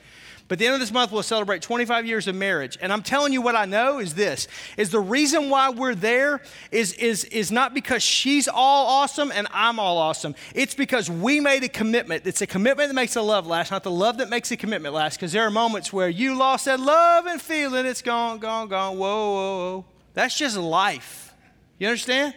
But 0.50 0.60
the 0.60 0.66
end 0.66 0.74
of 0.74 0.82
this 0.82 0.92
month, 0.92 1.12
we'll 1.12 1.24
celebrate 1.24 1.62
25 1.62 2.06
years 2.06 2.28
of 2.28 2.36
marriage. 2.36 2.78
And 2.82 2.92
I'm 2.92 3.02
telling 3.02 3.32
you 3.32 3.42
what 3.42 3.56
I 3.56 3.66
know 3.66 4.00
is 4.00 4.14
this, 4.14 4.48
is 4.78 4.90
the 4.90 5.00
reason 5.00 5.50
why 5.50 5.70
we're 5.70 5.96
there 5.96 6.42
is, 6.72 6.94
is, 6.94 7.24
is 7.26 7.52
not 7.52 7.74
because 7.74 8.04
she's 8.04 8.48
all 8.48 8.88
awesome 8.88 9.32
and 9.32 9.48
I'm 9.52 9.80
all 9.80 9.98
awesome. 9.98 10.36
It's 10.54 10.76
because 10.76 11.10
we 11.10 11.40
made 11.40 11.64
a 11.64 11.70
commitment. 11.70 12.28
It's 12.28 12.42
a 12.42 12.48
commitment 12.48 12.90
that 12.90 12.94
makes 12.94 13.14
the 13.14 13.24
love 13.24 13.48
last, 13.48 13.72
not 13.72 13.84
the 13.84 13.92
love 13.92 14.18
that 14.18 14.30
makes 14.30 14.50
the 14.50 14.58
commitment 14.58 14.94
last. 14.94 15.18
Because 15.18 15.32
there 15.32 15.44
are 15.44 15.52
moments 15.52 15.94
where 15.94 16.10
you 16.10 16.36
lost 16.36 16.66
that 16.66 16.80
love 16.80 17.26
and 17.26 17.42
feeling, 17.42 17.86
it's 17.86 18.02
gone, 18.02 18.40
gone, 18.40 18.68
gone, 18.68 18.98
whoa, 18.98 19.34
whoa, 19.34 19.58
whoa. 19.58 19.86
That's 20.14 20.38
just 20.38 20.58
life. 20.58 21.34
You 21.80 21.88
understand? 21.88 22.36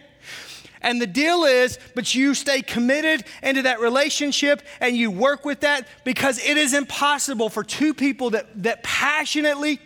And 0.81 1.01
the 1.01 1.07
deal 1.07 1.43
is, 1.43 1.79
but 1.95 2.13
you 2.13 2.33
stay 2.33 2.61
committed 2.61 3.23
into 3.41 3.63
that 3.63 3.79
relationship 3.79 4.61
and 4.79 4.95
you 4.95 5.09
work 5.11 5.45
with 5.45 5.61
that 5.61 5.87
because 6.03 6.39
it 6.43 6.57
is 6.57 6.73
impossible 6.73 7.49
for 7.49 7.63
two 7.63 7.93
people 7.93 8.31
that, 8.31 8.63
that 8.63 8.83
passionately 8.83 9.79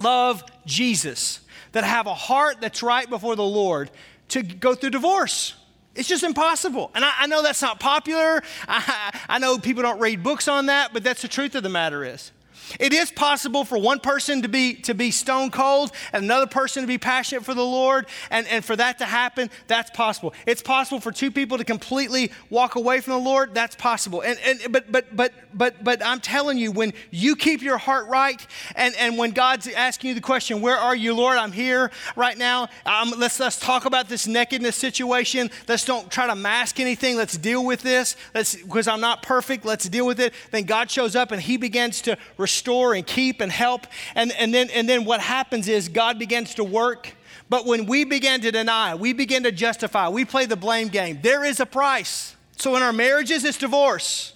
love 0.00 0.44
Jesus, 0.66 1.40
that 1.72 1.84
have 1.84 2.06
a 2.06 2.14
heart 2.14 2.60
that's 2.60 2.82
right 2.82 3.08
before 3.08 3.36
the 3.36 3.44
Lord, 3.44 3.90
to 4.28 4.42
go 4.42 4.74
through 4.74 4.90
divorce. 4.90 5.54
It's 5.94 6.08
just 6.08 6.22
impossible. 6.22 6.92
And 6.94 7.04
I, 7.04 7.12
I 7.20 7.26
know 7.26 7.42
that's 7.42 7.62
not 7.62 7.80
popular. 7.80 8.42
I, 8.68 9.18
I 9.28 9.38
know 9.38 9.58
people 9.58 9.82
don't 9.82 9.98
read 9.98 10.22
books 10.22 10.46
on 10.46 10.66
that, 10.66 10.92
but 10.92 11.02
that's 11.02 11.22
the 11.22 11.28
truth 11.28 11.54
of 11.54 11.62
the 11.62 11.68
matter 11.68 12.04
is. 12.04 12.30
It 12.78 12.92
is 12.92 13.10
possible 13.10 13.64
for 13.64 13.78
one 13.78 14.00
person 14.00 14.42
to 14.42 14.48
be, 14.48 14.74
to 14.74 14.94
be 14.94 15.10
stone 15.10 15.50
cold 15.50 15.92
and 16.12 16.24
another 16.24 16.46
person 16.46 16.82
to 16.82 16.86
be 16.86 16.98
passionate 16.98 17.44
for 17.44 17.54
the 17.54 17.64
Lord, 17.64 18.06
and, 18.30 18.46
and 18.48 18.64
for 18.64 18.76
that 18.76 18.98
to 18.98 19.04
happen, 19.04 19.50
that's 19.66 19.90
possible. 19.90 20.34
It's 20.46 20.62
possible 20.62 21.00
for 21.00 21.12
two 21.12 21.30
people 21.30 21.58
to 21.58 21.64
completely 21.64 22.32
walk 22.50 22.76
away 22.76 23.00
from 23.00 23.14
the 23.14 23.18
Lord, 23.18 23.54
that's 23.54 23.76
possible. 23.76 24.20
And, 24.22 24.38
and, 24.44 24.72
but, 24.72 24.90
but, 24.90 25.14
but, 25.14 25.32
but, 25.52 25.84
but 25.84 26.04
I'm 26.04 26.20
telling 26.20 26.58
you, 26.58 26.72
when 26.72 26.92
you 27.10 27.36
keep 27.36 27.62
your 27.62 27.78
heart 27.78 28.08
right, 28.08 28.44
and, 28.76 28.94
and 28.96 29.18
when 29.18 29.32
God's 29.32 29.68
asking 29.68 30.08
you 30.08 30.14
the 30.14 30.20
question, 30.20 30.60
Where 30.60 30.76
are 30.76 30.96
you, 30.96 31.14
Lord? 31.14 31.38
I'm 31.38 31.52
here 31.52 31.90
right 32.16 32.36
now. 32.36 32.68
Um, 32.86 33.12
let's, 33.16 33.40
let's 33.40 33.58
talk 33.58 33.84
about 33.84 34.08
this 34.08 34.26
nakedness 34.26 34.76
situation. 34.76 35.50
Let's 35.66 35.84
don't 35.84 36.10
try 36.10 36.26
to 36.26 36.36
mask 36.36 36.80
anything. 36.80 37.16
Let's 37.16 37.36
deal 37.36 37.64
with 37.64 37.82
this. 37.82 38.16
Let's, 38.34 38.56
because 38.56 38.88
I'm 38.88 39.00
not 39.00 39.22
perfect, 39.22 39.64
let's 39.64 39.88
deal 39.88 40.06
with 40.06 40.20
it. 40.20 40.34
Then 40.50 40.64
God 40.64 40.90
shows 40.90 41.16
up 41.16 41.32
and 41.32 41.40
He 41.40 41.56
begins 41.56 42.02
to 42.02 42.16
restore 42.58 42.94
and 42.94 43.06
keep 43.06 43.40
and 43.40 43.52
help. 43.52 43.86
And, 44.14 44.32
and, 44.32 44.52
then, 44.52 44.68
and 44.70 44.88
then 44.88 45.04
what 45.04 45.20
happens 45.20 45.68
is 45.68 45.88
God 45.88 46.18
begins 46.18 46.54
to 46.54 46.64
work. 46.64 47.14
But 47.48 47.66
when 47.66 47.86
we 47.86 48.04
begin 48.04 48.40
to 48.42 48.50
deny, 48.50 48.94
we 48.94 49.12
begin 49.12 49.44
to 49.44 49.52
justify, 49.52 50.08
we 50.08 50.24
play 50.24 50.46
the 50.46 50.56
blame 50.56 50.88
game, 50.88 51.20
there 51.22 51.44
is 51.44 51.60
a 51.60 51.66
price. 51.66 52.36
So 52.56 52.76
in 52.76 52.82
our 52.82 52.92
marriages, 52.92 53.44
it's 53.44 53.58
divorce. 53.58 54.34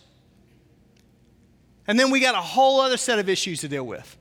And 1.87 1.99
then 1.99 2.11
we 2.11 2.21
got 2.21 2.37
a 2.37 2.41
whole 2.41 2.81
other 2.81 2.97
set 2.97 3.19
of 3.19 3.29
issues 3.29 3.61
to 3.63 3.69
deal 3.69 3.85
with. 3.85 4.17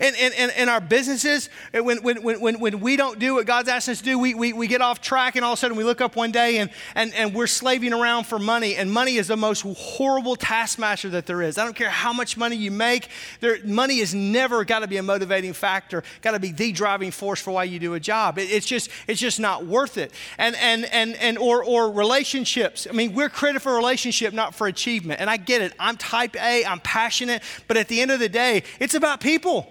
In, 0.00 0.14
in, 0.14 0.50
in, 0.50 0.68
our 0.68 0.80
businesses, 0.80 1.50
when, 1.72 2.02
when, 2.02 2.22
when, 2.22 2.60
when 2.60 2.80
we 2.80 2.96
don't 2.96 3.18
do 3.18 3.34
what 3.34 3.46
God's 3.46 3.68
asked 3.68 3.88
us 3.88 3.98
to 3.98 4.04
do, 4.04 4.18
we, 4.18 4.32
we, 4.34 4.52
we 4.52 4.68
get 4.68 4.80
off 4.80 5.00
track 5.00 5.34
and 5.34 5.44
all 5.44 5.54
of 5.54 5.58
a 5.58 5.60
sudden 5.60 5.76
we 5.76 5.82
look 5.82 6.00
up 6.00 6.14
one 6.14 6.30
day 6.30 6.58
and, 6.58 6.70
and, 6.94 7.12
and 7.14 7.34
we're 7.34 7.48
slaving 7.48 7.92
around 7.92 8.24
for 8.24 8.38
money. 8.38 8.76
And 8.76 8.92
money 8.92 9.16
is 9.16 9.26
the 9.26 9.36
most 9.36 9.62
horrible 9.62 10.36
taskmaster 10.36 11.08
that 11.10 11.26
there 11.26 11.42
is. 11.42 11.58
I 11.58 11.64
don't 11.64 11.74
care 11.74 11.90
how 11.90 12.12
much 12.12 12.36
money 12.36 12.54
you 12.54 12.70
make, 12.70 13.08
there, 13.40 13.58
money 13.64 13.98
has 13.98 14.14
never 14.14 14.64
got 14.64 14.80
to 14.80 14.86
be 14.86 14.98
a 14.98 15.02
motivating 15.02 15.52
factor, 15.52 16.04
got 16.22 16.32
to 16.32 16.40
be 16.40 16.52
the 16.52 16.70
driving 16.70 17.10
force 17.10 17.40
for 17.40 17.50
why 17.50 17.64
you 17.64 17.78
do 17.80 17.94
a 17.94 18.00
job. 18.00 18.38
It, 18.38 18.50
it's, 18.50 18.66
just, 18.66 18.90
it's 19.08 19.20
just 19.20 19.40
not 19.40 19.66
worth 19.66 19.98
it. 19.98 20.12
And, 20.38 20.54
and, 20.56 20.84
and, 20.86 21.16
and 21.16 21.38
or, 21.38 21.64
or 21.64 21.90
relationships. 21.90 22.86
I 22.88 22.92
mean, 22.92 23.14
we're 23.14 23.28
created 23.28 23.62
for 23.62 23.74
relationship, 23.74 24.32
not 24.32 24.54
for 24.54 24.68
achievement. 24.68 25.20
And 25.20 25.28
I 25.28 25.38
get 25.38 25.60
it. 25.60 25.72
I'm 25.78 25.96
type 25.96 26.36
A, 26.36 26.64
I'm 26.64 26.80
passionate, 26.80 27.42
but 27.66 27.76
at 27.76 27.88
the 27.88 28.00
end 28.00 28.10
of 28.10 28.20
the 28.20 28.28
day, 28.28 28.62
it's 28.78 28.94
about 28.94 29.20
people. 29.20 29.66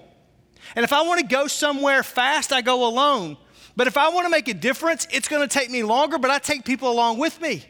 And 0.75 0.83
if 0.83 0.93
I 0.93 1.01
want 1.01 1.19
to 1.21 1.25
go 1.25 1.47
somewhere 1.47 2.03
fast, 2.03 2.51
I 2.51 2.61
go 2.61 2.87
alone. 2.87 3.37
But 3.75 3.87
if 3.87 3.97
I 3.97 4.09
want 4.09 4.25
to 4.25 4.29
make 4.29 4.47
a 4.47 4.53
difference, 4.53 5.07
it's 5.11 5.27
going 5.27 5.47
to 5.47 5.47
take 5.47 5.69
me 5.69 5.83
longer, 5.83 6.17
but 6.17 6.31
I 6.31 6.39
take 6.39 6.65
people 6.65 6.91
along 6.91 7.19
with 7.19 7.39
me. 7.39 7.63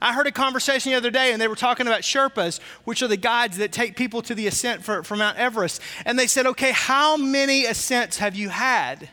I 0.00 0.12
heard 0.12 0.26
a 0.26 0.32
conversation 0.32 0.92
the 0.92 0.98
other 0.98 1.10
day, 1.10 1.32
and 1.32 1.40
they 1.40 1.48
were 1.48 1.56
talking 1.56 1.86
about 1.86 2.02
Sherpas, 2.02 2.60
which 2.84 3.02
are 3.02 3.08
the 3.08 3.16
guides 3.16 3.56
that 3.56 3.72
take 3.72 3.96
people 3.96 4.22
to 4.22 4.34
the 4.34 4.46
ascent 4.46 4.84
for, 4.84 5.02
for 5.02 5.16
Mount 5.16 5.38
Everest. 5.38 5.80
And 6.04 6.18
they 6.18 6.26
said, 6.26 6.46
Okay, 6.46 6.72
how 6.72 7.16
many 7.16 7.64
ascents 7.64 8.18
have 8.18 8.36
you 8.36 8.50
had 8.50 9.08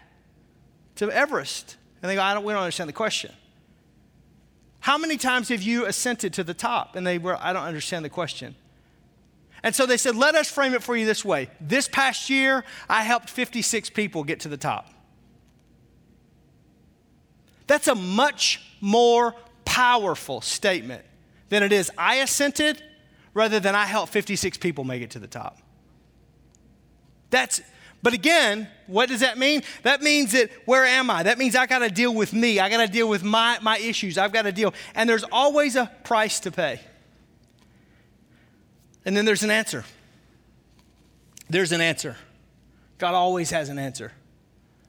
to 0.96 1.10
Everest? 1.10 1.78
And 2.02 2.10
they 2.10 2.16
go, 2.16 2.22
I 2.22 2.34
don't, 2.34 2.44
We 2.44 2.54
don't 2.54 2.62
understand 2.62 2.90
the 2.90 2.94
question. 2.94 3.32
How 4.82 4.98
many 4.98 5.16
times 5.16 5.50
have 5.50 5.62
you 5.62 5.86
ascended 5.86 6.34
to 6.34 6.44
the 6.44 6.56
top? 6.56 6.96
And 6.96 7.06
they 7.08 7.20
were, 7.20 7.38
I 7.40 7.54
don't 7.54 7.64
understand 7.64 8.04
the 8.04 8.10
question. 8.10 8.56
And 9.64 9.76
so 9.76 9.86
they 9.86 9.98
said, 9.98 10.16
let 10.16 10.36
us 10.36 10.50
frame 10.50 10.74
it 10.74 10.82
for 10.82 10.96
you 10.96 11.06
this 11.06 11.24
way. 11.24 11.50
This 11.60 11.88
past 11.88 12.30
year, 12.30 12.64
I 12.90 13.04
helped 13.04 13.30
56 13.30 13.92
people 13.92 14.24
get 14.24 14.42
to 14.42 14.50
the 14.50 14.58
top. 14.58 14.90
That's 17.68 17.88
a 17.88 17.96
much 17.96 18.62
more 18.82 19.36
powerful 19.66 20.42
statement 20.42 21.06
than 21.50 21.64
it 21.64 21.72
is 21.72 21.92
I 21.98 22.16
assented 22.16 22.82
rather 23.34 23.60
than 23.60 23.76
I 23.76 23.86
helped 23.86 24.12
56 24.12 24.58
people 24.58 24.84
make 24.84 25.02
it 25.02 25.12
to 25.12 25.20
the 25.20 25.28
top. 25.28 25.60
That's, 27.30 27.62
but 28.04 28.14
again, 28.14 28.68
what 28.88 29.10
does 29.10 29.22
that 29.22 29.38
mean? 29.38 29.62
That 29.84 30.02
means 30.02 30.34
that 30.34 30.50
where 30.66 30.86
am 30.86 31.10
I? 31.10 31.24
That 31.24 31.38
means 31.38 31.56
I 31.56 31.66
got 31.66 31.80
to 31.80 31.90
deal 31.90 32.14
with 32.14 32.34
me. 32.34 32.60
I 32.60 32.70
got 32.70 32.86
to 32.86 32.92
deal 32.92 33.08
with 33.08 33.24
my, 33.24 33.58
my 33.62 33.78
issues. 33.78 34.18
I've 34.18 34.34
got 34.34 34.42
to 34.42 34.52
deal. 34.52 34.74
And 34.96 35.10
there's 35.10 35.24
always 35.32 35.76
a 35.76 35.90
price 36.04 36.42
to 36.42 36.52
pay. 36.52 36.82
And 39.06 39.16
then 39.16 39.26
there's 39.26 39.44
an 39.44 39.52
answer. 39.52 39.84
There's 41.50 41.72
an 41.72 41.82
answer. 41.82 42.16
God 42.98 43.14
always 43.14 43.50
has 43.50 43.70
an 43.70 43.80
answer. 43.80 44.12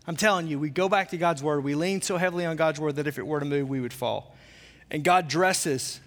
I'm 0.07 0.17
telling 0.17 0.49
you, 0.49 0.59
we 0.59 0.71
go 0.71 0.89
back 0.89 1.11
to 1.11 1.17
God's 1.17 1.43
word. 1.43 1.65
We 1.65 1.75
lean 1.75 2.03
so 2.03 2.17
heavily 2.17 2.45
on 2.45 2.57
God's 2.57 2.81
word 2.81 2.97
that 2.97 3.07
if 3.07 3.19
it 3.19 3.27
were 3.27 3.41
to 3.41 3.47
move, 3.47 3.69
we 3.69 3.81
would 3.81 3.93
fall. 3.93 4.35
And 4.91 5.05
God 5.05 5.29
dresses 5.29 6.01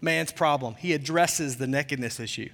man's 0.00 0.32
problem, 0.32 0.74
He 0.74 0.92
addresses 0.92 1.58
the 1.58 1.66
nakedness 1.66 2.18
issue. 2.18 2.48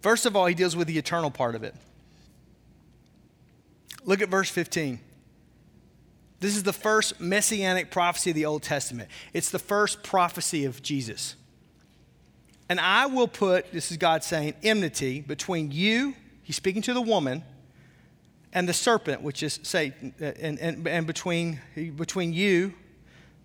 First 0.00 0.24
of 0.24 0.34
all, 0.34 0.46
He 0.46 0.54
deals 0.54 0.74
with 0.74 0.88
the 0.88 0.96
eternal 0.96 1.30
part 1.30 1.54
of 1.54 1.62
it. 1.62 1.74
Look 4.04 4.22
at 4.22 4.30
verse 4.30 4.48
15. 4.48 4.98
This 6.40 6.56
is 6.56 6.62
the 6.62 6.72
first 6.72 7.20
messianic 7.20 7.90
prophecy 7.90 8.30
of 8.30 8.36
the 8.36 8.46
Old 8.46 8.62
Testament. 8.62 9.10
It's 9.34 9.50
the 9.50 9.58
first 9.58 10.02
prophecy 10.02 10.64
of 10.64 10.82
Jesus. 10.82 11.36
And 12.70 12.78
I 12.78 13.06
will 13.06 13.26
put, 13.26 13.72
this 13.72 13.90
is 13.90 13.96
God 13.96 14.22
saying, 14.22 14.54
enmity 14.62 15.22
between 15.22 15.72
you, 15.72 16.14
he's 16.44 16.54
speaking 16.54 16.82
to 16.82 16.94
the 16.94 17.00
woman, 17.00 17.42
and 18.52 18.68
the 18.68 18.72
serpent, 18.72 19.22
which 19.22 19.42
is 19.42 19.58
Satan, 19.64 20.14
uh, 20.22 20.26
and, 20.40 20.56
and, 20.60 20.86
and 20.86 21.04
between, 21.04 21.60
between 21.96 22.32
you, 22.32 22.72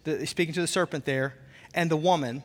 the, 0.03 0.27
speaking 0.27 0.53
to 0.53 0.61
the 0.61 0.67
serpent 0.67 1.05
there, 1.05 1.33
and 1.73 1.89
the 1.89 1.97
woman, 1.97 2.43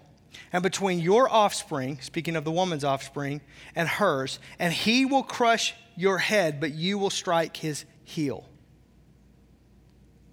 and 0.54 0.62
between 0.62 1.00
your 1.00 1.30
offspring, 1.30 2.00
speaking 2.00 2.34
of 2.34 2.44
the 2.44 2.50
woman's 2.50 2.82
offspring, 2.82 3.42
and 3.76 3.86
hers, 3.86 4.38
and 4.58 4.72
he 4.72 5.04
will 5.04 5.22
crush 5.22 5.74
your 5.96 6.16
head, 6.16 6.60
but 6.60 6.72
you 6.72 6.96
will 6.96 7.10
strike 7.10 7.58
his 7.58 7.84
heel. 8.04 8.46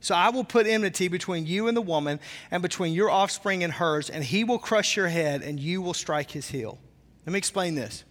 So 0.08 0.16
I 0.16 0.30
will 0.30 0.46
put 0.46 0.68
enmity 0.68 1.10
between 1.10 1.46
you 1.46 1.68
and 1.68 1.76
the 1.76 1.82
woman, 1.82 2.22
and 2.50 2.62
between 2.62 2.94
your 2.94 3.12
offspring 3.12 3.62
and 3.66 3.74
hers, 3.74 4.10
and 4.10 4.24
he 4.24 4.46
will 4.46 4.58
crush 4.58 4.96
your 4.96 5.10
head, 5.10 5.42
and 5.42 5.60
you 5.60 5.82
will 5.82 5.94
strike 5.94 6.32
his 6.32 6.48
heel. 6.48 6.78
Let 7.26 7.34
me 7.34 7.38
explain 7.38 7.76
this. 7.76 8.06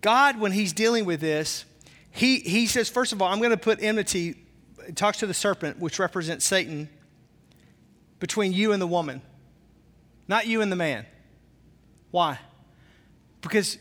God, 0.00 0.40
when 0.40 0.52
he's 0.52 0.72
dealing 0.72 1.04
with 1.04 1.20
this, 1.20 1.66
he, 2.10 2.38
he 2.38 2.66
says, 2.66 2.88
first 2.88 3.12
of 3.12 3.20
all, 3.20 3.30
I'm 3.30 3.40
going 3.40 3.50
to 3.50 3.58
put 3.58 3.82
enmity, 3.82 4.46
talks 4.94 5.18
to 5.18 5.26
the 5.26 5.34
serpent, 5.34 5.78
which 5.78 5.98
represents 5.98 6.46
Satan, 6.46 6.88
between 8.18 8.54
you 8.54 8.72
and 8.72 8.80
the 8.80 8.86
woman, 8.86 9.20
not 10.26 10.46
you 10.46 10.62
and 10.62 10.72
the 10.72 10.76
man. 10.76 11.04
Why? 12.12 12.38
Because 13.42 13.76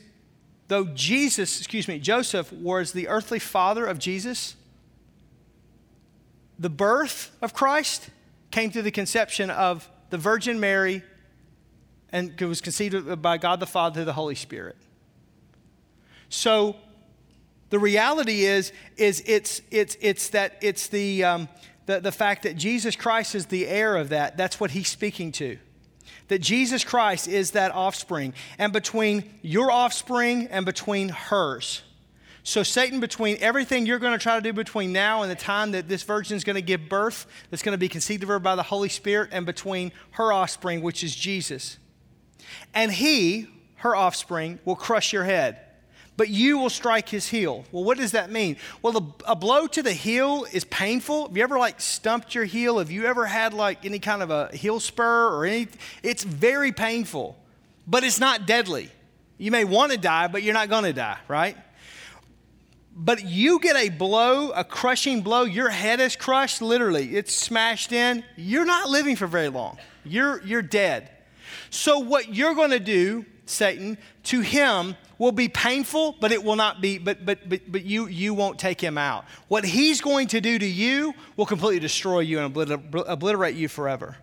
though 0.68 0.84
Jesus, 0.88 1.58
excuse 1.58 1.88
me, 1.88 2.00
Joseph 2.00 2.52
was 2.52 2.92
the 2.92 3.08
earthly 3.08 3.40
father 3.40 3.86
of 3.86 3.98
Jesus, 3.98 4.58
the 6.58 6.70
birth 6.70 7.36
of 7.42 7.54
Christ 7.54 8.10
came 8.52 8.72
through 8.72 8.84
the 8.84 8.92
conception 8.92 9.50
of 9.50 9.90
the 10.10 10.18
Virgin 10.18 10.60
Mary 10.60 11.04
and 12.10 12.40
was 12.42 12.62
conceived 12.62 13.22
by 13.22 13.38
God 13.38 13.60
the 13.60 13.66
Father 13.66 13.96
through 13.96 14.06
the 14.06 14.14
Holy 14.14 14.36
Spirit. 14.36 14.78
So 16.30 16.76
the 17.70 17.80
reality 17.80 18.46
is, 18.46 18.72
is 18.96 19.24
it's, 19.26 19.62
it's, 19.72 19.98
it's 20.00 20.30
that 20.30 20.58
it's 20.62 20.88
the, 20.88 21.24
um, 21.24 21.50
the, 21.86 22.00
the 22.00 22.12
fact 22.12 22.44
that 22.44 22.56
Jesus 22.56 22.96
Christ 22.96 23.36
is 23.36 23.48
the 23.48 23.68
heir 23.68 23.98
of 23.98 24.10
that. 24.10 24.38
That's 24.38 24.60
what 24.60 24.72
he's 24.72 24.88
speaking 24.88 25.32
to. 25.34 25.58
That 26.28 26.40
Jesus 26.40 26.84
Christ 26.84 27.28
is 27.28 27.52
that 27.52 27.72
offspring. 27.74 28.34
And 28.58 28.72
between 28.72 29.30
your 29.42 29.72
offspring 29.72 30.48
and 30.48 30.66
between 30.66 31.10
hers. 31.10 31.82
So, 32.48 32.62
Satan, 32.62 33.00
between 33.00 33.38
everything 33.40 33.88
you're 33.88 33.98
going 33.98 34.14
to 34.14 34.22
try 34.22 34.36
to 34.36 34.42
do 34.42 34.54
between 34.54 34.94
now 34.94 35.24
and 35.24 35.32
the 35.32 35.36
time 35.36 35.72
that 35.72 35.90
this 35.90 36.04
virgin 36.04 36.38
is 36.38 36.44
going 36.44 36.56
to 36.56 36.62
give 36.62 36.88
birth, 36.88 37.26
that's 37.50 37.64
going 37.64 37.74
to 37.74 37.80
be 37.80 37.90
conceived 37.90 38.22
of 38.22 38.30
her 38.30 38.38
by 38.38 38.56
the 38.56 38.62
Holy 38.62 38.88
Spirit, 38.88 39.30
and 39.32 39.48
between 39.48 39.92
her 40.12 40.32
offspring, 40.32 40.84
which 40.84 41.04
is 41.04 41.16
Jesus. 41.16 41.80
And 42.76 42.92
he, 42.92 43.48
her 43.78 43.96
offspring, 43.96 44.60
will 44.64 44.76
crush 44.76 45.12
your 45.12 45.24
head 45.24 45.60
but 46.18 46.30
you 46.30 46.58
will 46.58 46.70
strike 46.70 47.10
his 47.10 47.28
heel. 47.28 47.66
Well, 47.74 47.84
what 47.84 47.98
does 47.98 48.14
that 48.14 48.32
mean? 48.32 48.56
Well, 48.82 48.96
a, 49.28 49.32
a, 49.32 49.36
blow 49.36 49.68
to 49.68 49.84
the 49.84 49.92
heel 49.92 50.46
is 50.54 50.64
painful. 50.64 51.28
Have 51.28 51.36
you 51.36 51.44
ever 51.44 51.60
like 51.60 51.82
stumped 51.82 52.34
your 52.34 52.46
heel? 52.46 52.80
Have 52.80 52.90
you 52.90 53.06
ever 53.06 53.26
had 53.26 53.54
like 53.54 53.84
any 53.84 54.00
kind 54.00 54.24
of 54.24 54.30
a 54.30 54.48
heel 54.56 54.80
spur 54.80 55.36
or 55.36 55.46
any? 55.46 55.68
It's 56.04 56.24
very 56.24 56.72
painful, 56.72 57.36
but 57.86 58.06
it's 58.06 58.18
not 58.18 58.48
deadly. 58.48 58.90
You 59.38 59.52
may 59.52 59.66
want 59.66 59.92
to 59.92 59.98
die, 59.98 60.30
but 60.30 60.42
you're 60.42 60.54
not 60.54 60.70
going 60.70 60.86
to 60.86 60.94
die, 60.94 61.18
right? 61.28 61.58
But 62.96 63.26
you 63.26 63.60
get 63.60 63.76
a 63.76 63.90
blow, 63.90 64.52
a 64.52 64.64
crushing 64.64 65.22
blow, 65.22 65.44
your 65.44 65.70
head 65.70 66.00
is 66.00 66.16
crushed, 66.16 66.62
literally, 66.62 67.16
it's 67.16 67.36
smashed 67.36 67.92
in. 67.92 68.24
You're 68.38 68.66
not 68.66 68.90
living 68.90 69.18
for 69.18 69.28
very 69.28 69.50
long. 69.50 69.78
You're, 70.06 70.42
you're 70.44 70.62
dead. 70.62 71.10
So, 71.70 72.00
what 72.00 72.34
you're 72.34 72.56
going 72.56 72.72
to 72.72 72.80
do, 72.80 73.26
Satan, 73.46 73.98
to 74.24 74.40
him 74.40 74.96
will 75.18 75.34
be 75.34 75.50
painful, 75.50 76.16
but 76.22 76.32
it 76.32 76.42
will 76.42 76.56
not 76.56 76.80
be, 76.80 76.98
but, 76.98 77.26
but, 77.26 77.50
but, 77.50 77.70
but 77.70 77.84
you, 77.84 78.08
you 78.08 78.34
won't 78.34 78.60
take 78.60 78.80
him 78.80 78.98
out. 78.98 79.26
What 79.50 79.66
he's 79.66 80.00
going 80.00 80.28
to 80.28 80.40
do 80.40 80.58
to 80.58 80.66
you 80.66 81.14
will 81.36 81.46
completely 81.46 81.80
destroy 81.80 82.22
you 82.22 82.40
and 82.40 82.56
obliterate 82.56 83.56
you 83.56 83.68
forever. 83.68 84.16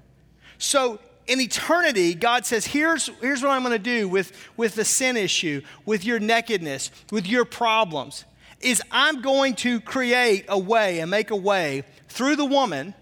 So 0.59 0.99
in 1.27 1.41
eternity, 1.41 2.15
God 2.15 2.47
says, 2.47 2.67
here's, 2.67 3.07
here's 3.21 3.43
what 3.43 3.51
I'm 3.51 3.63
going 3.63 3.73
to 3.73 3.79
do 3.79 4.09
with, 4.09 4.33
with 4.57 4.75
the 4.75 4.85
sin 4.85 5.17
issue, 5.17 5.63
with 5.85 6.05
your 6.05 6.19
nakedness, 6.19 6.91
with 7.11 7.27
your 7.27 7.45
problems, 7.45 8.25
is 8.63 8.83
I'm 8.91 9.23
going 9.23 9.55
to 9.57 9.81
create 9.81 10.47
a 10.49 10.59
way 10.59 11.01
and 11.01 11.11
make 11.11 11.31
a 11.31 11.37
way 11.37 11.85
through 12.09 12.37
the 12.37 12.45
woman 12.45 12.95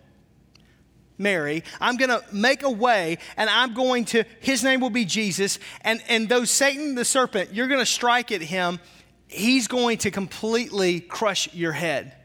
Mary. 1.20 1.62
I'm 1.80 1.96
going 1.96 2.08
to 2.08 2.24
make 2.32 2.62
a 2.62 2.70
way 2.70 3.18
and 3.36 3.48
I'm 3.48 3.74
going 3.74 4.06
to, 4.06 4.24
his 4.40 4.64
name 4.64 4.80
will 4.80 4.90
be 4.90 5.04
Jesus. 5.04 5.58
And, 5.82 6.02
and 6.08 6.28
though 6.28 6.44
Satan, 6.44 6.94
the 6.94 7.04
serpent, 7.04 7.52
you're 7.52 7.68
going 7.68 7.80
to 7.80 7.86
strike 7.86 8.32
at 8.32 8.40
him, 8.40 8.80
he's 9.28 9.68
going 9.68 9.98
to 9.98 10.10
completely 10.10 11.00
crush 11.00 11.52
your 11.54 11.72
head. 11.72 12.16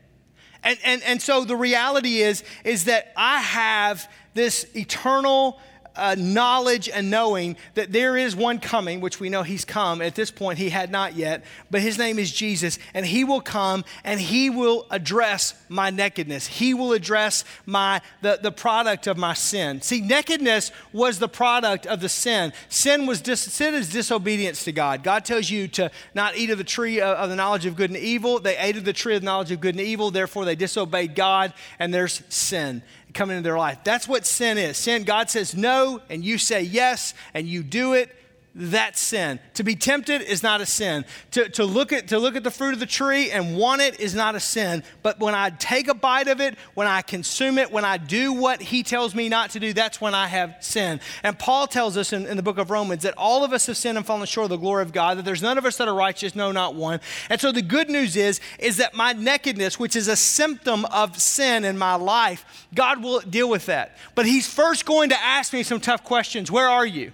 And, 0.63 0.80
and, 0.84 1.04
and 1.04 1.21
so 1.21 1.45
the 1.45 1.56
reality 1.56 2.21
is, 2.21 2.43
is 2.63 2.86
that 2.86 3.13
I 3.15 3.39
have 3.39 4.10
this 4.34 4.65
eternal 4.76 5.60
uh, 5.96 6.16
knowledge 6.18 6.90
and 6.90 7.10
knowing 7.10 7.58
that 7.74 7.92
there 7.92 8.18
is 8.18 8.36
one 8.36 8.60
coming, 8.60 9.02
which 9.02 9.20
we 9.20 9.30
know 9.30 9.44
he's 9.44 9.66
come. 9.66 10.02
At 10.02 10.16
this 10.16 10.32
point, 10.32 10.58
he 10.58 10.70
had 10.70 10.92
not 10.92 11.16
yet, 11.16 11.44
but 11.72 11.82
his 11.82 11.98
name 11.98 12.20
is 12.20 12.32
Jesus, 12.32 12.80
and 12.94 13.06
he 13.06 13.24
will 13.24 13.42
come 13.42 13.84
and 14.04 14.20
he 14.20 14.50
will 14.50 14.86
address 14.92 15.54
my 15.70 15.90
nakedness. 15.90 16.48
He 16.48 16.74
will 16.74 16.94
address 16.94 17.44
my 17.66 18.02
the, 18.22 18.40
the 18.42 18.52
product 18.52 19.08
of 19.08 19.18
my 19.18 19.34
sin. 19.34 19.82
See, 19.82 20.02
nakedness 20.02 20.72
was 20.94 21.20
the 21.20 21.30
product 21.30 21.86
of 21.86 22.02
the 22.02 22.10
sin. 22.10 22.54
Sin 22.70 23.06
was 23.06 23.22
dis, 23.22 23.42
sin 23.42 23.74
is 23.74 23.90
disobedience 23.90 24.64
to 24.66 24.72
God. 24.72 25.04
God 25.04 25.26
tells 25.26 25.50
you 25.50 25.68
to 25.70 25.92
not 26.14 26.38
eat 26.38 26.50
of 26.50 26.58
the 26.58 26.64
tree 26.64 27.00
of, 27.00 27.18
of 27.18 27.30
the 27.30 27.36
knowledge 27.36 27.66
of 27.66 27.76
good 27.76 27.90
and 27.90 28.00
evil. 28.00 28.40
They 28.40 28.58
ate 28.58 28.78
of 28.78 28.86
the 28.86 28.94
tree 28.94 29.16
of 29.16 29.22
the 29.22 29.26
knowledge 29.26 29.52
of 29.52 29.60
good 29.62 29.76
and 29.76 29.84
evil, 29.84 30.12
therefore 30.12 30.46
they 30.46 30.56
disobeyed 30.56 31.16
God, 31.16 31.54
and 31.80 31.94
there's 31.94 32.22
sin 32.30 32.82
coming 33.15 33.38
into 33.38 33.47
their 33.49 33.58
life. 33.58 33.80
That's 33.84 34.08
what 34.08 34.25
sin 34.25 34.60
is. 34.60 34.78
Sin, 34.78 35.04
God 35.04 35.30
says 35.32 35.56
no, 35.56 36.01
and 36.10 36.23
you 36.23 36.38
say 36.38 36.62
yes, 36.62 37.15
and 37.34 37.47
you 37.47 37.63
do 37.63 37.93
it 37.93 38.15
that's 38.58 39.02
sin. 39.02 39.41
To 39.56 39.63
be 39.63 39.76
tempted 39.76 40.22
is 40.22 40.41
not 40.41 40.62
a 40.62 40.65
sin. 40.65 41.04
To, 41.32 41.50
to, 41.50 41.65
look 41.65 41.91
at, 41.91 42.08
to 42.08 42.20
look 42.20 42.38
at 42.38 42.44
the 42.46 42.52
fruit 42.52 42.74
of 42.74 42.80
the 42.80 42.86
tree 42.86 43.30
and 43.30 43.58
want 43.58 43.82
it 43.82 44.00
is 44.00 44.15
not 44.15 44.34
a 44.34 44.39
sin. 44.39 44.82
But 45.04 45.20
when 45.20 45.36
I 45.36 45.50
take 45.50 45.89
a 45.89 45.94
bite 45.94 46.30
of 46.30 46.39
it, 46.39 46.58
when 46.74 46.88
I 46.88 47.02
consume 47.02 47.58
it, 47.58 47.70
when 47.70 47.84
I 47.84 47.98
do 47.98 48.32
what 48.32 48.62
he 48.62 48.82
tells 48.82 49.13
me 49.13 49.28
not 49.28 49.50
to 49.52 49.60
do, 49.60 49.74
that's 49.74 50.00
when 50.00 50.15
I 50.15 50.28
have 50.28 50.56
sin. 50.62 51.02
And 51.22 51.38
Paul 51.38 51.68
tells 51.68 51.98
us 51.98 52.13
in, 52.13 52.26
in 52.28 52.38
the 52.38 52.44
book 52.44 52.58
of 52.58 52.72
Romans 52.72 53.04
that 53.04 53.13
all 53.18 53.44
of 53.44 53.52
us 53.52 53.65
have 53.65 53.76
sinned 53.76 53.98
and 53.98 54.08
fallen 54.08 54.26
short 54.26 54.46
of 54.46 54.52
the 54.52 54.58
glory 54.58 54.84
of 54.84 54.94
God, 54.94 55.18
that 55.18 55.26
there's 55.26 55.44
none 55.44 55.58
of 55.58 55.65
us 55.65 55.76
that 55.76 55.89
are 55.89 55.94
righteous, 55.94 56.34
no, 56.34 56.54
not 56.54 56.76
one. 56.76 57.02
And 57.30 57.41
so 57.41 57.52
the 57.52 57.62
good 57.62 57.89
news 57.89 58.15
is, 58.15 58.39
is 58.58 58.78
that 58.78 58.94
my 58.94 59.12
nakedness, 59.12 59.78
which 59.78 59.98
is 59.98 60.08
a 60.08 60.15
symptom 60.15 60.86
of 60.86 61.20
sin 61.20 61.65
in 61.65 61.78
my 61.78 61.96
life, 61.96 62.68
God 62.74 63.04
will 63.04 63.20
deal 63.20 63.50
with 63.50 63.65
that. 63.65 63.98
But 64.15 64.26
he's 64.26 64.48
first 64.48 64.86
going 64.86 65.10
to 65.10 65.22
ask 65.22 65.52
me 65.52 65.62
some 65.62 65.82
tough 65.82 66.06
questions. 66.06 66.50
Where 66.50 66.70
are 66.70 66.86
you? 66.86 67.12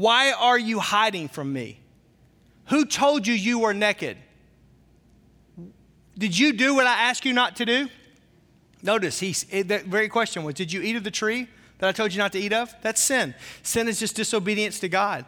Why 0.00 0.32
are 0.32 0.58
you 0.58 0.78
hiding 0.78 1.28
from 1.28 1.52
me? 1.52 1.78
Who 2.68 2.86
told 2.86 3.26
you 3.26 3.34
you 3.34 3.58
were 3.58 3.74
naked? 3.74 4.16
Did 6.16 6.38
you 6.38 6.54
do 6.54 6.74
what 6.74 6.86
I 6.86 7.02
asked 7.02 7.26
you 7.26 7.34
not 7.34 7.56
to 7.56 7.66
do? 7.66 7.86
Notice, 8.82 9.20
he, 9.20 9.36
eh, 9.52 9.62
that 9.64 9.84
very 9.84 10.08
question 10.08 10.42
was 10.42 10.54
Did 10.54 10.72
you 10.72 10.80
eat 10.80 10.96
of 10.96 11.04
the 11.04 11.10
tree 11.10 11.48
that 11.76 11.86
I 11.86 11.92
told 11.92 12.14
you 12.14 12.18
not 12.18 12.32
to 12.32 12.38
eat 12.38 12.54
of? 12.54 12.74
That's 12.80 12.98
sin. 12.98 13.34
Sin 13.62 13.88
is 13.88 14.00
just 14.00 14.16
disobedience 14.16 14.80
to 14.80 14.88
God. 14.88 15.26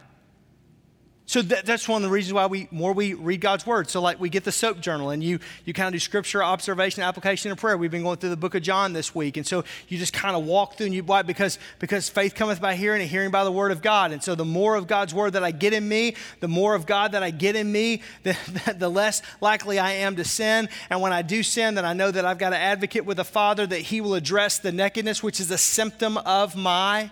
So 1.26 1.40
that, 1.40 1.64
that's 1.64 1.88
one 1.88 2.02
of 2.02 2.10
the 2.10 2.12
reasons 2.12 2.34
why 2.34 2.46
we 2.46 2.68
more 2.70 2.92
we 2.92 3.14
read 3.14 3.40
God's 3.40 3.64
word. 3.64 3.88
So 3.88 4.00
like 4.02 4.18
we 4.18 4.28
get 4.28 4.42
the 4.44 4.52
soap 4.52 4.80
journal 4.80 5.10
and 5.10 5.22
you 5.22 5.38
you 5.64 5.72
kind 5.72 5.86
of 5.86 5.92
do 5.92 5.98
scripture, 6.00 6.42
observation, 6.42 7.02
application, 7.02 7.50
and 7.50 7.58
prayer. 7.58 7.76
We've 7.76 7.92
been 7.92 8.02
going 8.02 8.18
through 8.18 8.30
the 8.30 8.36
book 8.36 8.54
of 8.54 8.62
John 8.62 8.92
this 8.92 9.14
week, 9.14 9.36
and 9.36 9.46
so 9.46 9.64
you 9.88 9.98
just 9.98 10.12
kind 10.12 10.34
of 10.34 10.44
walk 10.44 10.76
through 10.76 10.86
and 10.86 10.94
you 10.94 11.04
why 11.04 11.22
because 11.22 11.58
because 11.78 12.08
faith 12.08 12.34
cometh 12.34 12.60
by 12.60 12.74
hearing 12.74 13.00
and 13.00 13.08
hearing 13.08 13.30
by 13.30 13.44
the 13.44 13.52
word 13.52 13.70
of 13.70 13.82
God. 13.82 14.10
And 14.10 14.22
so 14.22 14.34
the 14.34 14.44
more 14.44 14.74
of 14.74 14.88
God's 14.88 15.14
word 15.14 15.34
that 15.34 15.44
I 15.44 15.52
get 15.52 15.72
in 15.72 15.88
me, 15.88 16.16
the 16.40 16.48
more 16.48 16.74
of 16.74 16.86
God 16.86 17.12
that 17.12 17.22
I 17.22 17.30
get 17.30 17.54
in 17.54 17.70
me, 17.70 18.02
the, 18.24 18.36
the 18.76 18.88
less 18.88 19.22
likely 19.40 19.78
I 19.78 19.92
am 19.92 20.16
to 20.16 20.24
sin. 20.24 20.68
And 20.90 21.00
when 21.00 21.12
I 21.12 21.22
do 21.22 21.42
sin, 21.42 21.76
then 21.76 21.84
I 21.84 21.92
know 21.92 22.10
that 22.10 22.24
I've 22.24 22.38
got 22.38 22.50
to 22.50 22.58
advocate 22.58 23.04
with 23.04 23.16
the 23.16 23.24
Father 23.24 23.66
that 23.66 23.80
He 23.80 24.00
will 24.00 24.14
address 24.14 24.58
the 24.58 24.72
nakedness, 24.72 25.22
which 25.22 25.38
is 25.38 25.50
a 25.50 25.58
symptom 25.58 26.18
of 26.18 26.56
my 26.56 27.10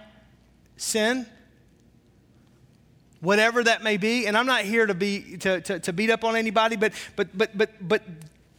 sin 0.76 1.26
whatever 3.20 3.62
that 3.64 3.82
may 3.82 3.96
be. 3.96 4.26
And 4.26 4.36
I'm 4.36 4.46
not 4.46 4.62
here 4.62 4.86
to 4.86 4.94
be 4.94 5.36
to, 5.38 5.60
to, 5.60 5.80
to 5.80 5.92
beat 5.92 6.10
up 6.10 6.24
on 6.24 6.36
anybody, 6.36 6.76
but 6.76 6.92
but 7.16 7.36
but 7.36 7.56
but 7.56 7.70
but 7.80 8.02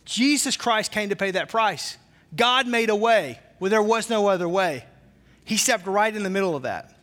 Jesus 0.06 0.58
Christ 0.58 0.92
came 0.92 1.10
to 1.10 1.16
pay 1.16 1.32
that 1.32 1.50
price. 1.50 1.98
God 2.36 2.68
made 2.68 2.90
a 2.90 2.96
way 2.96 3.40
where 3.60 3.70
there 3.70 3.84
was 3.84 4.10
no 4.10 4.28
other 4.28 4.48
way. 4.48 4.86
He 5.46 5.58
stepped 5.58 5.86
right 5.86 6.16
in 6.16 6.24
the 6.24 6.30
middle 6.30 6.56
of 6.56 6.64
that. 6.64 6.96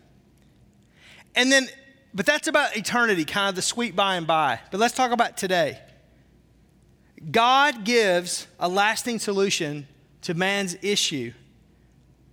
And 1.35 1.53
then, 1.53 1.69
but 2.15 2.27
that's 2.27 2.49
about 2.49 2.77
eternity, 2.77 3.25
kind 3.25 3.49
of 3.51 3.55
the 3.55 3.63
sweet 3.63 3.95
by 3.95 4.17
and 4.17 4.27
by. 4.27 4.61
But 4.71 4.81
let's 4.81 4.95
talk 4.95 5.13
about 5.13 5.37
today. 5.37 5.79
God 7.31 7.85
gives 7.85 8.47
a 8.59 8.69
lasting 8.69 9.19
solution 9.19 9.87
to 10.23 10.35
man's 10.35 10.77
issue, 10.83 11.33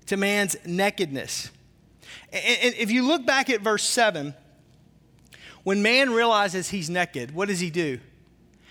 to 0.08 0.18
man's 0.18 0.56
nakedness. 0.66 1.52
And 2.32 2.74
if 2.76 2.92
you 2.92 3.06
look 3.06 3.26
back 3.26 3.50
at 3.50 3.62
verse 3.62 3.84
7, 3.84 4.34
when 5.65 5.82
man 5.82 6.13
realizes 6.13 6.69
he's 6.69 6.91
naked, 6.91 7.34
what 7.34 7.47
does 7.47 7.60
he 7.60 7.71
do? 7.71 7.99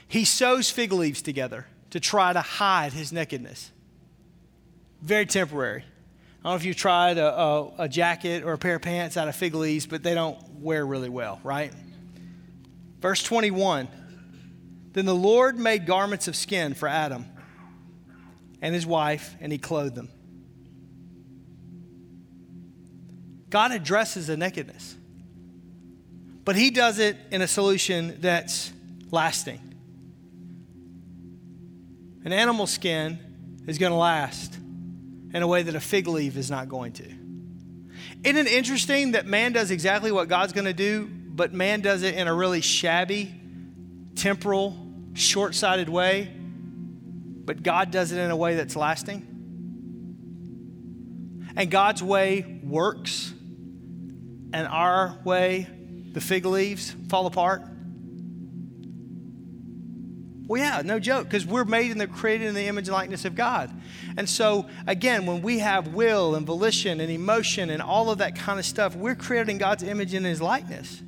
He 0.07 0.25
sews 0.25 0.71
fig 0.71 0.93
leaves 0.93 1.23
together 1.23 1.67
to 1.91 1.99
try 1.99 2.33
to 2.33 2.41
hide 2.41 2.93
his 2.93 3.13
nakedness. 3.13 3.73
Very 5.03 5.27
temporary. 5.27 5.83
I 5.83 6.45
don't 6.45 6.53
know 6.53 6.55
if 6.55 6.65
you've 6.65 6.77
tried 6.77 7.19
a, 7.19 7.37
a, 7.37 7.73
a, 7.81 7.89
jacket 7.89 8.45
or 8.45 8.53
a 8.53 8.59
pair 8.59 8.77
of 8.77 8.83
pants 8.83 9.17
out 9.17 9.27
of 9.27 9.35
fig 9.35 9.57
leaves, 9.57 9.87
but 9.87 10.05
they 10.05 10.15
don't 10.15 10.39
wear 10.61 10.87
really 10.87 11.09
well, 11.09 11.41
right? 11.43 11.73
Verse 13.01 13.25
21 13.25 13.89
Then 14.93 15.05
the 15.05 15.17
Lord 15.17 15.59
made 15.59 15.87
garments 15.87 16.29
of 16.29 16.37
skin 16.37 16.75
for 16.75 16.87
Adam 16.87 17.27
and 18.63 18.73
his 18.73 18.87
wife, 18.87 19.35
and 19.41 19.51
he 19.51 19.59
clothed 19.59 19.97
them. 19.97 20.11
God 23.51 23.73
addresses 23.73 24.29
the 24.29 24.37
nakedness, 24.37 24.97
but 26.45 26.57
he 26.57 26.71
does 26.71 26.99
it 26.99 27.17
in 27.31 27.43
a 27.43 27.49
solution 27.49 28.19
that's 28.21 28.73
lasting. 29.11 29.61
An 32.25 32.33
animal 32.33 32.67
skin 32.67 33.19
is 33.67 33.79
going 33.79 33.93
to 33.93 33.99
last 33.99 34.57
in 35.33 35.43
a 35.43 35.47
way 35.47 35.63
that 35.63 35.75
a 35.75 35.81
fig 35.81 36.07
leaf 36.07 36.37
is 36.37 36.51
not 36.51 36.69
going 36.69 36.93
to. 36.93 37.05
Isn't 38.25 38.47
it 38.47 38.47
interesting 38.47 39.13
that 39.13 39.27
man 39.27 39.53
does 39.53 39.71
exactly 39.71 40.11
what 40.13 40.29
God's 40.29 40.53
going 40.53 40.65
to 40.65 40.73
do, 40.73 41.09
but 41.11 41.53
man 41.53 41.81
does 41.81 42.03
it 42.03 42.15
in 42.15 42.29
a 42.29 42.35
really 42.35 42.61
shabby, 42.61 43.35
temporal, 44.15 44.77
short 45.15 45.55
sighted 45.55 45.89
way? 45.89 46.31
but 47.45 47.63
God 47.63 47.91
does 47.91 48.13
it 48.13 48.19
in 48.19 48.31
a 48.31 48.37
way 48.37 48.57
that's 48.57 48.77
lasting. 48.77 49.27
And 51.57 51.71
God's 51.71 52.03
way 52.03 52.61
works, 52.65 53.33
and 54.53 54.67
our 54.67 55.19
way, 55.25 55.69
the 56.15 56.21
fig 56.21 56.47
leaves, 56.47 56.95
fall 57.09 57.27
apart. 57.27 57.63
Well, 60.47 60.61
yeah, 60.61 60.83
no 60.85 61.01
joke, 61.01 61.25
because 61.25 61.45
we're 61.45 61.65
made 61.65 61.91
in 61.91 61.99
the 61.99 62.07
created 62.07 62.47
in 62.47 62.55
the 62.55 62.67
image 62.67 62.87
and 62.87 62.95
likeness 62.95 63.25
of 63.25 63.35
God. 63.35 63.71
And 64.17 64.29
so, 64.29 64.67
again, 64.87 65.27
when 65.27 65.43
we 65.43 65.59
have 65.59 65.89
will 65.89 66.35
and 66.35 66.47
volition 66.47 67.01
and 67.01 67.11
emotion 67.11 67.71
and 67.71 67.83
all 67.83 68.11
of 68.11 68.19
that 68.19 68.37
kind 68.37 68.59
of 68.59 68.65
stuff, 68.65 68.95
we're 68.95 69.15
created 69.15 69.49
in 69.49 69.59
God's 69.59 69.83
image 69.83 70.15
and 70.15 70.25
His 70.25 70.41
likeness. 70.41 71.03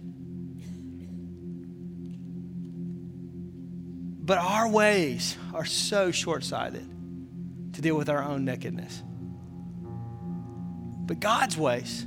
But 4.24 4.38
our 4.38 4.68
ways 4.68 5.36
are 5.54 5.66
so 5.66 6.10
short 6.10 6.42
sighted 6.42 6.88
to 7.74 7.80
deal 7.80 7.94
with 7.94 8.08
our 8.08 8.24
own 8.24 8.44
nakedness. 8.44 9.02
But 11.06 11.20
God's 11.20 11.56
ways, 11.56 12.06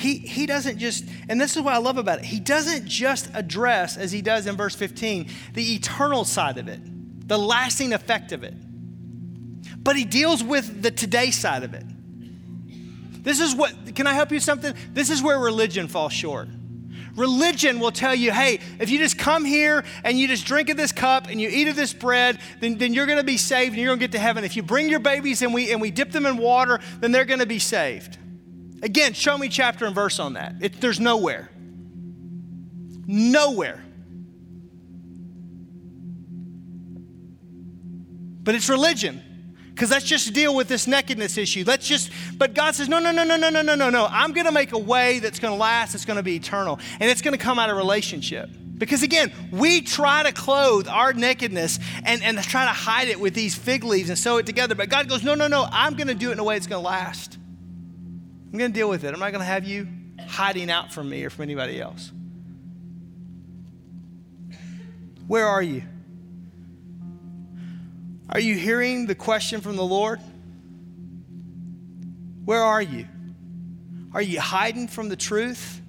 he, 0.00 0.16
he 0.16 0.46
doesn't 0.46 0.78
just, 0.78 1.04
and 1.28 1.38
this 1.38 1.56
is 1.56 1.62
what 1.62 1.74
I 1.74 1.78
love 1.78 1.98
about 1.98 2.20
it, 2.20 2.24
He 2.24 2.40
doesn't 2.40 2.86
just 2.86 3.28
address, 3.34 3.98
as 3.98 4.10
He 4.10 4.22
does 4.22 4.46
in 4.46 4.56
verse 4.56 4.74
15, 4.74 5.28
the 5.52 5.74
eternal 5.74 6.24
side 6.24 6.56
of 6.56 6.68
it, 6.68 6.80
the 7.28 7.38
lasting 7.38 7.92
effect 7.92 8.32
of 8.32 8.42
it, 8.42 8.54
but 9.84 9.96
He 9.96 10.04
deals 10.04 10.42
with 10.42 10.82
the 10.82 10.90
today 10.90 11.30
side 11.30 11.64
of 11.64 11.74
it. 11.74 11.84
This 13.22 13.40
is 13.40 13.54
what, 13.54 13.94
can 13.94 14.06
I 14.06 14.14
help 14.14 14.32
you 14.32 14.40
something? 14.40 14.74
This 14.94 15.10
is 15.10 15.22
where 15.22 15.38
religion 15.38 15.86
falls 15.86 16.14
short. 16.14 16.48
Religion 17.14 17.78
will 17.78 17.90
tell 17.90 18.14
you, 18.14 18.32
hey, 18.32 18.60
if 18.78 18.88
you 18.88 18.98
just 18.98 19.18
come 19.18 19.44
here 19.44 19.84
and 20.04 20.18
you 20.18 20.28
just 20.28 20.46
drink 20.46 20.70
of 20.70 20.78
this 20.78 20.92
cup 20.92 21.26
and 21.28 21.38
you 21.38 21.50
eat 21.50 21.68
of 21.68 21.76
this 21.76 21.92
bread, 21.92 22.38
then, 22.60 22.78
then 22.78 22.94
you're 22.94 23.04
going 23.04 23.18
to 23.18 23.24
be 23.24 23.36
saved 23.36 23.74
and 23.74 23.82
you're 23.82 23.88
going 23.88 23.98
to 23.98 24.04
get 24.04 24.12
to 24.12 24.18
heaven. 24.18 24.44
If 24.44 24.56
you 24.56 24.62
bring 24.62 24.88
your 24.88 25.00
babies 25.00 25.42
and 25.42 25.52
we, 25.52 25.70
and 25.70 25.80
we 25.80 25.90
dip 25.90 26.12
them 26.12 26.24
in 26.24 26.38
water, 26.38 26.78
then 27.00 27.12
they're 27.12 27.26
going 27.26 27.40
to 27.40 27.46
be 27.46 27.58
saved. 27.58 28.16
Again, 28.82 29.12
show 29.12 29.36
me 29.36 29.48
chapter 29.48 29.84
and 29.84 29.94
verse 29.94 30.18
on 30.18 30.34
that. 30.34 30.54
It, 30.60 30.80
there's 30.80 31.00
nowhere. 31.00 31.50
Nowhere. 33.06 33.84
But 38.42 38.54
it's 38.54 38.68
religion 38.68 39.22
because 39.74 39.90
let's 39.90 40.04
just 40.04 40.32
deal 40.32 40.54
with 40.54 40.68
this 40.68 40.86
nakedness 40.86 41.36
issue. 41.36 41.64
Let's 41.66 41.86
just, 41.86 42.10
but 42.36 42.54
God 42.54 42.74
says, 42.74 42.88
no, 42.88 42.98
no, 42.98 43.12
no, 43.12 43.24
no, 43.24 43.36
no, 43.36 43.48
no, 43.50 43.62
no, 43.62 43.74
no, 43.74 43.90
no. 43.90 44.08
I'm 44.10 44.32
going 44.32 44.46
to 44.46 44.52
make 44.52 44.72
a 44.72 44.78
way 44.78 45.20
that's 45.20 45.38
going 45.38 45.54
to 45.54 45.58
last, 45.58 45.94
it's 45.94 46.04
going 46.04 46.16
to 46.16 46.22
be 46.22 46.36
eternal, 46.36 46.78
and 47.00 47.10
it's 47.10 47.22
going 47.22 47.32
to 47.32 47.42
come 47.42 47.58
out 47.58 47.70
of 47.70 47.76
relationship. 47.76 48.50
Because 48.76 49.02
again, 49.02 49.30
we 49.52 49.82
try 49.82 50.22
to 50.22 50.32
clothe 50.32 50.88
our 50.88 51.12
nakedness 51.12 51.78
and, 52.04 52.22
and 52.22 52.42
try 52.42 52.64
to 52.64 52.72
hide 52.72 53.08
it 53.08 53.20
with 53.20 53.34
these 53.34 53.54
fig 53.54 53.84
leaves 53.84 54.08
and 54.08 54.18
sew 54.18 54.38
it 54.38 54.46
together. 54.46 54.74
But 54.74 54.88
God 54.88 55.08
goes, 55.08 55.22
no, 55.22 55.34
no, 55.34 55.48
no, 55.48 55.68
I'm 55.70 55.94
going 55.94 56.08
to 56.08 56.14
do 56.14 56.30
it 56.30 56.32
in 56.32 56.38
a 56.38 56.44
way 56.44 56.56
that's 56.56 56.66
going 56.66 56.82
to 56.82 56.88
last. 56.88 57.38
I'm 58.52 58.58
going 58.58 58.72
to 58.72 58.78
deal 58.78 58.88
with 58.88 59.04
it. 59.04 59.14
I'm 59.14 59.20
not 59.20 59.30
going 59.30 59.40
to 59.40 59.46
have 59.46 59.64
you 59.64 59.86
hiding 60.26 60.70
out 60.70 60.92
from 60.92 61.08
me 61.08 61.24
or 61.24 61.30
from 61.30 61.42
anybody 61.42 61.80
else. 61.80 62.10
Where 65.26 65.46
are 65.46 65.62
you? 65.62 65.82
Are 68.28 68.40
you 68.40 68.56
hearing 68.56 69.06
the 69.06 69.14
question 69.14 69.60
from 69.60 69.76
the 69.76 69.84
Lord? 69.84 70.20
Where 72.44 72.62
are 72.62 72.82
you? 72.82 73.06
Are 74.12 74.22
you 74.22 74.40
hiding 74.40 74.88
from 74.88 75.08
the 75.08 75.16
truth? 75.16 75.80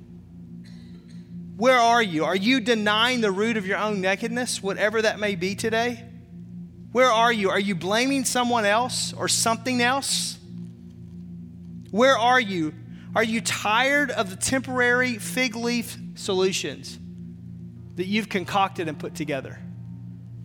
Where 1.57 1.77
are 1.77 2.01
you? 2.01 2.25
Are 2.25 2.35
you 2.35 2.59
denying 2.59 3.21
the 3.21 3.31
root 3.31 3.57
of 3.57 3.65
your 3.65 3.77
own 3.77 4.01
nakedness, 4.01 4.61
whatever 4.61 5.01
that 5.01 5.19
may 5.19 5.35
be 5.35 5.55
today? 5.55 6.03
Where 6.91 7.11
are 7.11 7.31
you? 7.31 7.49
Are 7.49 7.59
you 7.59 7.73
blaming 7.73 8.25
someone 8.25 8.65
else 8.65 9.13
or 9.13 9.27
something 9.27 9.81
else? 9.81 10.37
Where 11.91 12.17
are 12.17 12.39
you? 12.39 12.73
Are 13.15 13.23
you 13.23 13.41
tired 13.41 14.09
of 14.11 14.29
the 14.29 14.35
temporary 14.35 15.17
fig 15.17 15.55
leaf 15.55 15.97
solutions 16.15 16.97
that 17.95 18.07
you've 18.07 18.29
concocted 18.29 18.87
and 18.87 18.97
put 18.97 19.15
together? 19.15 19.59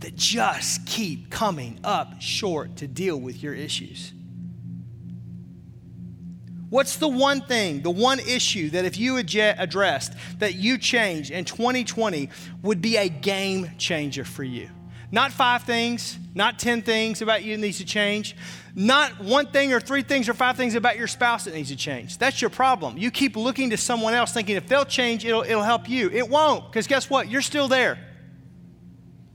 that 0.00 0.14
just 0.14 0.86
keep 0.86 1.30
coming 1.30 1.80
up 1.82 2.20
short 2.20 2.76
to 2.76 2.86
deal 2.86 3.18
with 3.18 3.42
your 3.42 3.54
issues? 3.54 4.12
What's 6.68 6.96
the 6.96 7.08
one 7.08 7.42
thing, 7.42 7.82
the 7.82 7.90
one 7.90 8.18
issue 8.18 8.70
that 8.70 8.84
if 8.84 8.98
you 8.98 9.16
addressed, 9.18 10.12
that 10.38 10.56
you 10.56 10.78
changed 10.78 11.30
in 11.30 11.44
2020 11.44 12.28
would 12.62 12.82
be 12.82 12.96
a 12.96 13.08
game 13.08 13.70
changer 13.78 14.24
for 14.24 14.42
you? 14.42 14.68
Not 15.10 15.32
five 15.32 15.62
things, 15.62 16.18
not 16.34 16.58
10 16.58 16.82
things 16.82 17.22
about 17.22 17.44
you 17.44 17.56
that 17.56 17.60
needs 17.60 17.78
to 17.78 17.84
change, 17.84 18.36
not 18.74 19.20
one 19.20 19.46
thing 19.46 19.72
or 19.72 19.80
three 19.80 20.02
things 20.02 20.28
or 20.28 20.34
five 20.34 20.56
things 20.56 20.74
about 20.74 20.98
your 20.98 21.06
spouse 21.06 21.44
that 21.44 21.54
needs 21.54 21.70
to 21.70 21.76
change. 21.76 22.18
That's 22.18 22.40
your 22.40 22.50
problem. 22.50 22.98
You 22.98 23.10
keep 23.10 23.36
looking 23.36 23.70
to 23.70 23.76
someone 23.76 24.14
else 24.14 24.32
thinking 24.32 24.56
if 24.56 24.66
they'll 24.66 24.84
change, 24.84 25.24
it'll, 25.24 25.42
it'll 25.42 25.62
help 25.62 25.88
you. 25.88 26.10
It 26.10 26.28
won't, 26.28 26.66
because 26.66 26.86
guess 26.86 27.08
what? 27.08 27.28
You're 27.28 27.42
still 27.42 27.68
there. 27.68 27.98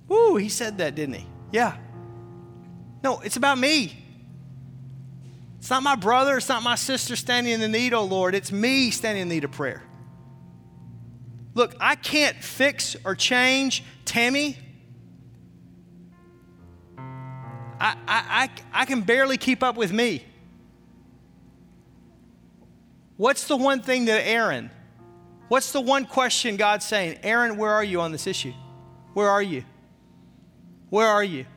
Woo, 0.08 0.36
he 0.36 0.50
said 0.50 0.80
that, 0.80 0.94
didn't 0.94 1.16
he? 1.16 1.26
Yeah. 1.52 1.78
No, 3.04 3.20
it's 3.22 3.38
about 3.38 3.58
me. 3.58 3.98
It's 5.58 5.70
not 5.70 5.84
my 5.84 5.96
brother, 5.96 6.38
it's 6.38 6.50
not 6.50 6.64
my 6.64 6.76
sister 6.76 7.16
standing 7.16 7.54
in 7.54 7.60
the 7.60 7.68
need, 7.68 7.94
oh 7.94 8.04
Lord. 8.04 8.36
It's 8.36 8.52
me 8.52 8.92
standing 8.92 9.24
in 9.24 9.30
need 9.30 9.44
of 9.44 9.52
prayer. 9.52 9.84
Look, 11.54 11.76
I 11.80 11.96
can't 11.96 12.36
fix 12.38 12.96
or 13.06 13.16
change 13.16 13.84
Tammy. 14.06 14.58
I, 17.82 17.96
I, 18.08 18.50
I, 18.72 18.86
can 18.86 19.02
barely 19.02 19.38
keep 19.38 19.64
up 19.64 19.76
with 19.76 19.92
me. 19.92 20.24
What's 23.18 23.48
the 23.48 23.58
one 23.58 23.82
thing 23.82 24.06
that 24.06 24.28
Aaron, 24.28 24.70
what's 25.48 25.72
the 25.72 25.82
one 25.82 26.06
question 26.06 26.58
God's 26.58 26.86
saying? 26.86 27.18
Aaron, 27.24 27.58
where 27.58 27.72
are 27.72 27.84
you 27.84 28.00
on 28.02 28.12
this 28.12 28.28
issue? 28.28 28.54
Where 29.16 29.30
are 29.30 29.42
you? 29.42 29.64
Where 30.92 31.08
are 31.08 31.24
you? 31.24 31.48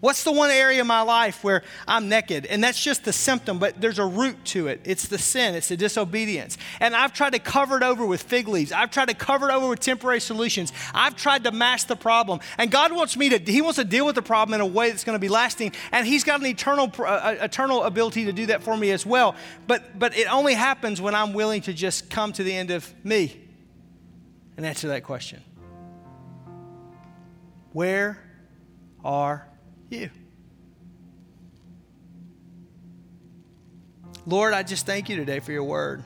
What's 0.00 0.24
the 0.24 0.32
one 0.32 0.50
area 0.50 0.80
of 0.80 0.86
my 0.86 1.02
life 1.02 1.44
where 1.44 1.62
I'm 1.86 2.08
naked? 2.08 2.46
And 2.46 2.64
that's 2.64 2.82
just 2.82 3.04
the 3.04 3.12
symptom, 3.12 3.58
but 3.58 3.82
there's 3.82 3.98
a 3.98 4.06
root 4.06 4.42
to 4.46 4.68
it. 4.68 4.80
It's 4.84 5.08
the 5.08 5.18
sin, 5.18 5.54
it's 5.54 5.68
the 5.68 5.76
disobedience. 5.76 6.56
And 6.80 6.96
I've 6.96 7.12
tried 7.12 7.34
to 7.34 7.38
cover 7.38 7.76
it 7.76 7.82
over 7.82 8.06
with 8.06 8.22
fig 8.22 8.48
leaves. 8.48 8.72
I've 8.72 8.90
tried 8.90 9.08
to 9.08 9.14
cover 9.14 9.50
it 9.50 9.52
over 9.52 9.68
with 9.68 9.80
temporary 9.80 10.20
solutions. 10.20 10.72
I've 10.94 11.16
tried 11.16 11.44
to 11.44 11.52
mask 11.52 11.88
the 11.88 11.96
problem. 11.96 12.40
And 12.56 12.70
God 12.70 12.92
wants 12.92 13.14
me 13.14 13.28
to, 13.28 13.52
He 13.52 13.60
wants 13.60 13.76
to 13.76 13.84
deal 13.84 14.06
with 14.06 14.14
the 14.14 14.22
problem 14.22 14.54
in 14.54 14.62
a 14.62 14.66
way 14.66 14.88
that's 14.88 15.04
going 15.04 15.16
to 15.16 15.20
be 15.20 15.28
lasting. 15.28 15.74
And 15.92 16.06
He's 16.06 16.24
got 16.24 16.40
an 16.40 16.46
eternal, 16.46 16.90
uh, 16.98 17.36
eternal 17.38 17.82
ability 17.82 18.24
to 18.24 18.32
do 18.32 18.46
that 18.46 18.62
for 18.62 18.78
me 18.78 18.92
as 18.92 19.04
well. 19.04 19.34
But, 19.66 19.98
but 19.98 20.16
it 20.16 20.32
only 20.32 20.54
happens 20.54 21.02
when 21.02 21.14
I'm 21.14 21.34
willing 21.34 21.60
to 21.62 21.74
just 21.74 22.08
come 22.08 22.32
to 22.32 22.42
the 22.42 22.56
end 22.56 22.70
of 22.70 22.90
me 23.04 23.38
and 24.56 24.64
answer 24.64 24.88
that 24.88 25.04
question. 25.04 25.42
Where 27.72 28.18
are 29.04 29.49
you? 29.90 30.10
Lord, 34.26 34.52
I 34.54 34.62
just 34.62 34.86
thank 34.86 35.08
you 35.08 35.16
today 35.16 35.40
for 35.40 35.52
your 35.52 35.64
word. 35.64 36.04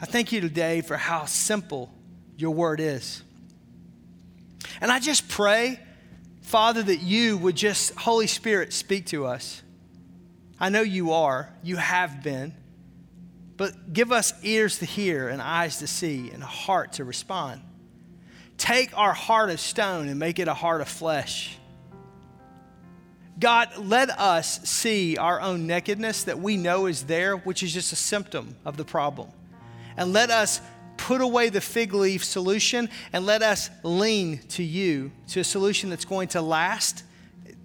I 0.00 0.06
thank 0.06 0.32
you 0.32 0.40
today 0.40 0.80
for 0.80 0.96
how 0.96 1.26
simple 1.26 1.92
your 2.36 2.52
word 2.52 2.80
is. 2.80 3.22
And 4.80 4.90
I 4.90 4.98
just 4.98 5.28
pray, 5.28 5.78
Father, 6.40 6.82
that 6.82 6.98
you 6.98 7.36
would 7.38 7.56
just, 7.56 7.94
Holy 7.94 8.26
Spirit, 8.26 8.72
speak 8.72 9.06
to 9.06 9.26
us. 9.26 9.62
I 10.58 10.70
know 10.70 10.82
you 10.82 11.12
are, 11.12 11.52
you 11.62 11.76
have 11.76 12.22
been, 12.22 12.54
but 13.56 13.92
give 13.92 14.10
us 14.10 14.32
ears 14.42 14.78
to 14.78 14.84
hear 14.84 15.28
and 15.28 15.42
eyes 15.42 15.78
to 15.78 15.86
see 15.86 16.30
and 16.30 16.42
a 16.42 16.46
heart 16.46 16.94
to 16.94 17.04
respond. 17.04 17.60
Take 18.58 18.96
our 18.96 19.12
heart 19.12 19.50
of 19.50 19.60
stone 19.60 20.08
and 20.08 20.18
make 20.18 20.38
it 20.38 20.48
a 20.48 20.54
heart 20.54 20.80
of 20.80 20.88
flesh. 20.88 21.58
God, 23.38 23.70
let 23.78 24.10
us 24.10 24.60
see 24.68 25.16
our 25.16 25.40
own 25.40 25.66
nakedness 25.66 26.24
that 26.24 26.38
we 26.38 26.56
know 26.56 26.86
is 26.86 27.04
there, 27.04 27.36
which 27.36 27.62
is 27.62 27.72
just 27.72 27.92
a 27.92 27.96
symptom 27.96 28.56
of 28.64 28.76
the 28.76 28.84
problem. 28.84 29.30
And 29.96 30.12
let 30.12 30.30
us 30.30 30.60
put 30.96 31.20
away 31.20 31.48
the 31.48 31.60
fig 31.60 31.94
leaf 31.94 32.24
solution 32.24 32.88
and 33.12 33.26
let 33.26 33.42
us 33.42 33.70
lean 33.82 34.38
to 34.50 34.62
you, 34.62 35.10
to 35.28 35.40
a 35.40 35.44
solution 35.44 35.90
that's 35.90 36.04
going 36.04 36.28
to 36.28 36.42
last 36.42 37.04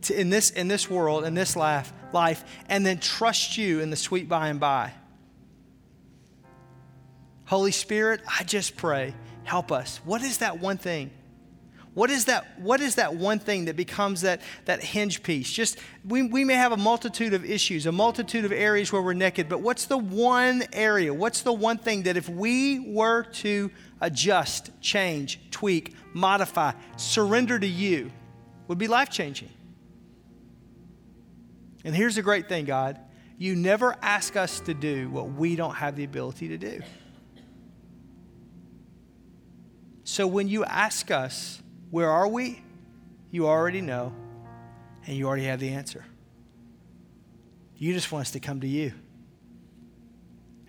in, 0.09 0.29
this, 0.29 0.49
in 0.51 0.67
this 0.67 0.89
world, 0.89 1.25
in 1.25 1.33
this 1.33 1.55
life, 1.55 1.91
life, 2.13 2.43
and 2.69 2.85
then 2.85 2.99
trust 2.99 3.57
you 3.57 3.79
in 3.81 3.89
the 3.89 3.95
sweet 3.95 4.29
by 4.29 4.47
and 4.47 4.59
by. 4.59 4.91
Holy 7.45 7.71
Spirit, 7.71 8.21
I 8.27 8.43
just 8.43 8.75
pray, 8.75 9.13
help 9.43 9.71
us. 9.71 10.01
What 10.03 10.21
is 10.21 10.39
that 10.39 10.59
one 10.59 10.77
thing? 10.77 11.11
What 11.97 12.11
is 12.11 12.25
that, 12.25 12.59
what 12.59 12.79
is 12.79 12.93
that 12.95 13.15
one 13.15 13.39
thing 13.39 13.65
that 13.65 13.75
becomes 13.75 14.21
that, 14.21 14.43
that 14.65 14.83
hinge 14.83 15.23
piece? 15.23 15.51
Just 15.51 15.79
we, 16.07 16.21
we 16.21 16.43
may 16.43 16.53
have 16.53 16.71
a 16.71 16.77
multitude 16.77 17.33
of 17.33 17.43
issues, 17.43 17.87
a 17.87 17.91
multitude 17.91 18.45
of 18.45 18.51
areas 18.51 18.93
where 18.93 19.01
we're 19.01 19.13
naked, 19.13 19.49
but 19.49 19.61
what's 19.61 19.85
the 19.85 19.97
one 19.97 20.61
area? 20.73 21.11
What's 21.11 21.41
the 21.41 21.53
one 21.53 21.79
thing 21.79 22.03
that 22.03 22.15
if 22.15 22.29
we 22.29 22.93
were 22.93 23.23
to 23.23 23.71
adjust, 23.99 24.69
change, 24.79 25.39
tweak, 25.49 25.95
modify, 26.13 26.73
surrender 26.97 27.57
to 27.57 27.65
you, 27.65 28.11
would 28.67 28.77
be 28.77 28.87
life 28.87 29.09
changing? 29.09 29.49
And 31.83 31.95
here's 31.95 32.13
the 32.13 32.21
great 32.21 32.47
thing, 32.47 32.65
God. 32.65 32.99
You 33.39 33.55
never 33.55 33.95
ask 34.03 34.35
us 34.35 34.59
to 34.59 34.75
do 34.75 35.09
what 35.09 35.31
we 35.31 35.55
don't 35.55 35.73
have 35.73 35.95
the 35.95 36.03
ability 36.03 36.49
to 36.49 36.59
do. 36.59 36.79
So 40.03 40.27
when 40.27 40.47
you 40.47 40.63
ask 40.63 41.09
us, 41.09 41.63
where 41.89 42.09
are 42.09 42.27
we? 42.27 42.61
You 43.31 43.47
already 43.47 43.81
know, 43.81 44.13
and 45.05 45.15
you 45.15 45.27
already 45.27 45.45
have 45.45 45.59
the 45.59 45.69
answer. 45.69 46.05
You 47.77 47.93
just 47.93 48.11
want 48.11 48.23
us 48.23 48.31
to 48.31 48.39
come 48.39 48.61
to 48.61 48.67
you 48.67 48.93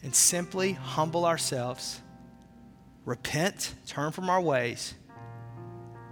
and 0.02 0.14
simply 0.14 0.72
humble 0.72 1.24
ourselves, 1.24 2.00
repent, 3.04 3.74
turn 3.86 4.12
from 4.12 4.30
our 4.30 4.40
ways, 4.40 4.94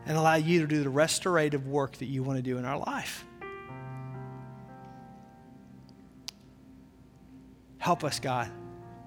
and 0.06 0.16
allow 0.16 0.34
you 0.36 0.60
to 0.60 0.66
do 0.66 0.82
the 0.82 0.90
restorative 0.90 1.66
work 1.66 1.96
that 1.98 2.06
you 2.06 2.22
want 2.22 2.38
to 2.38 2.42
do 2.42 2.58
in 2.58 2.64
our 2.64 2.78
life. 2.78 3.24
Help 7.78 8.02
us, 8.02 8.18
God, 8.18 8.50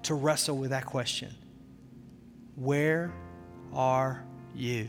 to 0.04 0.14
wrestle 0.14 0.56
with 0.56 0.70
that 0.70 0.86
question 0.86 1.34
Where 2.54 3.12
are 3.72 4.24
you? 4.54 4.88